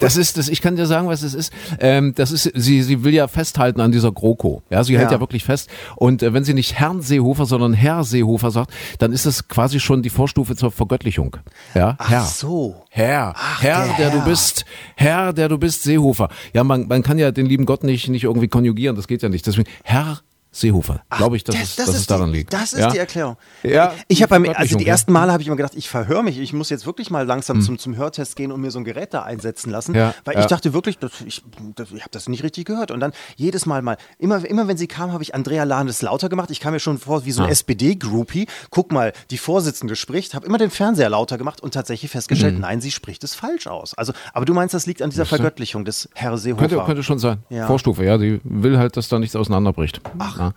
Das 0.05 0.17
ist 0.17 0.39
das, 0.39 0.49
ich 0.49 0.61
kann 0.61 0.77
dir 0.77 0.87
sagen, 0.87 1.09
was 1.09 1.23
es 1.23 1.35
ist. 1.35 1.53
Ähm, 1.81 2.15
das 2.15 2.31
ist, 2.31 2.51
sie, 2.55 2.83
sie 2.83 3.05
will 3.05 3.15
ja 3.15 3.27
festhalten 3.29 3.81
an 3.81 3.93
dieser 3.93 4.13
GroKo. 4.13 4.63
Ja, 4.71 4.85
sie 4.85 4.97
hält 4.99 5.11
ja, 5.11 5.17
ja 5.17 5.21
wirklich 5.21 5.45
fest. 5.45 5.71
Und 5.97 6.23
äh, 6.23 6.33
wenn 6.33 6.45
sie 6.45 6.55
nicht 6.55 6.75
Herrn 6.75 7.01
Seehofer, 7.03 7.47
sondern 7.47 7.73
Herr 7.73 8.05
Seehofer 8.05 8.51
sagt, 8.51 8.73
dann 8.99 9.13
ist 9.13 9.27
das 9.27 9.49
quasi 9.49 9.81
schon 9.81 10.03
die 10.03 10.11
Vorstufe 10.11 10.57
zur 10.57 10.71
Vergöttlichung. 10.71 11.37
Ja, 11.75 11.97
Ach 11.99 12.11
Herr. 12.11 12.23
so. 12.23 12.85
Herr. 12.91 13.35
Ach, 13.37 13.63
Herr, 13.63 13.87
der, 13.87 13.97
der 13.97 14.11
Herr. 14.11 14.21
du 14.21 14.25
bist. 14.25 14.65
Herr, 14.97 15.33
der 15.33 15.49
du 15.49 15.59
bist, 15.59 15.83
Seehofer. 15.83 16.29
Ja, 16.53 16.65
man, 16.65 16.87
man 16.87 17.03
kann 17.03 17.19
ja 17.19 17.31
den 17.31 17.47
lieben 17.47 17.67
Gott 17.67 17.83
nicht, 17.85 18.09
nicht 18.09 18.25
irgendwie 18.25 18.49
konjugieren. 18.49 18.97
Das 18.97 19.09
geht 19.09 19.23
ja 19.23 19.29
nicht. 19.29 19.47
Deswegen 19.47 19.69
Herr 19.83 20.21
Seehofer. 20.55 21.03
Glaube 21.11 21.37
ich, 21.37 21.45
dass, 21.45 21.57
das, 21.57 21.65
es, 21.65 21.77
das 21.77 21.87
dass 21.87 21.95
es 21.97 22.07
daran 22.07 22.33
die, 22.33 22.39
liegt. 22.39 22.53
Das 22.53 22.73
ist 22.73 22.79
ja? 22.79 22.89
die 22.89 22.99
Erklärung. 22.99 23.37
Ja, 23.65 23.93
ich 24.07 24.23
habe 24.23 24.31
beim, 24.31 24.55
also 24.55 24.79
die 24.79 24.87
ersten 24.87 25.13
Male 25.13 25.33
habe 25.33 25.43
ich 25.43 25.49
immer 25.49 25.57
gedacht, 25.57 25.75
ich 25.75 25.89
verhöre 25.89 26.23
mich, 26.23 26.39
ich 26.39 26.53
muss 26.53 26.71
jetzt 26.71 26.87
wirklich 26.87 27.11
mal 27.11 27.27
langsam 27.27 27.57
hm. 27.57 27.65
zum, 27.65 27.79
zum 27.79 27.97
Hörtest 27.97 28.37
gehen 28.37 28.53
und 28.53 28.61
mir 28.61 28.71
so 28.71 28.79
ein 28.79 28.85
Gerät 28.85 29.13
da 29.13 29.23
einsetzen 29.23 29.71
lassen, 29.71 29.95
ja, 29.95 30.15
weil 30.25 30.35
ja. 30.35 30.41
ich 30.41 30.47
dachte 30.47 30.73
wirklich, 30.73 30.99
das, 30.99 31.11
ich, 31.27 31.43
das, 31.75 31.91
ich 31.91 32.01
habe 32.01 32.11
das 32.13 32.29
nicht 32.29 32.45
richtig 32.45 32.67
gehört. 32.67 32.93
Und 32.93 33.01
dann 33.01 33.13
jedes 33.37 33.67
Mal 33.67 33.83
mal, 33.83 33.97
immer, 34.19 34.45
immer 34.45 34.69
wenn 34.69 34.77
sie 34.77 34.87
kam, 34.87 35.13
habe 35.13 35.25
ich 35.25 35.35
Andrea 35.35 35.65
Lahnes 35.65 36.03
lauter 36.03 36.29
gemacht. 36.29 36.51
Ich 36.53 36.61
kam 36.61 36.73
mir 36.73 36.81
schon 36.81 36.99
vor 36.99 37.25
wie 37.25 37.33
so 37.33 37.43
ein 37.43 37.49
ah. 37.49 37.53
SPD-Groupie. 37.53 38.47
Guck 38.71 38.93
mal, 38.93 39.13
die 39.31 39.39
Vorsitzende 39.39 39.97
spricht, 39.97 40.35
habe 40.35 40.47
immer 40.47 40.59
den 40.59 40.71
Fernseher 40.71 41.11
lauter 41.11 41.37
gemacht 41.37 41.61
und 41.61 41.75
tatsächlich 41.75 42.13
festgestellt, 42.13 42.55
hm. 42.55 42.61
nein, 42.61 42.81
sie 42.81 42.93
spricht 42.93 43.25
es 43.25 43.35
falsch 43.35 43.67
aus. 43.67 43.95
Also, 43.95 44.13
aber 44.33 44.45
du 44.45 44.55
meinst, 44.55 44.73
das 44.75 44.87
liegt 44.87 45.03
an 45.03 45.11
dieser 45.11 45.27
Vergöttlichung 45.27 45.85
des 45.85 46.09
Herr 46.15 46.39
Seehofer. 46.39 46.69
Könnte, 46.69 46.85
könnte 46.85 47.03
schon 47.03 47.19
sein. 47.19 47.39
Vorstufe, 47.67 48.05
ja, 48.05 48.19
sie 48.19 48.41
will 48.45 48.79
halt, 48.79 48.97
dass 48.97 49.09
da 49.09 49.19
nichts 49.19 49.35
auseinanderbricht. 49.35 50.01
Ach, 50.19 50.44
Ja. 50.45 50.55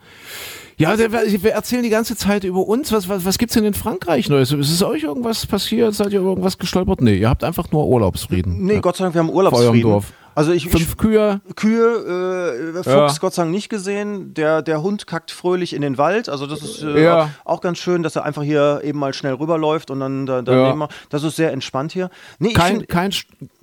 Ja, 0.80 0.95
wir 1.00 1.52
erzählen 1.54 1.82
die 1.82 1.89
ganze 1.89 2.15
Zeit 2.15 2.43
über 2.43 2.67
uns. 2.67 2.91
Was, 2.91 3.10
was, 3.10 3.26
was 3.26 3.39
gibt's 3.39 3.56
denn 3.56 3.65
in 3.65 3.73
Frankreich 3.73 4.30
Neues? 4.30 4.52
Ist 4.52 4.71
es 4.71 4.84
euch 4.84 5.04
irgendwas 5.04 5.47
passiert? 5.47 5.95
Seid 5.95 6.13
ihr 6.13 6.21
irgendwas 6.21 6.60
gestolpert? 6.60 7.02
Nee, 7.02 7.17
ihr 7.17 7.30
habt 7.30 7.43
einfach 7.43 7.71
nur 7.71 7.88
Urlaubsfrieden. 7.88 8.63
Nee, 8.63 8.76
ja. 8.76 8.80
Gott 8.80 8.95
sei 8.95 9.06
Dank, 9.06 9.15
wir 9.15 9.19
haben 9.19 9.32
Urlaubsfrieden. 9.32 9.82
Dorf. 9.82 10.13
Also 10.36 10.52
ich, 10.52 10.69
Fünf 10.69 10.91
ich, 10.91 10.97
Kühe. 10.97 11.41
Kühe, 11.56 12.73
äh, 12.76 12.84
Fuchs 12.84 12.86
ja. 12.86 13.12
Gott 13.19 13.34
sei 13.34 13.41
Dank 13.41 13.56
nicht 13.56 13.69
gesehen. 13.69 14.36
Der, 14.36 14.62
der 14.62 14.84
Hund 14.84 15.08
kackt 15.08 15.32
fröhlich 15.32 15.73
in 15.73 15.82
den 15.82 15.97
Wald. 15.97 16.30
Also 16.30 16.45
das 16.45 16.62
ist 16.62 16.84
äh, 16.84 17.04
ja. 17.04 17.32
auch 17.43 17.60
ganz 17.60 17.80
schön, 17.80 18.04
dass 18.04 18.15
er 18.15 18.23
einfach 18.23 18.43
hier 18.43 18.82
eben 18.84 19.00
mal 19.00 19.15
schnell 19.15 19.34
rüberläuft 19.34 19.89
und 19.89 20.00
dann 20.00 20.28
da, 20.28 20.43
daneben. 20.43 20.82
Ja. 20.82 20.89
Das 21.10 21.23
ist 21.23 21.38
sehr 21.38 21.52
entspannt 21.52 21.91
hier. 21.91 22.12
Nee, 22.38 22.54
kein, 22.54 22.86
kein, 22.86 23.12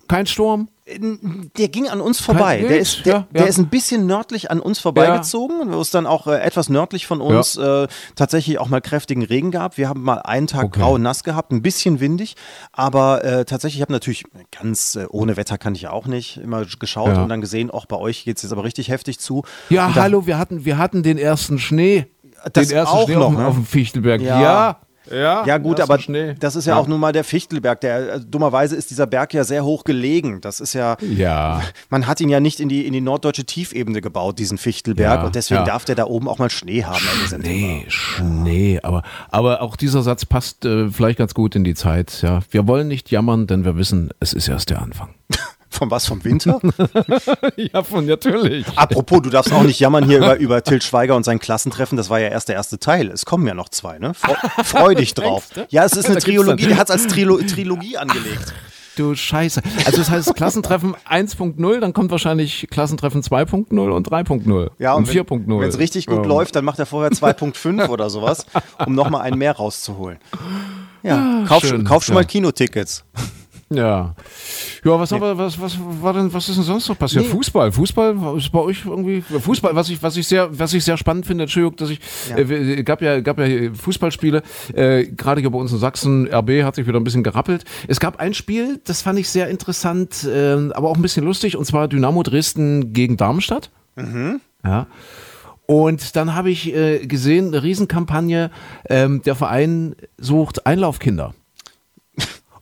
kein 0.09 0.27
Sturm. 0.27 0.69
Der 1.57 1.69
ging 1.69 1.89
an 1.89 2.03
uns 2.03 2.21
vorbei. 2.21 2.59
Der 2.61 2.79
ist, 2.79 3.07
der, 3.07 3.15
ja, 3.15 3.27
der 3.33 3.47
ist 3.47 3.57
ein 3.57 3.69
bisschen 3.69 4.07
nördlich 4.07 4.51
an 4.51 4.61
uns 4.61 4.79
vorbeigezogen, 4.79 5.71
ja. 5.71 5.77
wo 5.77 5.81
es 5.81 5.91
dann 5.91 6.07
auch 6.07 6.27
äh, 6.27 6.39
etwas 6.41 6.69
nördlich 6.69 7.07
von 7.07 7.23
uns 7.23 7.55
ja. 7.55 7.85
äh, 7.85 7.89
tatsächlich 8.17 8.59
auch 8.59 8.69
mal 8.69 8.83
kräftigen 8.83 9.23
Regen 9.23 9.51
gab. 9.51 9.79
Wir 9.79 9.89
haben 9.89 10.03
mal 10.03 10.19
einen 10.19 10.47
Tag 10.47 10.65
okay. 10.65 10.81
grau 10.81 10.99
nass 10.99 11.25
gehabt, 11.25 11.53
ein 11.53 11.63
bisschen 11.63 12.01
windig, 12.01 12.37
aber 12.73 13.25
äh, 13.25 13.45
tatsächlich, 13.47 13.79
ich 13.79 13.83
habe 13.83 13.93
natürlich 13.93 14.25
ganz 14.51 14.97
äh, 14.97 15.07
ohne 15.09 15.39
Wetter 15.39 15.57
kann 15.57 15.75
ich 15.75 15.83
ja 15.83 15.91
auch 15.91 16.07
nicht 16.07 16.37
immer 16.37 16.67
geschaut 16.67 17.17
und 17.17 17.31
dann 17.31 17.41
gesehen, 17.41 17.71
auch 17.71 17.87
bei 17.87 17.97
euch 17.97 18.25
geht 18.25 18.37
es 18.37 18.43
jetzt 18.43 18.53
aber 18.53 18.65
richtig 18.65 18.91
heftig 18.91 19.19
zu. 19.19 19.43
Ja, 19.71 19.95
hallo, 19.95 20.27
wir 20.27 20.37
hatten, 20.37 20.67
wir 20.67 20.77
hatten 20.77 21.03
den 21.03 21.17
ersten 21.17 21.59
Schnee. 21.59 22.09
Das 22.53 22.69
den 22.69 22.77
ersten 22.77 22.95
auch 22.95 23.07
Schnee 23.07 23.15
noch, 23.15 23.29
auf, 23.29 23.33
ne? 23.33 23.47
auf 23.47 23.55
dem 23.55 23.65
Fichtelberg. 23.65 24.21
ja. 24.21 24.43
Ja, 24.43 24.77
ja 25.15 25.59
gut, 25.59 25.81
aber 25.81 25.99
Schnee. 25.99 26.35
das 26.39 26.57
ist 26.57 26.67
ja, 26.67 26.75
ja, 26.75 26.81
auch 26.81 26.87
nun 26.87 27.01
mal 27.01 27.13
der 27.13 27.25
Fichtelberg. 27.25 27.81
Der, 27.81 27.95
also, 28.13 28.27
dummerweise 28.29 28.77
ist 28.77 28.91
dieser 28.91 29.07
Berg 29.07 29.35
ja 29.35 29.45
sehr 29.45 29.65
hoch 29.65 29.85
gelegen. 29.85 30.41
Das 30.41 30.61
ist 30.61 30.75
ja, 30.75 30.97
ja. 31.01 31.63
man 31.91 32.07
hat 32.07 32.21
ihn 32.21 32.29
ja 32.29 32.41
nicht 32.41 32.61
in 32.61 32.69
die, 32.69 32.87
in 32.87 32.93
die 32.93 33.01
norddeutsche 33.01 33.45
Tiefebene 33.45 34.01
gebaut, 34.01 34.39
diesen 34.39 34.59
Fichtelberg. 34.59 35.21
Ja, 35.21 35.27
und 35.27 35.35
deswegen 35.35 35.61
ja. 35.61 35.67
darf 35.67 35.85
der 35.85 35.95
da 35.95 36.05
oben 36.05 36.29
auch 36.29 36.39
mal 36.39 36.51
Schnee 36.51 36.85
haben. 36.85 37.05
Schnee, 37.27 37.85
Schnee. 37.89 38.81
Aber, 38.83 39.03
aber 39.31 39.63
auch 39.63 39.77
dieser 39.77 40.03
Satz 40.03 40.25
passt 40.25 40.65
äh, 40.65 40.89
vielleicht 40.89 41.19
ganz 41.19 41.35
gut 41.35 41.55
in 41.57 41.65
die 41.65 41.75
Zeit. 41.75 42.23
Ja. 42.23 42.41
Wir 42.51 42.67
wollen 42.67 42.89
nicht 42.89 43.11
jammern, 43.11 43.47
denn 43.47 43.65
wir 43.65 43.77
wissen, 43.77 44.11
es 44.21 44.33
ist 44.33 44.49
erst 44.49 44.71
der 44.71 44.83
Anfang. 44.83 45.15
Von 45.75 45.91
was? 45.91 46.07
Vom 46.07 46.23
Winter? 46.23 46.61
ja, 47.57 47.83
von 47.83 48.07
natürlich. 48.07 48.65
Apropos, 48.77 49.23
du 49.23 49.31
darfst 49.31 49.53
auch 49.53 49.65
nicht 49.65 49.81
jammern 49.81 50.05
hier 50.05 50.19
über, 50.19 50.37
über 50.37 50.63
Til 50.63 50.81
Schweiger 50.81 51.17
und 51.17 51.25
sein 51.25 51.41
Klassentreffen. 51.41 51.97
Das 51.97 52.11
war 52.11 52.21
ja 52.21 52.29
erst 52.29 52.49
der 52.49 52.55
erste 52.55 52.79
Teil. 52.79 53.11
Es 53.11 53.25
kommen 53.25 53.45
ja 53.47 53.55
noch 53.55 53.69
zwei, 53.69 53.99
ne? 53.99 54.15
Freu, 54.15 54.35
freu 54.63 54.95
dich 54.95 55.15
drauf. 55.15 55.49
Ja, 55.71 55.85
es 55.85 55.95
ist 55.95 56.09
eine 56.09 56.21
Trilogie. 56.21 56.67
Der 56.67 56.77
hat 56.77 56.91
es 56.91 56.93
als 56.93 57.07
Trilo 57.09 57.39
Trilogie 57.47 57.97
angelegt. 57.97 58.55
Du 58.97 59.17
Scheiße. 59.17 59.63
Also 59.85 59.99
das 59.99 60.11
heißt 60.11 60.37
Klassentreffen 60.37 60.95
1.0, 61.11 61.81
dann 61.81 61.93
kommt 61.93 62.13
wahrscheinlich 62.13 62.69
Klassentreffen 62.71 63.23
2.0 63.23 63.91
und 63.91 64.09
3.0 64.09 64.71
ja, 64.79 64.95
und, 64.95 65.09
und 65.09 65.13
4.0. 65.13 65.61
Wenn 65.61 65.69
es 65.69 65.79
richtig 65.81 66.07
gut 66.07 66.19
ja. 66.19 66.25
läuft, 66.25 66.55
dann 66.55 66.65
macht 66.65 66.79
er 66.79 66.87
vorher 66.87 67.11
2.5 67.11 67.89
oder 67.89 68.09
sowas, 68.09 68.47
um 68.87 68.95
nochmal 68.95 69.23
einen 69.23 69.39
mehr 69.39 69.57
rauszuholen. 69.57 70.19
Ja, 71.03 71.17
ah, 71.17 71.45
kauf, 71.49 71.65
schön, 71.65 71.85
kauf 71.85 72.05
schon 72.05 72.15
mal 72.15 72.25
Kinotickets. 72.25 73.05
Ja. 73.77 74.15
Ja, 74.85 75.01
was, 75.01 75.11
nee. 75.11 75.17
aber, 75.17 75.39
was, 75.39 75.61
was, 75.61 75.79
war 76.01 76.13
denn, 76.13 76.33
was 76.33 76.49
ist 76.49 76.57
denn 76.57 76.65
sonst 76.65 76.89
noch 76.89 76.99
passiert? 76.99 77.25
Nee. 77.25 77.31
Fußball. 77.31 77.73
Fußball 77.73 78.37
ist 78.37 78.51
bei 78.53 78.59
euch 78.61 78.85
irgendwie. 78.85 79.23
Fußball, 79.23 79.75
was 79.75 79.89
ich, 79.89 80.03
was 80.03 80.17
ich 80.17 80.27
sehr, 80.27 80.59
was 80.59 80.73
ich 80.75 80.85
sehr 80.85 80.97
spannend 80.97 81.27
finde, 81.27 81.45
Entschuldigung, 81.45 81.77
dass 81.77 81.91
ich, 81.91 82.01
ja. 82.31 82.39
äh, 82.39 82.83
gab 82.83 83.01
ja, 83.03 83.21
gab 83.21 83.39
ja 83.39 83.73
Fußballspiele, 83.73 84.43
äh, 84.75 85.05
gerade 85.05 85.41
hier 85.41 85.51
bei 85.51 85.59
uns 85.59 85.73
in 85.73 85.79
Sachsen, 85.79 86.27
RB 86.33 86.63
hat 86.63 86.75
sich 86.75 86.87
wieder 86.87 87.01
ein 87.01 87.05
bisschen 87.05 87.23
gerappelt. 87.23 87.65
Es 87.89 88.01
gab 88.01 88.21
ein 88.21 88.35
Spiel, 88.35 88.81
das 88.85 89.03
fand 89.03 89.19
ich 89.19 89.29
sehr 89.29 89.49
interessant, 89.49 90.25
äh, 90.25 90.71
aber 90.73 90.89
auch 90.89 90.97
ein 90.97 91.03
bisschen 91.03 91.25
lustig, 91.25 91.57
und 91.57 91.65
zwar 91.65 91.89
Dynamo 91.89 92.23
Dresden 92.23 92.93
gegen 92.93 93.17
Darmstadt. 93.17 93.71
Mhm. 93.97 94.41
Ja. 94.65 94.87
Und 95.67 96.17
dann 96.17 96.35
habe 96.35 96.51
ich 96.51 96.75
äh, 96.75 97.07
gesehen, 97.07 97.49
eine 97.49 97.63
Riesenkampagne, 97.63 98.51
ähm, 98.89 99.23
der 99.23 99.35
Verein 99.35 99.97
sucht 100.19 100.67
Einlaufkinder. 100.67 101.35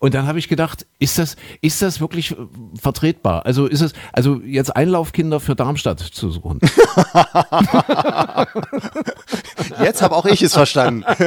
Und 0.02 0.12
dann 0.14 0.26
habe 0.26 0.40
ich 0.40 0.48
gedacht, 0.48 0.84
ist 0.98 1.18
das, 1.18 1.36
ist 1.60 1.80
das 1.80 2.00
wirklich 2.00 2.32
äh, 2.32 2.36
vertretbar? 2.76 3.46
Also 3.46 3.66
ist 3.66 3.82
es, 3.82 3.92
also 4.12 4.40
jetzt 4.44 4.74
Einlaufkinder 4.74 5.38
für 5.38 5.54
Darmstadt 5.54 6.00
zu 6.00 6.28
suchen. 6.28 6.58
jetzt 9.80 10.02
habe 10.02 10.16
auch 10.16 10.26
ich 10.26 10.42
es 10.42 10.54
verstanden. 10.54 11.04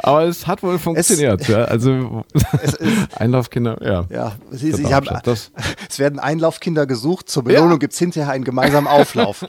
Aber 0.00 0.24
es 0.24 0.46
hat 0.46 0.62
wohl 0.62 0.78
funktioniert. 0.78 1.40
Es, 1.40 1.48
ja. 1.48 1.64
Also 1.64 2.26
Einlaufkinder, 3.16 3.78
ja. 3.82 4.04
Ja, 4.10 4.32
Sie, 4.50 4.72
Sie 4.72 4.92
haben, 4.92 5.08
das. 5.24 5.52
es 5.88 5.98
werden 5.98 6.18
Einlaufkinder 6.18 6.86
gesucht. 6.86 7.30
Zur 7.30 7.44
Belohnung 7.44 7.70
ja. 7.70 7.78
gibt 7.78 7.94
es 7.94 7.98
hinterher 7.98 8.34
einen 8.34 8.44
gemeinsamen 8.44 8.86
Auflauf. 8.86 9.46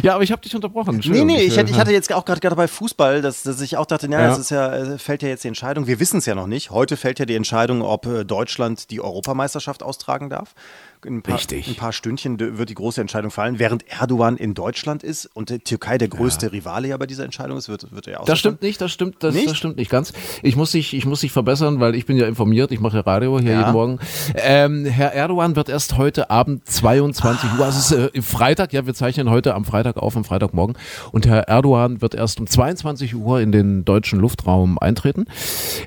ja, 0.00 0.14
aber 0.14 0.22
ich 0.22 0.32
habe 0.32 0.40
dich 0.40 0.54
unterbrochen. 0.54 0.98
Nee, 1.04 1.26
nee, 1.26 1.42
ich, 1.42 1.58
ich, 1.58 1.78
hatte 1.78 1.92
jetzt 1.92 2.10
auch 2.14 2.24
gerade 2.24 2.56
bei 2.56 2.68
Fußball, 2.68 3.20
dass, 3.20 3.42
dass 3.42 3.60
ich 3.60 3.76
auch 3.76 3.84
dachte, 3.84 4.08
naja, 4.08 4.28
ja. 4.28 4.29
Es 4.32 4.38
ist 4.38 4.50
ja, 4.50 4.72
äh, 4.72 4.98
fällt 4.98 5.22
ja 5.22 5.28
jetzt 5.28 5.44
die 5.44 5.48
Entscheidung. 5.48 5.86
Wir 5.86 6.00
wissen 6.00 6.18
es 6.18 6.26
ja 6.26 6.34
noch 6.34 6.46
nicht. 6.46 6.70
Heute 6.70 6.96
fällt 6.96 7.18
ja 7.18 7.26
die 7.26 7.34
Entscheidung, 7.36 7.82
ob 7.82 8.06
äh, 8.06 8.24
Deutschland 8.24 8.90
die 8.90 9.00
Europameisterschaft 9.00 9.82
austragen 9.82 10.30
darf 10.30 10.54
in 11.04 11.16
ein 11.16 11.22
paar, 11.22 11.36
Richtig. 11.36 11.68
ein 11.68 11.74
paar 11.74 11.92
Stündchen 11.92 12.38
wird 12.38 12.68
die 12.68 12.74
große 12.74 13.00
Entscheidung 13.00 13.30
fallen, 13.30 13.58
während 13.58 13.84
Erdogan 13.88 14.36
in 14.36 14.54
Deutschland 14.54 15.02
ist 15.02 15.26
und 15.34 15.50
die 15.50 15.58
Türkei 15.58 15.98
der 15.98 16.08
größte 16.08 16.46
ja. 16.46 16.52
Rivale 16.52 16.88
ja 16.88 16.96
bei 16.96 17.06
dieser 17.06 17.24
Entscheidung 17.24 17.56
ist, 17.56 17.68
wird, 17.68 17.94
wird 17.94 18.06
er 18.06 18.20
auch. 18.20 18.24
Das 18.26 18.38
stimmt 18.38 18.62
nicht, 18.62 18.80
das 18.80 18.92
stimmt, 18.92 19.16
das, 19.20 19.34
nicht? 19.34 19.48
das 19.48 19.56
stimmt 19.56 19.76
nicht 19.76 19.90
ganz. 19.90 20.12
Ich 20.42 20.56
muss 20.56 20.72
dich, 20.72 20.94
ich 20.94 21.06
muss 21.06 21.20
dich 21.20 21.32
verbessern, 21.32 21.80
weil 21.80 21.94
ich 21.94 22.06
bin 22.06 22.16
ja 22.16 22.26
informiert, 22.26 22.72
ich 22.72 22.80
mache 22.80 23.06
Radio 23.06 23.38
hier 23.38 23.52
ja. 23.52 23.60
jeden 23.60 23.72
Morgen. 23.72 23.98
Ähm, 24.34 24.84
Herr 24.84 25.12
Erdogan 25.12 25.56
wird 25.56 25.68
erst 25.68 25.96
heute 25.96 26.30
Abend 26.30 26.68
22 26.68 27.50
ah. 27.50 27.58
Uhr, 27.58 27.64
also 27.64 27.78
es 27.78 27.90
ist 27.90 28.14
äh, 28.14 28.22
Freitag, 28.22 28.72
ja, 28.72 28.86
wir 28.86 28.94
zeichnen 28.94 29.30
heute 29.30 29.54
am 29.54 29.64
Freitag 29.64 29.96
auf, 29.96 30.16
am 30.16 30.24
Freitagmorgen 30.24 30.76
und 31.12 31.26
Herr 31.26 31.48
Erdogan 31.48 32.02
wird 32.02 32.14
erst 32.14 32.40
um 32.40 32.46
22 32.46 33.14
Uhr 33.14 33.40
in 33.40 33.52
den 33.52 33.84
deutschen 33.84 34.18
Luftraum 34.20 34.78
eintreten. 34.78 35.26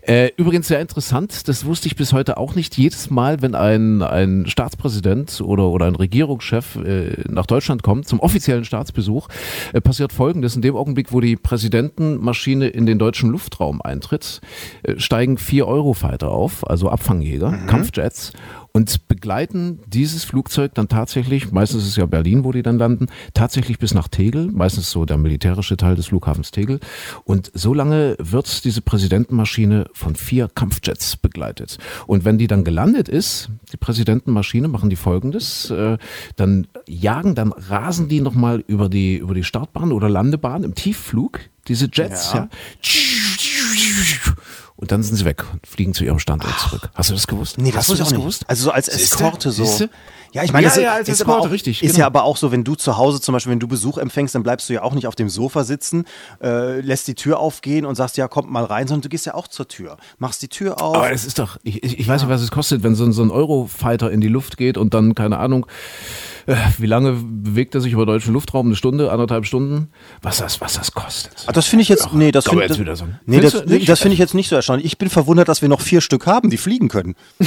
Äh, 0.01 0.31
übrigens 0.37 0.67
sehr 0.67 0.81
interessant, 0.81 1.47
das 1.47 1.65
wusste 1.65 1.87
ich 1.87 1.95
bis 1.95 2.13
heute 2.13 2.37
auch 2.37 2.55
nicht. 2.55 2.77
Jedes 2.77 3.09
Mal, 3.09 3.41
wenn 3.41 3.53
ein, 3.53 4.01
ein 4.01 4.45
Staatspräsident 4.47 5.02
oder, 5.41 5.69
oder 5.69 5.85
ein 5.85 5.95
Regierungschef 5.95 6.75
äh, 6.75 7.23
nach 7.29 7.45
Deutschland 7.45 7.83
kommt 7.83 8.07
zum 8.07 8.19
offiziellen 8.19 8.65
Staatsbesuch, 8.65 9.27
äh, 9.73 9.81
passiert 9.81 10.13
Folgendes. 10.13 10.55
In 10.55 10.61
dem 10.61 10.75
Augenblick, 10.75 11.11
wo 11.11 11.19
die 11.19 11.35
Präsidentenmaschine 11.35 12.67
in 12.67 12.85
den 12.85 12.99
deutschen 12.99 13.29
Luftraum 13.29 13.81
eintritt, 13.81 14.41
äh, 14.83 14.99
steigen 14.99 15.37
vier 15.37 15.67
Eurofighter 15.67 16.29
auf, 16.29 16.67
also 16.69 16.89
Abfangjäger, 16.89 17.51
mhm. 17.51 17.67
Kampfjets 17.67 18.33
und 18.75 19.07
begleiten 19.07 19.79
dieses 19.85 20.23
Flugzeug 20.23 20.73
dann 20.73 20.87
tatsächlich, 20.87 21.51
meistens 21.51 21.83
ist 21.83 21.89
es 21.89 21.95
ja 21.95 22.07
Berlin, 22.07 22.43
wo 22.43 22.51
die 22.51 22.63
dann 22.63 22.79
landen, 22.79 23.05
tatsächlich 23.35 23.77
bis 23.77 23.93
nach 23.93 24.07
Tegel, 24.07 24.49
meistens 24.51 24.89
so 24.89 25.05
der 25.05 25.17
militärische 25.17 25.77
Teil 25.77 25.95
des 25.95 26.07
Flughafens 26.07 26.49
Tegel. 26.49 26.79
Und 27.23 27.51
so 27.53 27.75
lange 27.75 28.15
wird 28.17 28.65
diese 28.65 28.81
Präsidentenmaschine 28.81 29.85
von 29.93 30.15
vier 30.15 30.49
Kampfjets 30.53 31.17
begleitet. 31.17 31.77
Und 32.07 32.25
wenn 32.25 32.39
die 32.39 32.47
dann 32.47 32.63
gelandet 32.63 33.09
ist, 33.09 33.49
die 33.71 33.77
Präsidentenmaschine, 33.77 34.67
machen 34.67 34.89
die 34.89 34.95
folgendes, 34.95 35.69
äh, 35.69 35.99
dann 36.35 36.65
jagen, 36.87 37.35
dann 37.35 37.51
rasen 37.51 38.09
die 38.09 38.21
nochmal 38.21 38.63
über 38.65 38.89
die, 38.89 39.17
über 39.17 39.35
die 39.35 39.43
Startbahn 39.43 39.91
oder 39.91 40.09
Landebahn 40.09 40.63
im 40.63 40.73
Tiefflug, 40.73 41.41
diese 41.67 41.89
Jets, 41.93 42.33
ja. 42.33 42.39
ja 42.39 42.49
und 44.83 44.91
dann 44.91 45.01
sind 45.01 45.15
sie 45.15 45.23
weg 45.23 45.45
und 45.49 45.65
fliegen 45.65 45.93
zu 45.93 46.03
ihrem 46.03 46.19
Standort 46.19 46.59
zurück. 46.59 46.89
Hast 46.93 47.09
du 47.09 47.13
das 47.13 47.25
gewusst? 47.25 47.57
Nee, 47.57 47.71
das 47.71 47.87
Hast 47.87 47.91
du 47.91 47.95
das 47.95 48.13
gewusst? 48.13 48.43
Also 48.49 48.65
so 48.65 48.71
als 48.71 48.89
Eskorte 48.89 49.49
so. 49.49 49.63
Siehste? 49.63 49.89
Ja, 50.33 50.43
ich 50.43 50.51
meine, 50.51 50.67
ja, 50.67 50.77
ja, 50.77 50.93
als 50.95 51.07
ist, 51.07 51.21
Eskorte, 51.21 51.47
auch, 51.47 51.51
richtig, 51.51 51.81
ist 51.81 51.91
genau. 51.91 51.99
ja 51.99 52.05
aber 52.07 52.23
auch 52.23 52.35
so, 52.35 52.51
wenn 52.51 52.65
du 52.65 52.75
zu 52.75 52.97
Hause 52.97 53.21
zum 53.21 53.31
Beispiel, 53.31 53.51
wenn 53.51 53.61
du 53.61 53.67
Besuch 53.69 53.97
empfängst, 53.97 54.35
dann 54.35 54.43
bleibst 54.43 54.67
du 54.67 54.73
ja 54.73 54.81
auch 54.81 54.93
nicht 54.93 55.07
auf 55.07 55.15
dem 55.15 55.29
Sofa 55.29 55.63
sitzen, 55.63 56.03
äh, 56.41 56.81
lässt 56.81 57.07
die 57.07 57.15
Tür 57.15 57.39
aufgehen 57.39 57.85
und 57.85 57.95
sagst, 57.95 58.17
ja, 58.17 58.27
kommt 58.27 58.51
mal 58.51 58.65
rein, 58.65 58.87
sondern 58.87 59.03
du 59.03 59.09
gehst 59.09 59.25
ja 59.25 59.35
auch 59.35 59.47
zur 59.47 59.69
Tür, 59.69 59.95
machst 60.17 60.41
die 60.41 60.49
Tür 60.49 60.81
auf. 60.81 60.97
Aber 60.97 61.11
es 61.11 61.23
ist 61.23 61.39
doch, 61.39 61.57
ich, 61.63 61.81
ich, 61.81 61.99
ich 61.99 62.07
weiß 62.07 62.23
nicht, 62.23 62.29
was 62.29 62.41
es 62.41 62.51
kostet, 62.51 62.83
wenn 62.83 62.95
so 62.95 63.05
ein, 63.05 63.13
so 63.13 63.23
ein 63.23 63.31
Eurofighter 63.31 64.11
in 64.11 64.19
die 64.19 64.27
Luft 64.27 64.57
geht 64.57 64.77
und 64.77 64.93
dann, 64.93 65.15
keine 65.15 65.37
Ahnung, 65.37 65.65
wie 66.77 66.85
lange 66.85 67.13
bewegt 67.13 67.75
er 67.75 67.81
sich 67.81 67.93
über 67.93 68.05
deutschen 68.05 68.33
Luftraum? 68.33 68.67
Eine 68.67 68.75
Stunde, 68.75 69.11
anderthalb 69.11 69.45
Stunden? 69.45 69.89
Was 70.21 70.37
das, 70.37 70.59
was 70.61 70.73
das 70.73 70.91
kostet? 70.91 71.45
Ach, 71.47 71.53
das 71.53 71.67
finde 71.67 71.83
ich 71.83 71.89
jetzt, 71.89 72.13
nee, 72.13 72.31
das 72.31 72.45
finde 72.45 72.95
so. 72.95 73.05
nee, 73.25 73.39
finde 73.39 74.13
ich 74.13 74.19
jetzt 74.19 74.33
nicht 74.33 74.49
so 74.49 74.55
erstaunlich. 74.55 74.85
Ich 74.85 74.97
bin 74.97 75.09
verwundert, 75.09 75.47
dass 75.47 75.61
wir 75.61 75.69
noch 75.69 75.81
vier 75.81 76.01
Stück 76.01 76.27
haben, 76.27 76.49
die 76.49 76.57
fliegen 76.57 76.89
können. 76.89 77.15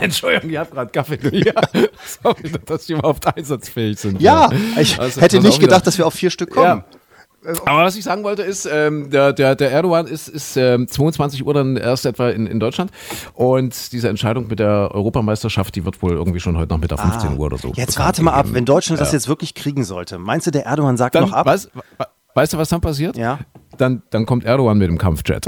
Entschuldigung, 0.00 0.50
ich 0.50 0.56
habe 0.56 0.70
gerade 0.70 0.90
Kaffee. 0.90 1.18
Ja, 1.44 1.54
sorry, 2.22 2.50
dass 2.66 2.86
die 2.86 2.94
überhaupt 2.94 3.26
einsatzfähig 3.36 3.98
sind. 3.98 4.20
Ja, 4.20 4.50
ich 4.78 4.98
also, 4.98 5.20
hätte 5.20 5.40
nicht 5.40 5.60
gedacht, 5.60 5.86
dass 5.86 5.98
wir 5.98 6.06
auf 6.06 6.14
vier 6.14 6.30
Stück 6.30 6.50
kommen. 6.50 6.64
Ja. 6.66 6.84
Aber 7.64 7.84
was 7.84 7.96
ich 7.96 8.04
sagen 8.04 8.22
wollte 8.22 8.42
ist, 8.42 8.66
ähm, 8.66 9.10
der, 9.10 9.32
der, 9.32 9.56
der 9.56 9.72
Erdogan 9.72 10.06
ist, 10.06 10.28
ist 10.28 10.56
ähm, 10.56 10.86
22 10.86 11.44
Uhr 11.44 11.54
dann 11.54 11.76
erst 11.76 12.06
etwa 12.06 12.30
in, 12.30 12.46
in 12.46 12.60
Deutschland 12.60 12.90
und 13.34 13.92
diese 13.92 14.08
Entscheidung 14.08 14.46
mit 14.48 14.60
der 14.60 14.90
Europameisterschaft, 14.92 15.74
die 15.74 15.84
wird 15.84 16.02
wohl 16.02 16.12
irgendwie 16.12 16.40
schon 16.40 16.56
heute 16.56 16.72
Nachmittag 16.72 17.00
15 17.00 17.30
ah, 17.30 17.32
Uhr 17.34 17.46
oder 17.46 17.58
so. 17.58 17.72
Jetzt 17.74 17.98
warte 17.98 18.22
mal 18.22 18.32
ab, 18.32 18.46
wenn 18.50 18.64
Deutschland 18.64 19.00
ja. 19.00 19.04
das 19.04 19.12
jetzt 19.12 19.28
wirklich 19.28 19.54
kriegen 19.54 19.84
sollte, 19.84 20.18
meinst 20.18 20.46
du, 20.46 20.50
der 20.50 20.66
Erdogan 20.66 20.96
sagt 20.96 21.14
dann, 21.14 21.24
noch 21.24 21.32
ab? 21.32 21.46
Weißt, 21.46 21.70
weißt 22.34 22.52
du, 22.52 22.58
was 22.58 22.68
dann 22.68 22.80
passiert? 22.80 23.16
Ja. 23.16 23.40
Dann, 23.78 24.02
dann 24.10 24.26
kommt 24.26 24.44
Erdogan 24.44 24.78
mit 24.78 24.88
dem 24.88 24.98
Kampfjet. 24.98 25.46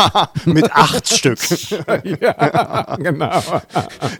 mit 0.44 0.72
acht 0.72 1.08
Stück. 1.08 1.38
ja, 2.20 2.96
genau. 2.96 3.42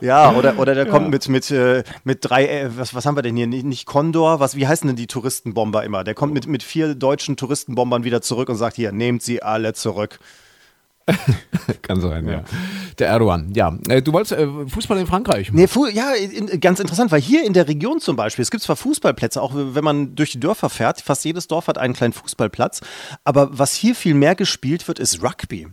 Ja, 0.01 0.33
oder, 0.33 0.59
oder 0.59 0.75
der 0.75 0.87
ja. 0.87 0.91
kommt 0.91 1.11
mit, 1.11 1.29
mit, 1.29 1.51
äh, 1.51 1.83
mit 2.05 2.19
drei, 2.23 2.47
äh, 2.47 2.71
was, 2.77 2.95
was 2.95 3.07
haben 3.07 3.17
wir 3.17 3.23
denn 3.23 3.37
hier? 3.37 3.47
Nicht, 3.47 3.65
nicht 3.65 3.87
Condor, 3.87 4.41
was, 4.41 4.57
wie 4.57 4.67
heißen 4.67 4.87
denn 4.87 4.97
die 4.97 5.07
Touristenbomber 5.07 5.85
immer? 5.85 6.05
Der 6.05 6.15
kommt 6.15 6.35
mit, 6.35 6.47
mit 6.47 6.63
vier 6.63 6.95
deutschen 6.95 7.37
Touristenbombern 7.37 8.05
wieder 8.05 8.23
zurück 8.23 8.49
und 8.49 8.57
sagt, 8.57 8.77
hier, 8.77 8.93
nehmt 8.93 9.23
sie 9.23 9.43
alle 9.43 9.73
zurück. 9.75 10.19
Kann 11.83 12.01
sein, 12.01 12.27
ja. 12.27 12.33
ja. 12.33 12.45
Der 12.99 13.09
Erdogan, 13.09 13.53
ja. 13.55 13.79
Äh, 13.89 14.03
du 14.03 14.13
wolltest 14.13 14.33
äh, 14.33 14.47
Fußball 14.69 14.99
in 14.99 15.07
Frankreich? 15.07 15.53
Nee, 15.53 15.69
ja, 15.93 16.15
in, 16.15 16.61
ganz 16.61 16.81
interessant, 16.81 17.13
weil 17.13 17.21
hier 17.21 17.45
in 17.45 17.53
der 17.53 17.69
Region 17.69 18.01
zum 18.01 18.17
Beispiel, 18.17 18.43
es 18.43 18.51
gibt 18.51 18.63
zwar 18.63 18.77
Fußballplätze, 18.77 19.41
auch 19.41 19.53
wenn 19.55 19.85
man 19.85 20.15
durch 20.17 20.33
die 20.33 20.41
Dörfer 20.41 20.69
fährt, 20.69 21.01
fast 21.01 21.25
jedes 21.25 21.47
Dorf 21.47 21.69
hat 21.69 21.79
einen 21.79 21.95
kleinen 21.95 22.13
Fußballplatz, 22.13 22.81
aber 23.25 23.57
was 23.57 23.75
hier 23.75 23.95
viel 23.95 24.15
mehr 24.15 24.35
gespielt 24.35 24.89
wird, 24.89 24.99
ist 24.99 25.23
Rugby. 25.23 25.69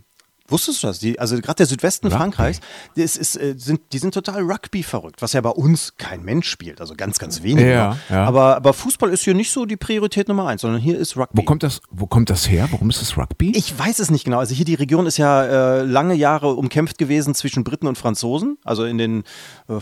Wusstest 0.53 0.83
du 0.83 0.87
das? 0.87 0.99
Die, 0.99 1.17
also 1.17 1.35
gerade 1.37 1.55
der 1.55 1.65
Südwesten 1.65 2.07
Rugby. 2.07 2.19
Frankreichs, 2.19 2.59
die, 2.95 3.01
ist, 3.01 3.17
ist, 3.17 3.37
äh, 3.37 3.55
sind, 3.57 3.81
die 3.91 3.97
sind 3.97 4.13
total 4.13 4.43
Rugby 4.43 4.83
verrückt, 4.83 5.23
was 5.23 5.33
ja 5.33 5.41
bei 5.41 5.49
uns 5.49 5.95
kein 5.97 6.23
Mensch 6.23 6.47
spielt, 6.47 6.79
also 6.79 6.93
ganz, 6.95 7.17
ganz 7.17 7.41
wenig. 7.41 7.65
Ja, 7.65 7.97
ja. 8.07 8.25
Aber, 8.25 8.55
aber 8.57 8.73
Fußball 8.73 9.09
ist 9.09 9.23
hier 9.23 9.33
nicht 9.33 9.49
so 9.49 9.65
die 9.65 9.77
Priorität 9.77 10.27
Nummer 10.27 10.45
eins, 10.45 10.61
sondern 10.61 10.79
hier 10.79 10.95
ist 10.95 11.17
Rugby. 11.17 11.39
Wo 11.39 11.41
kommt 11.41 11.63
das, 11.63 11.81
wo 11.89 12.05
kommt 12.05 12.29
das 12.29 12.47
her? 12.47 12.67
Warum 12.69 12.91
ist 12.91 13.01
das 13.01 13.17
Rugby? 13.17 13.51
Ich 13.55 13.77
weiß 13.79 13.97
es 13.97 14.11
nicht 14.11 14.25
genau. 14.25 14.37
Also 14.37 14.53
hier 14.53 14.65
die 14.65 14.75
Region 14.75 15.07
ist 15.07 15.17
ja 15.17 15.43
äh, 15.79 15.81
lange 15.81 16.13
Jahre 16.13 16.53
umkämpft 16.53 16.99
gewesen 16.99 17.33
zwischen 17.33 17.63
Briten 17.63 17.87
und 17.87 17.97
Franzosen. 17.97 18.59
Also 18.63 18.85
in 18.85 18.99
den, 18.99 19.23
äh, 19.69 19.79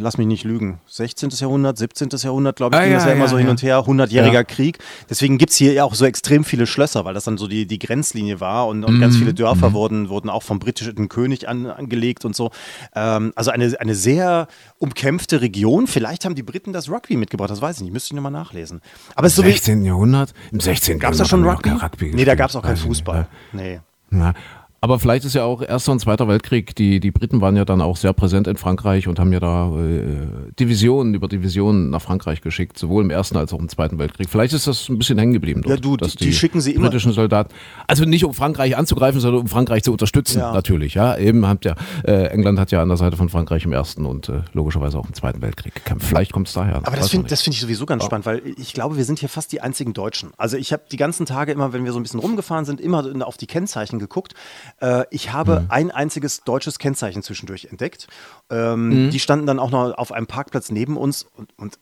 lass 0.00 0.18
mich 0.18 0.26
nicht 0.26 0.42
lügen, 0.42 0.80
16. 0.88 1.30
Jahrhundert, 1.30 1.78
17. 1.78 2.08
Jahrhundert, 2.14 2.56
glaube 2.56 2.74
ich, 2.74 2.80
ah, 2.80 2.82
ging 2.82 2.92
ja, 2.92 2.98
das 2.98 3.06
ja, 3.06 3.12
immer 3.12 3.28
so 3.28 3.38
hin 3.38 3.48
und 3.48 3.62
her, 3.62 3.84
100-jähriger 3.84 4.42
Krieg. 4.42 4.78
Deswegen 5.08 5.38
gibt 5.38 5.52
es 5.52 5.58
hier 5.58 5.74
ja 5.74 5.84
auch 5.84 5.94
so 5.94 6.04
extrem 6.04 6.42
viele 6.42 6.66
Schlösser, 6.66 7.04
weil 7.04 7.14
das 7.14 7.22
dann 7.22 7.38
so 7.38 7.46
die, 7.46 7.66
die 7.66 7.78
Grenzlinie 7.78 8.40
war 8.40 8.66
und, 8.66 8.82
und 8.82 8.96
mhm. 8.96 9.00
ganz 9.00 9.16
viele 9.16 9.32
Dörfer 9.32 9.70
mhm. 9.70 9.74
wurden, 9.74 10.07
wurden 10.08 10.30
auch 10.30 10.42
vom 10.42 10.58
britischen 10.58 11.08
König 11.08 11.48
an, 11.48 11.66
angelegt 11.66 12.24
und 12.24 12.34
so. 12.34 12.50
Ähm, 12.94 13.32
also 13.36 13.50
eine, 13.50 13.78
eine 13.80 13.94
sehr 13.94 14.48
umkämpfte 14.78 15.40
Region. 15.40 15.86
Vielleicht 15.86 16.24
haben 16.24 16.34
die 16.34 16.42
Briten 16.42 16.72
das 16.72 16.90
Rugby 16.90 17.16
mitgebracht, 17.16 17.50
das 17.50 17.60
weiß 17.60 17.76
ich 17.76 17.82
nicht, 17.82 17.92
müsste 17.92 18.08
ich 18.08 18.16
nochmal 18.16 18.32
nachlesen. 18.32 18.80
Aber 19.14 19.26
Im 19.26 19.32
16. 19.32 19.84
Jahrhundert? 19.84 20.34
Im 20.52 20.60
16. 20.60 20.98
Gab 20.98 21.12
es 21.12 21.18
da 21.18 21.24
schon 21.24 21.44
Rugby? 21.44 21.70
Rugby 21.70 22.12
nee, 22.14 22.24
da 22.24 22.34
gab 22.34 22.50
es 22.50 22.56
auch 22.56 22.62
keinen 22.62 22.76
Fußball. 22.76 23.28
Nee. 23.52 23.80
Ja. 24.10 24.34
Aber 24.80 25.00
vielleicht 25.00 25.24
ist 25.24 25.34
ja 25.34 25.42
auch 25.42 25.60
Erster 25.60 25.90
und 25.90 25.98
Zweiter 25.98 26.28
Weltkrieg. 26.28 26.76
Die, 26.76 27.00
die 27.00 27.10
Briten 27.10 27.40
waren 27.40 27.56
ja 27.56 27.64
dann 27.64 27.80
auch 27.80 27.96
sehr 27.96 28.12
präsent 28.12 28.46
in 28.46 28.56
Frankreich 28.56 29.08
und 29.08 29.18
haben 29.18 29.32
ja 29.32 29.40
da 29.40 29.72
äh, 29.76 30.52
Divisionen 30.58 31.14
über 31.14 31.26
Divisionen 31.26 31.90
nach 31.90 32.00
Frankreich 32.00 32.42
geschickt, 32.42 32.78
sowohl 32.78 33.02
im 33.02 33.10
Ersten 33.10 33.36
als 33.36 33.52
auch 33.52 33.58
im 33.58 33.68
Zweiten 33.68 33.98
Weltkrieg. 33.98 34.30
Vielleicht 34.30 34.54
ist 34.54 34.68
das 34.68 34.88
ein 34.88 34.96
bisschen 34.96 35.18
hängen 35.18 35.32
geblieben 35.32 35.62
dort. 35.62 35.74
Ja, 35.74 35.80
du, 35.80 35.96
die, 35.96 36.16
die, 36.16 36.32
schicken 36.32 36.60
sie 36.60 36.72
immer. 36.72 36.86
britischen 36.86 37.12
Soldaten. 37.12 37.52
Also 37.88 38.04
nicht 38.04 38.24
um 38.24 38.34
Frankreich 38.34 38.76
anzugreifen, 38.76 39.20
sondern 39.20 39.42
um 39.42 39.48
Frankreich 39.48 39.82
zu 39.82 39.90
unterstützen, 39.90 40.38
ja. 40.38 40.52
natürlich. 40.52 40.94
Ja, 40.94 41.16
eben 41.18 41.46
hat 41.48 41.64
ja 41.64 41.74
äh, 42.04 42.26
England 42.28 42.60
hat 42.60 42.70
ja 42.70 42.80
an 42.80 42.88
der 42.88 42.98
Seite 42.98 43.16
von 43.16 43.28
Frankreich 43.28 43.64
im 43.64 43.72
Ersten 43.72 44.06
und 44.06 44.28
äh, 44.28 44.42
logischerweise 44.52 44.96
auch 44.98 45.06
im 45.06 45.14
Zweiten 45.14 45.42
Weltkrieg 45.42 45.74
gekämpft. 45.74 46.06
Vielleicht 46.06 46.32
kommt 46.32 46.46
es 46.46 46.54
daher. 46.54 46.76
Aber 46.84 46.96
das 46.96 47.10
finde 47.10 47.34
find 47.34 47.54
ich 47.54 47.60
sowieso 47.60 47.84
ganz 47.84 48.04
ja. 48.04 48.06
spannend, 48.06 48.26
weil 48.26 48.42
ich 48.56 48.74
glaube, 48.74 48.96
wir 48.96 49.04
sind 49.04 49.18
hier 49.18 49.28
fast 49.28 49.50
die 49.50 49.60
einzigen 49.60 49.92
Deutschen. 49.92 50.30
Also 50.36 50.56
ich 50.56 50.72
habe 50.72 50.84
die 50.90 50.96
ganzen 50.96 51.26
Tage 51.26 51.50
immer, 51.50 51.72
wenn 51.72 51.84
wir 51.84 51.92
so 51.92 51.98
ein 51.98 52.04
bisschen 52.04 52.20
rumgefahren 52.20 52.64
sind, 52.64 52.80
immer 52.80 53.04
auf 53.26 53.36
die 53.36 53.48
Kennzeichen 53.48 53.98
geguckt. 53.98 54.34
Äh, 54.80 55.04
ich 55.10 55.32
habe 55.32 55.60
mhm. 55.60 55.66
ein 55.70 55.90
einziges 55.90 56.42
deutsches 56.44 56.78
Kennzeichen 56.78 57.22
zwischendurch 57.22 57.66
entdeckt. 57.66 58.06
Ähm, 58.50 59.06
mhm. 59.06 59.10
Die 59.10 59.20
standen 59.20 59.46
dann 59.46 59.58
auch 59.58 59.70
noch 59.70 59.96
auf 59.96 60.12
einem 60.12 60.26
Parkplatz 60.26 60.70
neben 60.70 60.96
uns 60.96 61.26
und, 61.36 61.50
und 61.58 61.78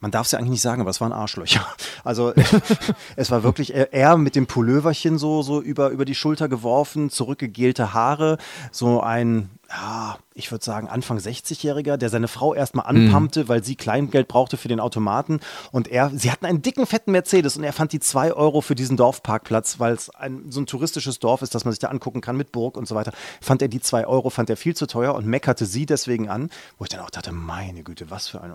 man 0.00 0.10
darf 0.10 0.26
es 0.26 0.32
ja 0.32 0.38
eigentlich 0.38 0.50
nicht 0.50 0.62
sagen, 0.62 0.80
aber 0.80 0.90
es 0.90 1.00
waren 1.00 1.12
Arschlöcher. 1.12 1.66
Also 2.04 2.32
es 3.16 3.30
war 3.30 3.42
wirklich 3.42 3.74
er 3.74 4.16
mit 4.16 4.34
dem 4.34 4.46
Pulloverchen 4.46 5.18
so, 5.18 5.42
so 5.42 5.60
über, 5.60 5.90
über 5.90 6.04
die 6.04 6.14
Schulter 6.14 6.48
geworfen, 6.48 7.10
zurückgegelte 7.10 7.92
Haare, 7.92 8.38
so 8.70 9.02
ein, 9.02 9.50
ja, 9.70 10.16
ich 10.32 10.50
würde 10.50 10.64
sagen, 10.64 10.88
Anfang 10.88 11.18
60-Jähriger, 11.18 11.98
der 11.98 12.08
seine 12.08 12.28
Frau 12.28 12.54
erstmal 12.54 12.86
anpumpte, 12.86 13.44
mhm. 13.44 13.48
weil 13.48 13.64
sie 13.64 13.76
Kleingeld 13.76 14.26
brauchte 14.26 14.56
für 14.56 14.68
den 14.68 14.80
Automaten. 14.80 15.40
Und 15.72 15.88
er, 15.88 16.10
sie 16.14 16.30
hatten 16.30 16.46
einen 16.46 16.62
dicken, 16.62 16.86
fetten 16.86 17.12
Mercedes 17.12 17.56
und 17.56 17.64
er 17.64 17.74
fand 17.74 17.92
die 17.92 18.00
zwei 18.00 18.32
Euro 18.32 18.62
für 18.62 18.74
diesen 18.74 18.96
Dorfparkplatz, 18.96 19.78
weil 19.78 19.92
es 19.92 20.08
ein, 20.10 20.50
so 20.50 20.60
ein 20.60 20.66
touristisches 20.66 21.18
Dorf 21.18 21.42
ist, 21.42 21.54
dass 21.54 21.66
man 21.66 21.72
sich 21.72 21.80
da 21.80 21.88
angucken 21.88 22.22
kann 22.22 22.36
mit 22.36 22.50
Burg 22.50 22.78
und 22.78 22.88
so 22.88 22.94
weiter. 22.94 23.12
Fand 23.42 23.60
er 23.60 23.68
die 23.68 23.80
zwei 23.80 24.06
Euro, 24.06 24.30
fand 24.30 24.48
er 24.48 24.56
viel 24.56 24.74
zu 24.74 24.86
teuer 24.86 25.14
und 25.14 25.26
meckerte 25.26 25.66
sie 25.66 25.84
deswegen 25.84 26.30
an, 26.30 26.48
wo 26.78 26.84
ich 26.84 26.88
dann 26.88 27.00
auch 27.00 27.10
dachte, 27.10 27.32
meine 27.32 27.82
Güte, 27.82 28.10
was 28.10 28.28
für 28.28 28.40
ein. 28.40 28.52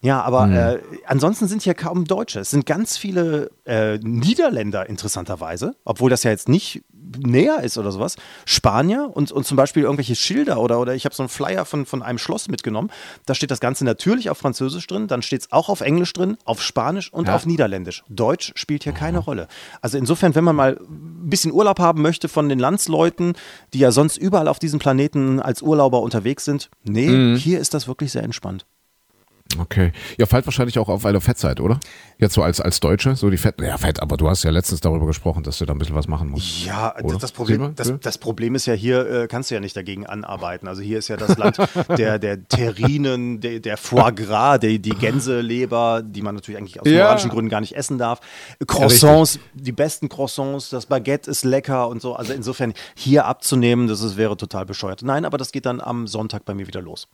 Ja, 0.00 0.22
aber 0.22 0.46
mhm. 0.46 0.56
äh, 0.56 0.78
ansonsten 1.06 1.46
sind 1.46 1.62
hier 1.62 1.74
kaum 1.74 2.06
Deutsche. 2.06 2.40
Es 2.40 2.50
sind 2.50 2.66
ganz 2.66 2.96
viele 2.96 3.52
äh, 3.66 3.98
Niederländer 3.98 4.88
interessanterweise, 4.88 5.76
obwohl 5.84 6.10
das 6.10 6.24
ja 6.24 6.32
jetzt 6.32 6.48
nicht 6.48 6.82
näher 7.18 7.62
ist 7.62 7.78
oder 7.78 7.92
sowas. 7.92 8.16
Spanier 8.44 9.10
und, 9.12 9.32
und 9.32 9.46
zum 9.46 9.56
Beispiel 9.56 9.82
irgendwelche 9.82 10.14
Schilder 10.14 10.60
oder, 10.60 10.80
oder 10.80 10.94
ich 10.94 11.04
habe 11.04 11.14
so 11.14 11.22
einen 11.22 11.28
Flyer 11.28 11.64
von, 11.64 11.86
von 11.86 12.02
einem 12.02 12.18
Schloss 12.18 12.48
mitgenommen. 12.48 12.90
Da 13.26 13.34
steht 13.34 13.50
das 13.50 13.60
Ganze 13.60 13.84
natürlich 13.84 14.30
auf 14.30 14.38
Französisch 14.38 14.86
drin, 14.86 15.06
dann 15.06 15.22
steht 15.22 15.42
es 15.42 15.52
auch 15.52 15.68
auf 15.68 15.80
Englisch 15.80 16.12
drin, 16.12 16.36
auf 16.44 16.62
Spanisch 16.62 17.12
und 17.12 17.28
ja. 17.28 17.34
auf 17.34 17.46
Niederländisch. 17.46 18.04
Deutsch 18.08 18.52
spielt 18.56 18.84
hier 18.84 18.92
keine 18.92 19.18
Rolle. 19.18 19.48
Also 19.80 19.98
insofern, 19.98 20.34
wenn 20.34 20.44
man 20.44 20.56
mal 20.56 20.76
ein 20.80 21.30
bisschen 21.30 21.52
Urlaub 21.52 21.78
haben 21.78 22.02
möchte 22.02 22.28
von 22.28 22.48
den 22.48 22.58
Landsleuten, 22.58 23.34
die 23.72 23.78
ja 23.78 23.90
sonst 23.90 24.16
überall 24.16 24.48
auf 24.48 24.58
diesem 24.58 24.78
Planeten 24.78 25.40
als 25.40 25.62
Urlauber 25.62 26.00
unterwegs 26.02 26.44
sind, 26.44 26.70
nee, 26.82 27.08
mhm. 27.08 27.36
hier 27.36 27.60
ist 27.60 27.74
das 27.74 27.88
wirklich 27.88 28.12
sehr 28.12 28.22
entspannt. 28.22 28.66
Okay. 29.58 29.92
Ihr 30.18 30.26
fallt 30.26 30.46
wahrscheinlich 30.46 30.78
auch 30.78 30.88
auf, 30.88 31.04
weil 31.04 31.14
ihr 31.14 31.20
fett 31.20 31.38
seid, 31.38 31.60
oder? 31.60 31.78
Jetzt 32.18 32.34
so 32.34 32.42
als, 32.42 32.60
als 32.60 32.80
Deutsche, 32.80 33.16
so 33.16 33.30
die 33.30 33.36
Fett, 33.36 33.60
ja 33.60 33.76
fett, 33.76 34.00
aber 34.00 34.16
du 34.16 34.28
hast 34.28 34.44
ja 34.44 34.50
letztens 34.50 34.80
darüber 34.80 35.06
gesprochen, 35.06 35.42
dass 35.42 35.58
du 35.58 35.66
da 35.66 35.72
ein 35.72 35.78
bisschen 35.78 35.94
was 35.94 36.08
machen 36.08 36.28
musst. 36.28 36.64
Ja, 36.64 36.94
das 37.02 37.32
Problem, 37.32 37.74
das, 37.74 37.92
das, 38.00 38.18
Problem 38.18 38.54
ist 38.54 38.66
ja 38.66 38.74
hier, 38.74 39.08
äh, 39.08 39.28
kannst 39.28 39.50
du 39.50 39.54
ja 39.54 39.60
nicht 39.60 39.76
dagegen 39.76 40.06
anarbeiten. 40.06 40.68
Also 40.68 40.82
hier 40.82 40.98
ist 40.98 41.08
ja 41.08 41.16
das 41.16 41.36
Land 41.36 41.58
der, 41.98 42.18
der 42.18 42.46
Terrinen, 42.48 43.40
der, 43.40 43.60
der 43.60 43.76
Foie 43.76 44.12
Gras, 44.12 44.60
der, 44.60 44.78
die 44.78 44.90
Gänseleber, 44.90 46.02
die 46.04 46.22
man 46.22 46.34
natürlich 46.34 46.58
eigentlich 46.58 46.80
aus 46.80 46.86
ja. 46.86 47.04
moralischen 47.04 47.30
Gründen 47.30 47.50
gar 47.50 47.60
nicht 47.60 47.76
essen 47.76 47.98
darf. 47.98 48.20
Croissants, 48.66 49.34
ja, 49.34 49.40
die 49.54 49.72
besten 49.72 50.08
Croissants, 50.08 50.70
das 50.70 50.86
Baguette 50.86 51.30
ist 51.30 51.44
lecker 51.44 51.88
und 51.88 52.00
so. 52.00 52.14
Also 52.14 52.32
insofern 52.32 52.74
hier 52.94 53.26
abzunehmen, 53.26 53.88
das 53.88 54.02
ist, 54.02 54.16
wäre 54.16 54.36
total 54.36 54.66
bescheuert. 54.66 55.02
Nein, 55.02 55.24
aber 55.24 55.38
das 55.38 55.52
geht 55.52 55.66
dann 55.66 55.80
am 55.80 56.06
Sonntag 56.06 56.44
bei 56.44 56.54
mir 56.54 56.66
wieder 56.66 56.80
los. 56.80 57.08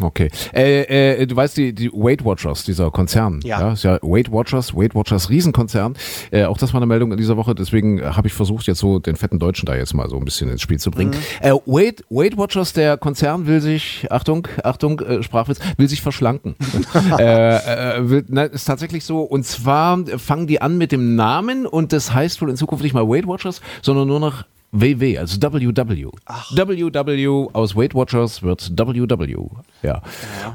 Okay. 0.00 0.30
Äh, 0.54 1.20
äh, 1.22 1.26
du 1.26 1.36
weißt, 1.36 1.56
die, 1.56 1.72
die 1.72 1.90
Weight 1.92 2.24
Watchers, 2.24 2.64
dieser 2.64 2.90
Konzern, 2.90 3.40
ja, 3.44 3.60
ja 3.60 3.72
ist 3.72 3.84
ja 3.84 3.98
Weight 4.02 4.30
Watchers, 4.30 4.74
Weight 4.74 4.94
Watchers, 4.94 5.30
Riesenkonzern. 5.30 5.94
Äh, 6.30 6.44
auch 6.44 6.58
das 6.58 6.72
war 6.72 6.78
eine 6.78 6.86
Meldung 6.86 7.12
in 7.12 7.18
dieser 7.18 7.36
Woche, 7.36 7.54
deswegen 7.54 8.02
habe 8.02 8.28
ich 8.28 8.34
versucht, 8.34 8.66
jetzt 8.66 8.78
so 8.78 8.98
den 8.98 9.16
fetten 9.16 9.38
Deutschen 9.38 9.66
da 9.66 9.74
jetzt 9.74 9.94
mal 9.94 10.08
so 10.08 10.16
ein 10.16 10.24
bisschen 10.24 10.50
ins 10.50 10.62
Spiel 10.62 10.78
zu 10.78 10.90
bringen. 10.90 11.10
Mhm. 11.10 11.46
Äh, 11.46 11.52
Weight, 11.66 12.04
Weight 12.10 12.36
Watchers, 12.36 12.72
der 12.72 12.96
Konzern 12.96 13.46
will 13.46 13.60
sich, 13.60 14.06
Achtung, 14.10 14.48
Achtung, 14.62 15.00
äh, 15.00 15.22
Sprachwitz, 15.22 15.58
will 15.76 15.88
sich 15.88 16.02
verschlanken. 16.02 16.56
äh, 17.18 17.96
äh, 17.96 18.10
will, 18.10 18.24
na, 18.28 18.44
ist 18.44 18.64
tatsächlich 18.64 19.04
so. 19.04 19.20
Und 19.22 19.44
zwar 19.44 19.98
fangen 20.18 20.46
die 20.46 20.60
an 20.60 20.78
mit 20.78 20.92
dem 20.92 21.14
Namen 21.16 21.66
und 21.66 21.92
das 21.92 22.12
heißt 22.12 22.40
wohl 22.42 22.50
in 22.50 22.56
Zukunft 22.56 22.84
nicht 22.84 22.94
mal 22.94 23.08
Weight 23.08 23.26
Watchers, 23.26 23.60
sondern 23.82 24.08
nur 24.08 24.20
noch 24.20 24.44
WW, 24.80 25.18
also 25.18 25.40
WW. 25.40 26.10
Ach. 26.26 26.52
WW 26.52 27.48
aus 27.52 27.76
Weight 27.76 27.94
Watchers 27.94 28.42
wird 28.42 28.72
WW. 28.76 29.48
Ja. 29.82 29.90
ja. 29.90 30.02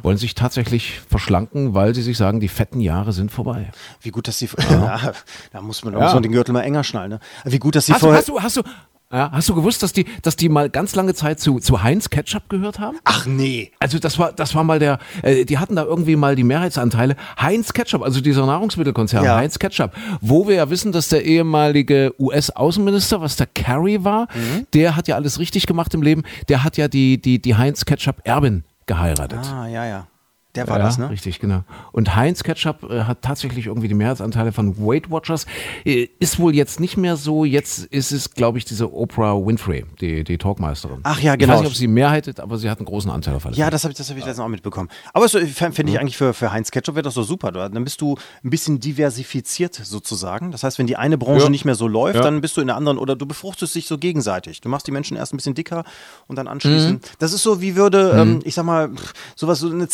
Wollen 0.04 0.18
sich 0.18 0.36
tatsächlich 0.36 1.00
verschlanken, 1.08 1.74
weil 1.74 1.96
sie 1.96 2.02
sich 2.02 2.18
sagen, 2.18 2.40
die 2.40 2.48
fetten 2.48 2.80
Jahre 2.80 3.14
sind 3.14 3.32
vorbei. 3.32 3.72
Wie 4.02 4.10
gut, 4.10 4.28
dass 4.28 4.38
sie. 4.38 4.50
Ja. 4.70 5.14
da 5.52 5.62
muss 5.62 5.84
man, 5.84 5.94
man 5.94 6.24
den 6.24 6.32
Gürtel 6.32 6.54
mal 6.54 6.62
enger 6.62 6.84
schnallen. 6.84 7.12
Ne? 7.12 7.20
Wie 7.46 7.60
gut, 7.60 7.76
dass 7.76 7.86
sie 7.86 7.94
hast 7.94 8.02
vorher. 8.02 8.20
hast, 8.20 8.30
du, 8.30 8.42
hast, 8.42 8.58
du, 8.58 8.64
ja, 9.12 9.32
hast 9.32 9.50
du 9.50 9.56
gewusst, 9.56 9.84
dass 9.84 9.94
die, 9.94 10.06
dass 10.22 10.36
die 10.36 10.50
mal 10.50 10.70
ganz 10.70 10.96
lange 10.96 11.14
Zeit 11.14 11.40
zu, 11.40 11.60
zu 11.60 11.84
Heinz 11.84 12.10
Ketchup 12.10 12.50
gehört 12.50 12.80
haben? 12.80 12.98
Ach 13.04 13.26
nee. 13.26 13.72
Also 13.80 14.00
das 14.00 14.18
war, 14.18 14.32
das 14.32 14.56
war 14.56 14.64
mal 14.64 14.80
der, 14.80 15.00
äh, 15.22 15.46
die 15.46 15.58
hatten 15.58 15.76
da 15.76 15.84
irgendwie 15.84 16.16
mal 16.16 16.36
die 16.36 16.44
Mehrheitsanteile. 16.44 17.16
Heinz 17.40 17.74
Ketchup, 17.74 18.04
also 18.04 18.22
dieser 18.22 18.46
Nahrungsmittelkonzern, 18.46 19.24
ja. 19.26 19.36
Heinz 19.36 19.60
Ketchup, 19.60 19.92
wo 20.22 20.48
wir 20.48 20.56
ja 20.56 20.70
wissen, 20.70 20.92
dass 20.92 21.10
der 21.10 21.26
ehemalige 21.26 22.14
US-Außenminister, 22.20 23.22
was 23.22 23.36
der 23.36 23.48
Kerry 23.48 24.04
war, 24.04 24.28
mhm. 24.34 24.68
der 24.74 24.96
hat 24.96 25.08
ja 25.08 25.16
alles 25.16 25.40
richtig 25.40 25.68
gemacht 25.68 25.94
im 25.94 26.02
Leben. 26.02 26.24
Der 26.48 26.64
hat 26.64 26.78
ja 26.78 26.88
die, 26.88 27.22
die, 27.22 27.42
die 27.42 27.56
Heinz 27.56 27.86
Ketchup 27.86 28.22
Erbin 28.24 28.64
geheiratet. 28.86 29.40
Ah, 29.54 29.68
ja, 29.68 29.86
ja. 29.86 30.08
Der 30.56 30.68
war 30.68 30.80
ja, 30.80 30.86
das, 30.86 30.98
ne? 30.98 31.10
Richtig, 31.10 31.40
genau. 31.40 31.64
Und 31.94 32.16
Heinz 32.16 32.44
Ketchup 32.44 32.84
äh, 32.84 33.04
hat 33.04 33.22
tatsächlich 33.22 33.68
irgendwie 33.68 33.88
die 33.88 33.94
Mehrheitsanteile 33.94 34.52
von 34.52 34.78
Weight 34.78 35.10
Watchers. 35.10 35.46
Äh, 35.86 36.10
ist 36.20 36.40
wohl 36.40 36.54
jetzt 36.54 36.82
nicht 36.82 36.98
mehr 36.98 37.16
so. 37.16 37.46
Jetzt 37.46 37.86
ist 37.86 38.12
es, 38.12 38.32
glaube 38.32 38.58
ich, 38.58 38.66
diese 38.66 38.94
Oprah 38.94 39.36
Winfrey, 39.36 39.86
die, 40.02 40.26
die 40.26 40.38
Talkmeisterin. 40.38 41.00
Ach 41.04 41.20
ja, 41.22 41.36
genau. 41.36 41.54
Ich 41.54 41.58
weiß 41.58 41.62
nicht, 41.62 41.72
ob 41.72 41.78
sie 41.78 41.88
Mehrheit 41.88 42.28
hat, 42.28 42.42
aber 42.42 42.58
sie 42.58 42.70
hat 42.70 42.80
einen 42.80 42.86
großen 42.86 43.10
Anteil 43.10 43.36
auf 43.36 43.46
alles. 43.46 43.58
Ja, 43.58 43.70
das 43.70 43.84
habe 43.86 43.94
ich, 43.94 43.98
das 43.98 44.10
hab 44.10 44.18
ich 44.18 44.26
letztens 44.26 44.44
auch 44.44 44.50
mitbekommen. 44.50 44.90
Aber 45.14 45.28
so, 45.30 45.40
finde 45.40 45.92
ich 45.92 46.00
eigentlich 46.00 46.18
für, 46.18 46.34
für 46.34 46.52
Heinz 46.52 46.72
Ketchup 46.72 46.96
wäre 46.96 47.04
das 47.04 47.14
so 47.14 47.24
super. 47.24 47.52
Dann 47.54 47.84
bist 47.84 48.02
du 48.02 48.18
ein 48.44 48.50
bisschen 48.50 48.82
diversifiziert 48.82 49.76
sozusagen. 49.76 50.52
Das 50.52 50.64
heißt, 50.64 50.80
wenn 50.80 50.88
die 50.88 50.98
eine 50.98 51.18
Branche 51.18 51.46
ja. 51.46 51.50
nicht 51.50 51.64
mehr 51.64 51.76
so 51.76 51.88
läuft, 51.88 52.16
ja. 52.16 52.22
dann 52.24 52.42
bist 52.42 52.58
du 52.58 52.62
in 52.62 52.68
der 52.68 52.76
anderen 52.76 52.98
oder 52.98 53.16
du 53.16 53.26
befruchtest 53.26 53.74
dich 53.74 53.88
so 53.88 53.98
gegenseitig. 53.98 54.60
Du 54.60 54.68
machst 54.68 54.86
die 54.88 54.92
Menschen 54.92 55.16
erst 55.16 55.34
ein 55.34 55.38
bisschen 55.38 55.56
dicker 55.56 55.86
und 56.28 56.36
dann 56.36 56.48
anschließend. 56.48 57.02
Mhm. 57.02 57.16
Das 57.20 57.32
ist 57.32 57.44
so, 57.44 57.62
wie 57.62 57.76
würde, 57.76 58.14
mhm. 58.14 58.20
ähm, 58.20 58.40
ich 58.44 58.56
sag 58.56 58.66
mal, 58.66 58.90
sowas, 59.36 59.60
so 59.60 59.70
eine 59.70 59.88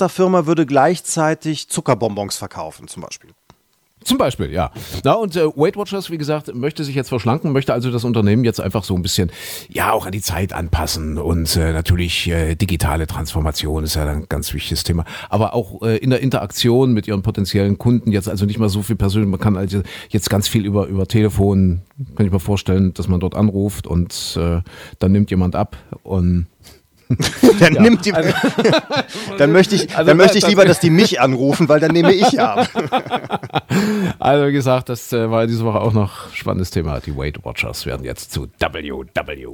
Zahnpasta-Firma 0.00 0.46
würde 0.46 0.66
gleich 0.66 0.80
gleichzeitig 0.80 1.68
Zuckerbonbons 1.68 2.36
verkaufen, 2.38 2.88
zum 2.88 3.02
Beispiel. 3.02 3.30
Zum 4.02 4.16
Beispiel, 4.16 4.50
ja. 4.50 4.72
Na, 5.04 5.12
und 5.12 5.36
äh, 5.36 5.44
Weight 5.44 5.76
Watchers, 5.76 6.10
wie 6.10 6.16
gesagt, 6.16 6.54
möchte 6.54 6.84
sich 6.84 6.94
jetzt 6.94 7.10
verschlanken, 7.10 7.52
möchte 7.52 7.74
also 7.74 7.90
das 7.90 8.04
Unternehmen 8.04 8.44
jetzt 8.44 8.58
einfach 8.58 8.82
so 8.82 8.94
ein 8.94 9.02
bisschen, 9.02 9.30
ja, 9.68 9.92
auch 9.92 10.06
an 10.06 10.12
die 10.12 10.22
Zeit 10.22 10.54
anpassen 10.54 11.18
und 11.18 11.54
äh, 11.56 11.74
natürlich 11.74 12.26
äh, 12.28 12.54
digitale 12.54 13.06
Transformation 13.06 13.84
ist 13.84 13.96
ja 13.96 14.06
ein 14.06 14.24
ganz 14.26 14.54
wichtiges 14.54 14.84
Thema. 14.84 15.04
Aber 15.28 15.52
auch 15.52 15.82
äh, 15.82 15.98
in 15.98 16.08
der 16.08 16.20
Interaktion 16.20 16.94
mit 16.94 17.08
ihren 17.08 17.20
potenziellen 17.20 17.76
Kunden 17.76 18.10
jetzt 18.10 18.26
also 18.26 18.46
nicht 18.46 18.58
mal 18.58 18.70
so 18.70 18.80
viel 18.80 18.96
persönlich, 18.96 19.28
man 19.28 19.38
kann 19.38 19.58
also 19.58 19.82
jetzt 20.08 20.30
ganz 20.30 20.48
viel 20.48 20.64
über, 20.64 20.86
über 20.86 21.06
Telefon, 21.06 21.82
kann 22.16 22.24
ich 22.24 22.32
mir 22.32 22.40
vorstellen, 22.40 22.94
dass 22.94 23.06
man 23.06 23.20
dort 23.20 23.34
anruft 23.34 23.86
und 23.86 24.38
äh, 24.40 24.62
dann 24.98 25.12
nimmt 25.12 25.30
jemand 25.30 25.54
ab 25.54 25.76
und 26.04 26.46
dann, 27.60 27.74
ja. 27.74 27.82
nimmt 27.82 28.04
die, 28.04 28.12
also, 28.12 28.32
dann 29.38 29.52
möchte 29.52 29.74
ich, 29.74 29.90
also, 29.96 30.08
dann 30.08 30.16
möchte 30.16 30.38
ich 30.38 30.46
lieber, 30.46 30.64
dass 30.64 30.80
die 30.80 30.90
mich 30.90 31.20
anrufen, 31.20 31.68
weil 31.68 31.80
dann 31.80 31.92
nehme 31.92 32.12
ich 32.12 32.40
ab. 32.40 32.68
Also 34.18 34.48
wie 34.48 34.52
gesagt, 34.52 34.88
das 34.88 35.12
äh, 35.12 35.30
war 35.30 35.46
diese 35.46 35.64
Woche 35.64 35.80
auch 35.80 35.92
noch 35.92 36.32
spannendes 36.34 36.70
Thema. 36.70 37.00
Die 37.00 37.16
Weight 37.16 37.44
Watchers 37.44 37.86
werden 37.86 38.04
jetzt 38.04 38.32
zu 38.32 38.48
WW 38.58 39.46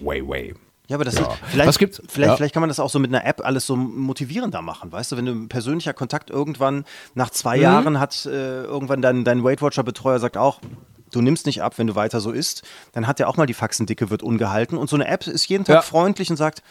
Way 0.00 0.28
Way. 0.28 0.54
Ja, 0.88 0.96
aber 0.96 1.04
das 1.04 1.16
ja. 1.16 1.24
Sieht, 1.24 1.38
vielleicht, 1.48 1.68
Was 1.68 1.78
gibt's? 1.78 2.02
Vielleicht, 2.08 2.30
ja. 2.30 2.36
vielleicht 2.36 2.54
kann 2.54 2.62
man 2.62 2.68
das 2.68 2.80
auch 2.80 2.90
so 2.90 2.98
mit 2.98 3.14
einer 3.14 3.24
App 3.26 3.44
alles 3.44 3.66
so 3.66 3.76
motivierender 3.76 4.62
machen, 4.62 4.90
weißt 4.90 5.12
du, 5.12 5.16
wenn 5.16 5.26
du 5.26 5.32
ein 5.32 5.48
persönlicher 5.48 5.92
Kontakt 5.92 6.30
irgendwann 6.30 6.84
nach 7.14 7.30
zwei 7.30 7.58
mhm. 7.58 7.62
Jahren 7.62 8.00
hat, 8.00 8.26
äh, 8.26 8.62
irgendwann 8.62 9.02
dein, 9.02 9.24
dein 9.24 9.44
Weight 9.44 9.60
Watcher 9.60 9.82
Betreuer 9.82 10.18
sagt 10.18 10.36
auch, 10.36 10.60
du 11.12 11.20
nimmst 11.20 11.46
nicht 11.46 11.62
ab, 11.62 11.78
wenn 11.78 11.86
du 11.86 11.94
weiter 11.94 12.20
so 12.20 12.32
isst, 12.32 12.62
dann 12.92 13.06
hat 13.06 13.20
er 13.20 13.28
auch 13.28 13.36
mal 13.36 13.46
die 13.46 13.54
Faxendicke 13.54 14.10
wird 14.10 14.22
ungehalten 14.22 14.78
und 14.78 14.88
so 14.88 14.96
eine 14.96 15.06
App 15.06 15.26
ist 15.26 15.48
jeden 15.48 15.64
Tag 15.64 15.74
ja. 15.74 15.82
freundlich 15.82 16.30
und 16.30 16.36
sagt, 16.36 16.62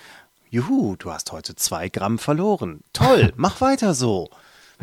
Juhu, 0.50 0.96
du 0.96 1.12
hast 1.12 1.32
heute 1.32 1.56
zwei 1.56 1.90
Gramm 1.90 2.20
verloren. 2.20 2.82
Toll, 2.94 3.34
mach 3.36 3.60
weiter 3.62 3.94
so. 3.94 4.30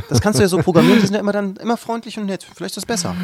Das 0.09 0.21
kannst 0.21 0.39
du 0.39 0.43
ja 0.43 0.49
so 0.49 0.59
programmieren, 0.59 1.01
die 1.01 1.07
sind 1.07 1.15
ja 1.15 1.21
immer 1.21 1.33
dann 1.33 1.57
immer 1.57 1.77
freundlich 1.77 2.19
und 2.19 2.27
nett. 2.27 2.43
Vielleicht 2.55 2.77
ist 2.77 2.79
das 2.79 2.87
besser. 2.87 3.15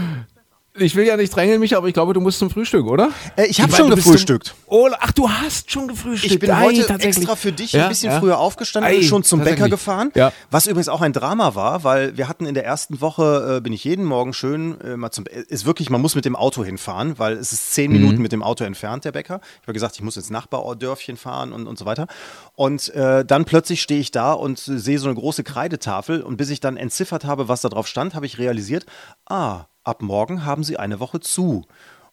Ich 0.78 0.94
will 0.94 1.04
ja 1.04 1.16
nicht 1.16 1.34
drängeln, 1.34 1.58
mich, 1.58 1.76
aber 1.76 1.88
ich 1.88 1.94
glaube, 1.94 2.12
du 2.12 2.20
musst 2.20 2.38
zum 2.38 2.48
Frühstück, 2.48 2.86
oder? 2.86 3.10
Äh, 3.34 3.46
ich 3.46 3.60
habe 3.60 3.74
schon 3.74 3.90
gefrühstückt. 3.90 4.54
Oh, 4.66 4.88
ach, 5.00 5.10
du 5.10 5.28
hast 5.28 5.68
schon 5.68 5.88
gefrühstückt. 5.88 6.32
Ich 6.32 6.38
bin 6.38 6.48
Ei, 6.48 6.62
heute 6.62 6.88
extra 7.00 7.34
für 7.34 7.50
dich 7.50 7.72
ja, 7.72 7.84
ein 7.84 7.88
bisschen 7.88 8.12
ja. 8.12 8.20
früher 8.20 8.38
aufgestanden 8.38 8.94
und 8.94 9.02
schon 9.02 9.24
zum 9.24 9.40
Bäcker 9.40 9.68
gefahren. 9.68 10.12
Ja. 10.14 10.32
Was 10.52 10.68
übrigens 10.68 10.88
auch 10.88 11.00
ein 11.00 11.12
Drama 11.12 11.56
war, 11.56 11.82
weil 11.82 12.16
wir 12.16 12.28
hatten 12.28 12.46
in 12.46 12.54
der 12.54 12.64
ersten 12.64 13.00
Woche, 13.00 13.56
äh, 13.56 13.60
bin 13.60 13.72
ich 13.72 13.82
jeden 13.82 14.04
Morgen 14.04 14.32
schön 14.32 14.80
äh, 14.80 14.96
mal 14.96 15.10
zum, 15.10 15.24
ist 15.26 15.66
wirklich, 15.66 15.90
man 15.90 16.00
muss 16.00 16.14
mit 16.14 16.24
dem 16.24 16.36
Auto 16.36 16.62
hinfahren, 16.62 17.18
weil 17.18 17.32
es 17.32 17.50
ist 17.50 17.74
zehn 17.74 17.90
mhm. 17.90 17.98
Minuten 17.98 18.22
mit 18.22 18.30
dem 18.30 18.44
Auto 18.44 18.62
entfernt, 18.62 19.04
der 19.04 19.12
Bäcker. 19.12 19.40
Ich 19.56 19.62
habe 19.62 19.72
gesagt, 19.72 19.96
ich 19.96 20.02
muss 20.02 20.16
ins 20.16 20.30
Nachbardörfchen 20.30 21.16
fahren 21.16 21.52
und, 21.52 21.66
und 21.66 21.80
so 21.80 21.84
weiter. 21.84 22.06
Und 22.54 22.94
äh, 22.94 23.24
dann 23.24 23.44
plötzlich 23.44 23.82
stehe 23.82 24.00
ich 24.00 24.12
da 24.12 24.34
und 24.34 24.60
sehe 24.60 25.00
so 25.00 25.08
eine 25.08 25.16
große 25.16 25.42
Kreidetafel 25.42 26.22
und 26.22 26.36
bis 26.36 26.48
ich 26.48 26.60
dann 26.60 26.76
entziffert 26.76 27.24
habe, 27.24 27.48
was 27.48 27.60
da 27.60 27.68
drauf 27.68 27.88
stand, 27.88 28.14
habe 28.14 28.26
ich 28.26 28.38
realisiert, 28.38 28.86
ah, 29.26 29.64
ab 29.84 30.02
morgen 30.02 30.44
haben 30.44 30.64
sie 30.64 30.76
eine 30.76 31.00
Woche 31.00 31.20
zu. 31.20 31.64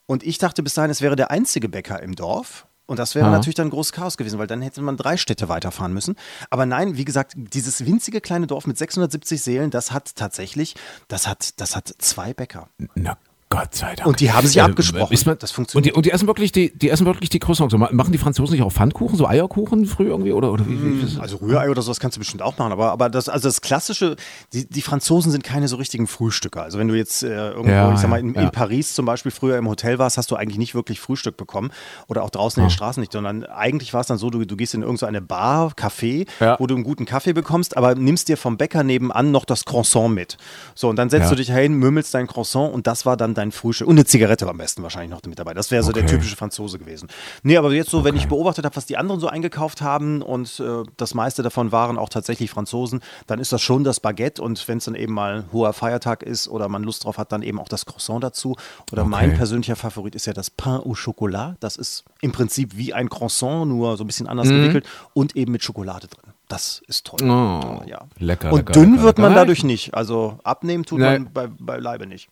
Und 0.05 0.23
ich 0.23 0.37
dachte 0.37 0.63
bis 0.63 0.73
dahin, 0.73 0.91
es 0.91 1.01
wäre 1.01 1.15
der 1.15 1.31
einzige 1.31 1.69
Bäcker 1.69 2.01
im 2.01 2.15
Dorf. 2.15 2.67
Und 2.85 2.99
das 2.99 3.15
wäre 3.15 3.25
Aha. 3.25 3.33
natürlich 3.33 3.55
dann 3.55 3.67
ein 3.67 3.71
großes 3.71 3.91
Chaos 3.91 4.15
gewesen, 4.15 4.39
weil 4.39 4.47
dann 4.47 4.61
hätte 4.61 4.81
man 4.81 4.95
drei 4.95 5.17
Städte 5.17 5.49
weiterfahren 5.49 5.93
müssen. 5.93 6.15
Aber 6.49 6.65
nein, 6.65 6.95
wie 6.95 7.03
gesagt, 7.03 7.33
dieses 7.35 7.85
winzige 7.85 8.21
kleine 8.21 8.47
Dorf 8.47 8.65
mit 8.65 8.77
670 8.77 9.41
Seelen, 9.41 9.71
das 9.71 9.91
hat 9.91 10.15
tatsächlich, 10.15 10.75
das 11.09 11.27
hat, 11.27 11.59
das 11.59 11.75
hat 11.75 11.93
zwei 11.97 12.33
Bäcker. 12.33 12.69
Na 12.95 13.17
Gott 13.49 13.75
sei 13.75 13.95
Dank. 13.95 14.05
Und 14.05 14.19
die 14.19 14.33
haben 14.33 14.45
sich 14.45 14.57
äh, 14.57 14.61
abgesprochen. 14.61 15.17
Man, 15.25 15.37
das 15.39 15.51
funktioniert. 15.51 15.85
Und 15.85 15.85
die, 15.85 15.97
und 15.97 16.05
die, 16.05 16.11
essen 16.11 16.27
wirklich 16.27 16.51
die, 16.51 16.77
die 16.77 16.89
essen 16.89 17.05
wirklich 17.05 17.29
die 17.29 17.39
Croissants. 17.39 17.71
So, 17.71 17.77
machen 17.77 18.11
die 18.11 18.17
Franzosen 18.17 18.53
nicht 18.53 18.61
auch 18.61 18.73
Pfannkuchen, 18.73 19.17
so 19.17 19.25
Eierkuchen 19.25 19.85
früh 19.85 20.07
irgendwie 20.07 20.33
oder, 20.33 20.51
oder 20.51 20.67
wie, 20.67 20.71
wie 20.71 21.13
hm, 21.13 21.21
Also 21.21 21.37
Rührei 21.37 21.69
oder 21.69 21.81
sowas 21.81 22.01
kannst 22.01 22.17
du 22.17 22.19
bestimmt 22.19 22.41
auch 22.41 22.57
machen. 22.57 22.73
Aber, 22.73 22.91
aber 22.91 23.09
das, 23.09 23.29
also 23.29 23.47
das 23.47 23.61
klassische, 23.61 24.17
die, 24.51 24.67
die 24.67 24.81
Franzosen 24.81 25.31
sind 25.31 25.45
keine 25.45 25.69
so 25.69 25.77
richtigen 25.77 26.07
Frühstücker. 26.07 26.61
Also 26.61 26.77
wenn 26.77 26.89
du 26.89 26.95
jetzt 26.95 27.23
äh, 27.23 27.51
irgendwo, 27.51 27.69
ja, 27.69 27.93
ich 27.93 27.99
sag 27.99 28.09
mal, 28.09 28.19
in, 28.19 28.33
ja. 28.33 28.41
in, 28.41 28.51
Paris 28.51 28.93
zum 28.93 29.05
Beispiel 29.05 29.31
früher 29.31 29.57
im 29.57 29.69
Hotel 29.69 29.97
warst, 29.97 30.17
hast 30.17 30.29
du 30.29 30.35
eigentlich 30.35 30.57
nicht 30.57 30.75
wirklich 30.75 30.99
Frühstück 30.99 31.37
bekommen 31.37 31.71
oder 32.07 32.23
auch 32.23 32.29
draußen 32.29 32.61
in 32.61 32.67
den 32.67 32.73
ah. 32.73 32.75
Straßen 32.75 32.99
nicht, 32.99 33.13
sondern 33.13 33.45
eigentlich 33.45 33.93
war 33.93 34.01
es 34.01 34.07
dann 34.07 34.17
so, 34.17 34.29
du, 34.29 34.43
du 34.43 34.57
gehst 34.57 34.73
in 34.73 34.81
irgendeine 34.81 35.21
Bar, 35.21 35.71
Café, 35.71 36.27
ja. 36.41 36.59
wo 36.59 36.67
du 36.67 36.75
einen 36.75 36.83
guten 36.83 37.05
Kaffee 37.05 37.31
bekommst, 37.31 37.77
aber 37.77 37.95
nimmst 37.95 38.27
dir 38.27 38.35
vom 38.35 38.57
Bäcker 38.57 38.83
nebenan 38.83 39.31
noch 39.31 39.45
das 39.45 39.63
Croissant 39.63 40.13
mit. 40.13 40.37
So, 40.75 40.89
und 40.89 40.97
dann 40.97 41.09
setzt 41.09 41.31
du 41.31 41.35
dich 41.35 41.49
hin, 41.49 41.73
mümmelst 41.73 42.13
dein 42.13 42.27
Croissant 42.27 42.73
und 42.73 42.87
das 42.87 43.05
war 43.05 43.15
dann 43.15 43.36
dein 43.37 43.51
Frühstück. 43.51 43.87
Und 43.87 43.95
eine 43.95 44.05
Zigarette 44.05 44.47
am 44.47 44.57
besten 44.57 44.83
wahrscheinlich 44.83 45.11
noch 45.11 45.21
mit 45.27 45.39
dabei. 45.39 45.53
Das 45.53 45.71
wäre 45.71 45.83
so 45.83 45.91
okay. 45.91 46.01
der 46.01 46.09
typische 46.09 46.35
Franzose 46.35 46.79
gewesen. 46.79 47.07
Nee, 47.43 47.57
aber 47.57 47.71
jetzt 47.73 47.89
so, 47.89 47.99
okay. 47.99 48.07
wenn 48.09 48.15
ich 48.15 48.27
beobachtet 48.27 48.65
habe, 48.65 48.75
was 48.75 48.85
die 48.85 48.97
anderen 48.97 49.19
so 49.19 49.27
eingekauft 49.27 49.81
haben 49.81 50.21
und 50.21 50.59
äh, 50.59 50.83
das 50.97 51.13
meiste 51.13 51.43
davon 51.43 51.71
waren 51.71 51.97
auch 51.97 52.09
tatsächlich 52.09 52.49
Franzosen, 52.49 53.01
dann 53.27 53.39
ist 53.39 53.51
das 53.51 53.61
schon 53.61 53.83
das 53.83 53.99
Baguette 53.99 54.41
und 54.41 54.67
wenn 54.67 54.79
es 54.79 54.85
dann 54.85 54.95
eben 54.95 55.13
mal 55.13 55.37
ein 55.37 55.51
hoher 55.51 55.73
Feiertag 55.73 56.23
ist 56.23 56.47
oder 56.47 56.69
man 56.69 56.83
Lust 56.83 57.05
drauf 57.05 57.17
hat, 57.17 57.31
dann 57.31 57.41
eben 57.41 57.59
auch 57.59 57.69
das 57.69 57.85
Croissant 57.85 58.23
dazu. 58.23 58.55
Oder 58.91 59.03
okay. 59.03 59.11
mein 59.11 59.35
persönlicher 59.35 59.75
Favorit 59.75 60.15
ist 60.15 60.25
ja 60.25 60.33
das 60.33 60.49
Pain 60.49 60.81
au 60.81 60.93
Chocolat. 60.93 61.57
Das 61.59 61.77
ist 61.77 62.05
im 62.21 62.31
Prinzip 62.31 62.75
wie 62.75 62.93
ein 62.93 63.09
Croissant, 63.09 63.67
nur 63.67 63.97
so 63.97 64.03
ein 64.03 64.07
bisschen 64.07 64.27
anders 64.27 64.47
mhm. 64.47 64.61
gewickelt 64.61 64.85
und 65.13 65.35
eben 65.35 65.51
mit 65.51 65.63
Schokolade 65.63 66.07
drin. 66.07 66.33
Das 66.47 66.81
ist 66.87 67.05
toll. 67.05 67.19
Oh, 67.29 67.81
ja. 67.85 68.07
Lecker. 68.19 68.53
Und 68.53 68.59
lecker, 68.59 68.73
dünn 68.73 68.91
lecker, 68.91 69.03
wird 69.03 69.17
man 69.17 69.31
lecker. 69.31 69.41
dadurch 69.41 69.63
nicht. 69.63 69.93
Also 69.93 70.39
abnehmen 70.43 70.85
tut 70.85 70.99
nee. 70.99 71.05
man 71.05 71.33
bei, 71.33 71.47
bei 71.47 71.77
Leibe 71.77 72.07
nicht. 72.07 72.29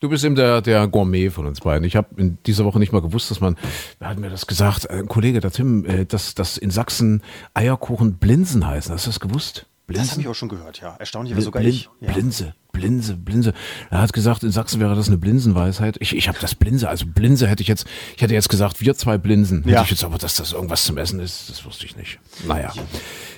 Du 0.00 0.08
bist 0.08 0.24
eben 0.24 0.34
der, 0.34 0.62
der 0.62 0.88
Gourmet 0.88 1.28
von 1.28 1.46
uns 1.46 1.60
beiden. 1.60 1.84
Ich 1.84 1.94
habe 1.94 2.08
in 2.16 2.38
dieser 2.46 2.64
Woche 2.64 2.78
nicht 2.78 2.90
mal 2.90 3.02
gewusst, 3.02 3.30
dass 3.30 3.40
man, 3.40 3.56
wer 3.98 4.08
hat 4.08 4.18
mir 4.18 4.30
das 4.30 4.46
gesagt? 4.46 4.88
Ein 4.88 5.08
Kollege, 5.08 5.40
der 5.40 5.50
Tim, 5.50 5.84
äh, 5.84 6.06
dass, 6.06 6.34
dass 6.34 6.56
in 6.56 6.70
Sachsen 6.70 7.22
Eierkuchen 7.52 8.14
Blinsen 8.14 8.66
heißen. 8.66 8.94
Hast 8.94 9.04
du 9.04 9.10
das 9.10 9.20
gewusst? 9.20 9.66
Blinsen? 9.86 10.06
Das 10.06 10.12
habe 10.12 10.22
ich 10.22 10.28
auch 10.28 10.34
schon 10.34 10.48
gehört, 10.48 10.80
ja. 10.80 10.96
Erstaunlich, 10.98 11.34
aber 11.34 11.42
sogar 11.42 11.62
Blin 11.62 11.74
ich. 11.74 11.90
Ja. 12.00 12.12
Blinse, 12.12 12.54
Blinse, 12.72 13.14
Blinse. 13.16 13.52
Er 13.90 14.00
hat 14.00 14.12
gesagt, 14.14 14.42
in 14.42 14.52
Sachsen 14.52 14.80
wäre 14.80 14.94
das 14.94 15.08
eine 15.08 15.18
Blinsenweisheit. 15.18 15.96
Ich, 16.00 16.16
ich 16.16 16.28
habe 16.28 16.38
das 16.40 16.54
Blinse, 16.54 16.88
also 16.88 17.04
Blinse 17.06 17.46
hätte 17.46 17.60
ich 17.62 17.68
jetzt, 17.68 17.86
ich 18.16 18.22
hätte 18.22 18.32
jetzt 18.32 18.48
gesagt, 18.48 18.80
wir 18.80 18.94
zwei 18.94 19.18
Blinsen. 19.18 19.64
Ja. 19.66 19.72
Hätte 19.72 19.84
ich 19.84 19.90
jetzt 19.90 20.04
aber, 20.04 20.16
dass 20.16 20.34
das 20.36 20.52
irgendwas 20.52 20.84
zum 20.84 20.96
Essen 20.96 21.20
ist, 21.20 21.50
das 21.50 21.64
wusste 21.66 21.84
ich 21.84 21.96
nicht. 21.96 22.20
Naja. 22.46 22.72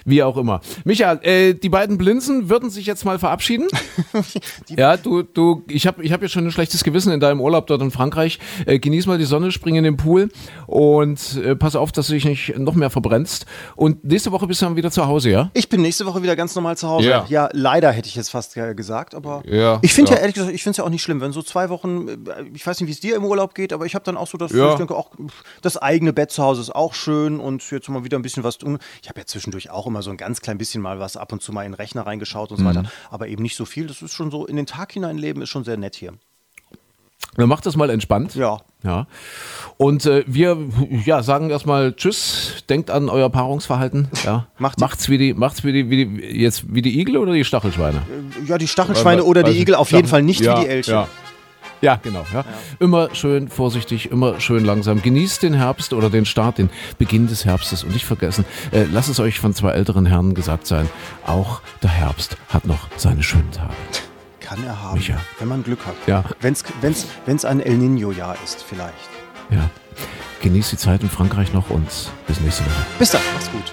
Wie 0.04 0.22
auch 0.22 0.36
immer. 0.36 0.60
Michael, 0.84 1.20
äh, 1.22 1.54
die 1.54 1.68
beiden 1.68 1.98
Blinsen 1.98 2.48
würden 2.48 2.70
sich 2.70 2.86
jetzt 2.86 3.04
mal 3.04 3.18
verabschieden. 3.18 3.68
ja, 4.68 4.96
du, 4.96 5.22
du, 5.22 5.64
ich 5.68 5.86
habe 5.86 6.02
ich 6.02 6.12
hab 6.12 6.22
ja 6.22 6.28
schon 6.28 6.46
ein 6.46 6.52
schlechtes 6.52 6.84
Gewissen 6.84 7.12
in 7.12 7.20
deinem 7.20 7.40
Urlaub 7.40 7.66
dort 7.66 7.82
in 7.82 7.90
Frankreich. 7.90 8.38
Äh, 8.66 8.78
genieß 8.78 9.06
mal 9.06 9.18
die 9.18 9.24
Sonne, 9.24 9.52
spring 9.52 9.76
in 9.76 9.84
den 9.84 9.96
Pool 9.96 10.30
und 10.66 11.36
äh, 11.36 11.54
pass 11.56 11.76
auf, 11.76 11.92
dass 11.92 12.08
du 12.08 12.14
dich 12.14 12.24
nicht 12.24 12.58
noch 12.58 12.74
mehr 12.74 12.90
verbrennst. 12.90 13.46
Und 13.76 14.04
nächste 14.04 14.32
Woche 14.32 14.46
bist 14.46 14.60
du 14.62 14.66
dann 14.66 14.76
wieder 14.76 14.90
zu 14.90 15.06
Hause, 15.06 15.30
ja? 15.30 15.50
Ich 15.54 15.68
bin 15.68 15.82
nächste 15.82 16.06
Woche 16.06 16.22
wieder 16.22 16.36
ganz 16.36 16.54
normal 16.54 16.76
zu 16.76 16.88
Hause. 16.88 17.08
Ja, 17.08 17.26
ja 17.28 17.48
leider 17.52 17.92
hätte 17.92 18.08
ich 18.08 18.14
jetzt 18.14 18.30
fast 18.30 18.54
gesagt, 18.54 19.14
aber 19.14 19.42
ja, 19.46 19.78
ich 19.82 19.92
finde 19.94 20.10
ja. 20.10 20.16
ja. 20.16 20.22
ehrlich 20.22 20.34
gesagt, 20.34 20.52
ich 20.52 20.62
finde 20.62 20.72
es 20.72 20.76
ja 20.78 20.84
auch 20.84 20.90
nicht 20.90 21.02
schlimm, 21.02 21.20
wenn 21.20 21.32
so 21.32 21.42
zwei 21.42 21.68
Wochen, 21.68 22.08
äh, 22.08 22.44
ich 22.54 22.66
weiß 22.66 22.80
nicht, 22.80 22.88
wie 22.88 22.92
es 22.92 23.00
dir 23.00 23.16
im 23.16 23.24
Urlaub 23.24 23.54
geht, 23.54 23.72
aber 23.72 23.86
ich 23.86 23.94
habe 23.94 24.04
dann 24.04 24.16
auch 24.16 24.26
so 24.26 24.38
das, 24.38 24.52
ja. 24.52 24.72
ich 24.72 24.76
denke 24.76 24.96
auch, 24.96 25.10
das 25.62 25.76
eigene 25.76 26.12
Bett 26.12 26.30
zu 26.30 26.42
Hause 26.42 26.60
ist 26.60 26.74
auch 26.74 26.94
schön 26.94 27.40
und 27.40 27.68
jetzt 27.70 27.88
mal 27.88 28.04
wieder 28.04 28.18
ein 28.18 28.22
bisschen 28.22 28.44
was 28.44 28.58
tun. 28.58 28.78
Ich 29.02 29.08
habe 29.08 29.20
ja 29.20 29.26
zwischendurch 29.26 29.70
auch 29.70 29.86
immer 29.92 30.02
so 30.02 30.10
ein 30.10 30.16
ganz 30.16 30.40
klein 30.40 30.58
bisschen 30.58 30.82
mal 30.82 30.98
was 30.98 31.16
ab 31.16 31.32
und 31.32 31.42
zu 31.42 31.52
mal 31.52 31.64
in 31.64 31.72
den 31.72 31.76
Rechner 31.76 32.06
reingeschaut 32.06 32.50
und 32.50 32.56
so 32.56 32.64
mhm. 32.64 32.68
weiter. 32.68 32.84
Aber 33.10 33.28
eben 33.28 33.42
nicht 33.42 33.56
so 33.56 33.64
viel. 33.64 33.86
Das 33.86 34.02
ist 34.02 34.12
schon 34.12 34.30
so, 34.30 34.46
in 34.46 34.56
den 34.56 34.66
Tag 34.66 34.92
hineinleben 34.92 35.42
ist 35.42 35.50
schon 35.50 35.64
sehr 35.64 35.76
nett 35.76 35.94
hier. 35.94 36.14
Dann 37.36 37.48
macht 37.48 37.64
das 37.64 37.76
mal 37.76 37.88
entspannt. 37.88 38.34
Ja. 38.34 38.58
Ja. 38.82 39.06
Und 39.78 40.06
äh, 40.06 40.24
wir 40.26 40.58
ja, 41.04 41.22
sagen 41.22 41.50
erstmal 41.50 41.94
Tschüss, 41.94 42.64
denkt 42.68 42.90
an 42.90 43.08
euer 43.08 43.30
Paarungsverhalten. 43.30 44.08
Ja. 44.24 44.46
Macht 44.58 44.78
macht's 44.78 45.08
wie 45.08 45.18
die, 45.18 45.34
macht's 45.34 45.64
wie 45.64 45.72
die, 45.72 45.90
wie 45.90 46.04
die, 46.04 46.40
jetzt 46.40 46.72
wie 46.72 46.80
die 46.80 47.00
Igel 47.00 47.16
oder 47.16 47.32
die 47.32 47.44
Stachelschweine? 47.44 47.98
Äh, 47.98 48.48
ja, 48.48 48.56
die 48.56 48.68
Stachelschweine 48.68 49.24
oder 49.24 49.42
die 49.42 49.58
Igel, 49.58 49.74
auf 49.74 49.90
jeden 49.90 50.06
Fall 50.06 50.22
nicht 50.22 50.42
ja, 50.42 50.56
wie 50.56 50.64
die 50.64 50.68
Elche. 50.68 50.92
Ja. 50.92 51.08
Ja, 51.86 51.98
genau. 52.00 52.24
Ja. 52.32 52.44
Immer 52.78 53.12
schön 53.12 53.48
vorsichtig, 53.48 54.10
immer 54.12 54.40
schön 54.40 54.64
langsam. 54.64 55.02
Genießt 55.02 55.42
den 55.42 55.52
Herbst 55.52 55.92
oder 55.92 56.10
den 56.10 56.24
Start, 56.24 56.58
den 56.58 56.70
Beginn 56.96 57.26
des 57.26 57.44
Herbstes 57.44 57.82
und 57.82 57.92
nicht 57.92 58.04
vergessen, 58.04 58.44
äh, 58.70 58.84
lasst 58.84 59.08
es 59.08 59.18
euch 59.18 59.40
von 59.40 59.52
zwei 59.52 59.72
älteren 59.72 60.06
Herren 60.06 60.34
gesagt 60.34 60.68
sein, 60.68 60.88
auch 61.26 61.60
der 61.82 61.90
Herbst 61.90 62.36
hat 62.48 62.66
noch 62.66 62.86
seine 62.96 63.24
schönen 63.24 63.50
Tage. 63.50 63.74
Kann 64.38 64.64
er 64.64 64.80
haben, 64.80 64.96
Micha. 64.96 65.16
wenn 65.40 65.48
man 65.48 65.64
Glück 65.64 65.84
hat. 65.84 65.96
Ja. 66.06 66.22
Wenn 66.40 66.54
es 66.54 67.44
ein 67.44 67.60
El 67.60 67.78
Nino-Jahr 67.78 68.36
ist, 68.44 68.62
vielleicht. 68.62 69.10
Ja. 69.50 69.68
Genießt 70.40 70.70
die 70.72 70.76
Zeit 70.76 71.02
in 71.02 71.10
Frankreich 71.10 71.52
noch 71.52 71.70
und 71.70 71.88
bis 72.28 72.40
nächste 72.40 72.64
Woche. 72.64 72.86
Bis 72.98 73.10
dann, 73.10 73.22
mach's 73.34 73.50
gut. 73.50 73.72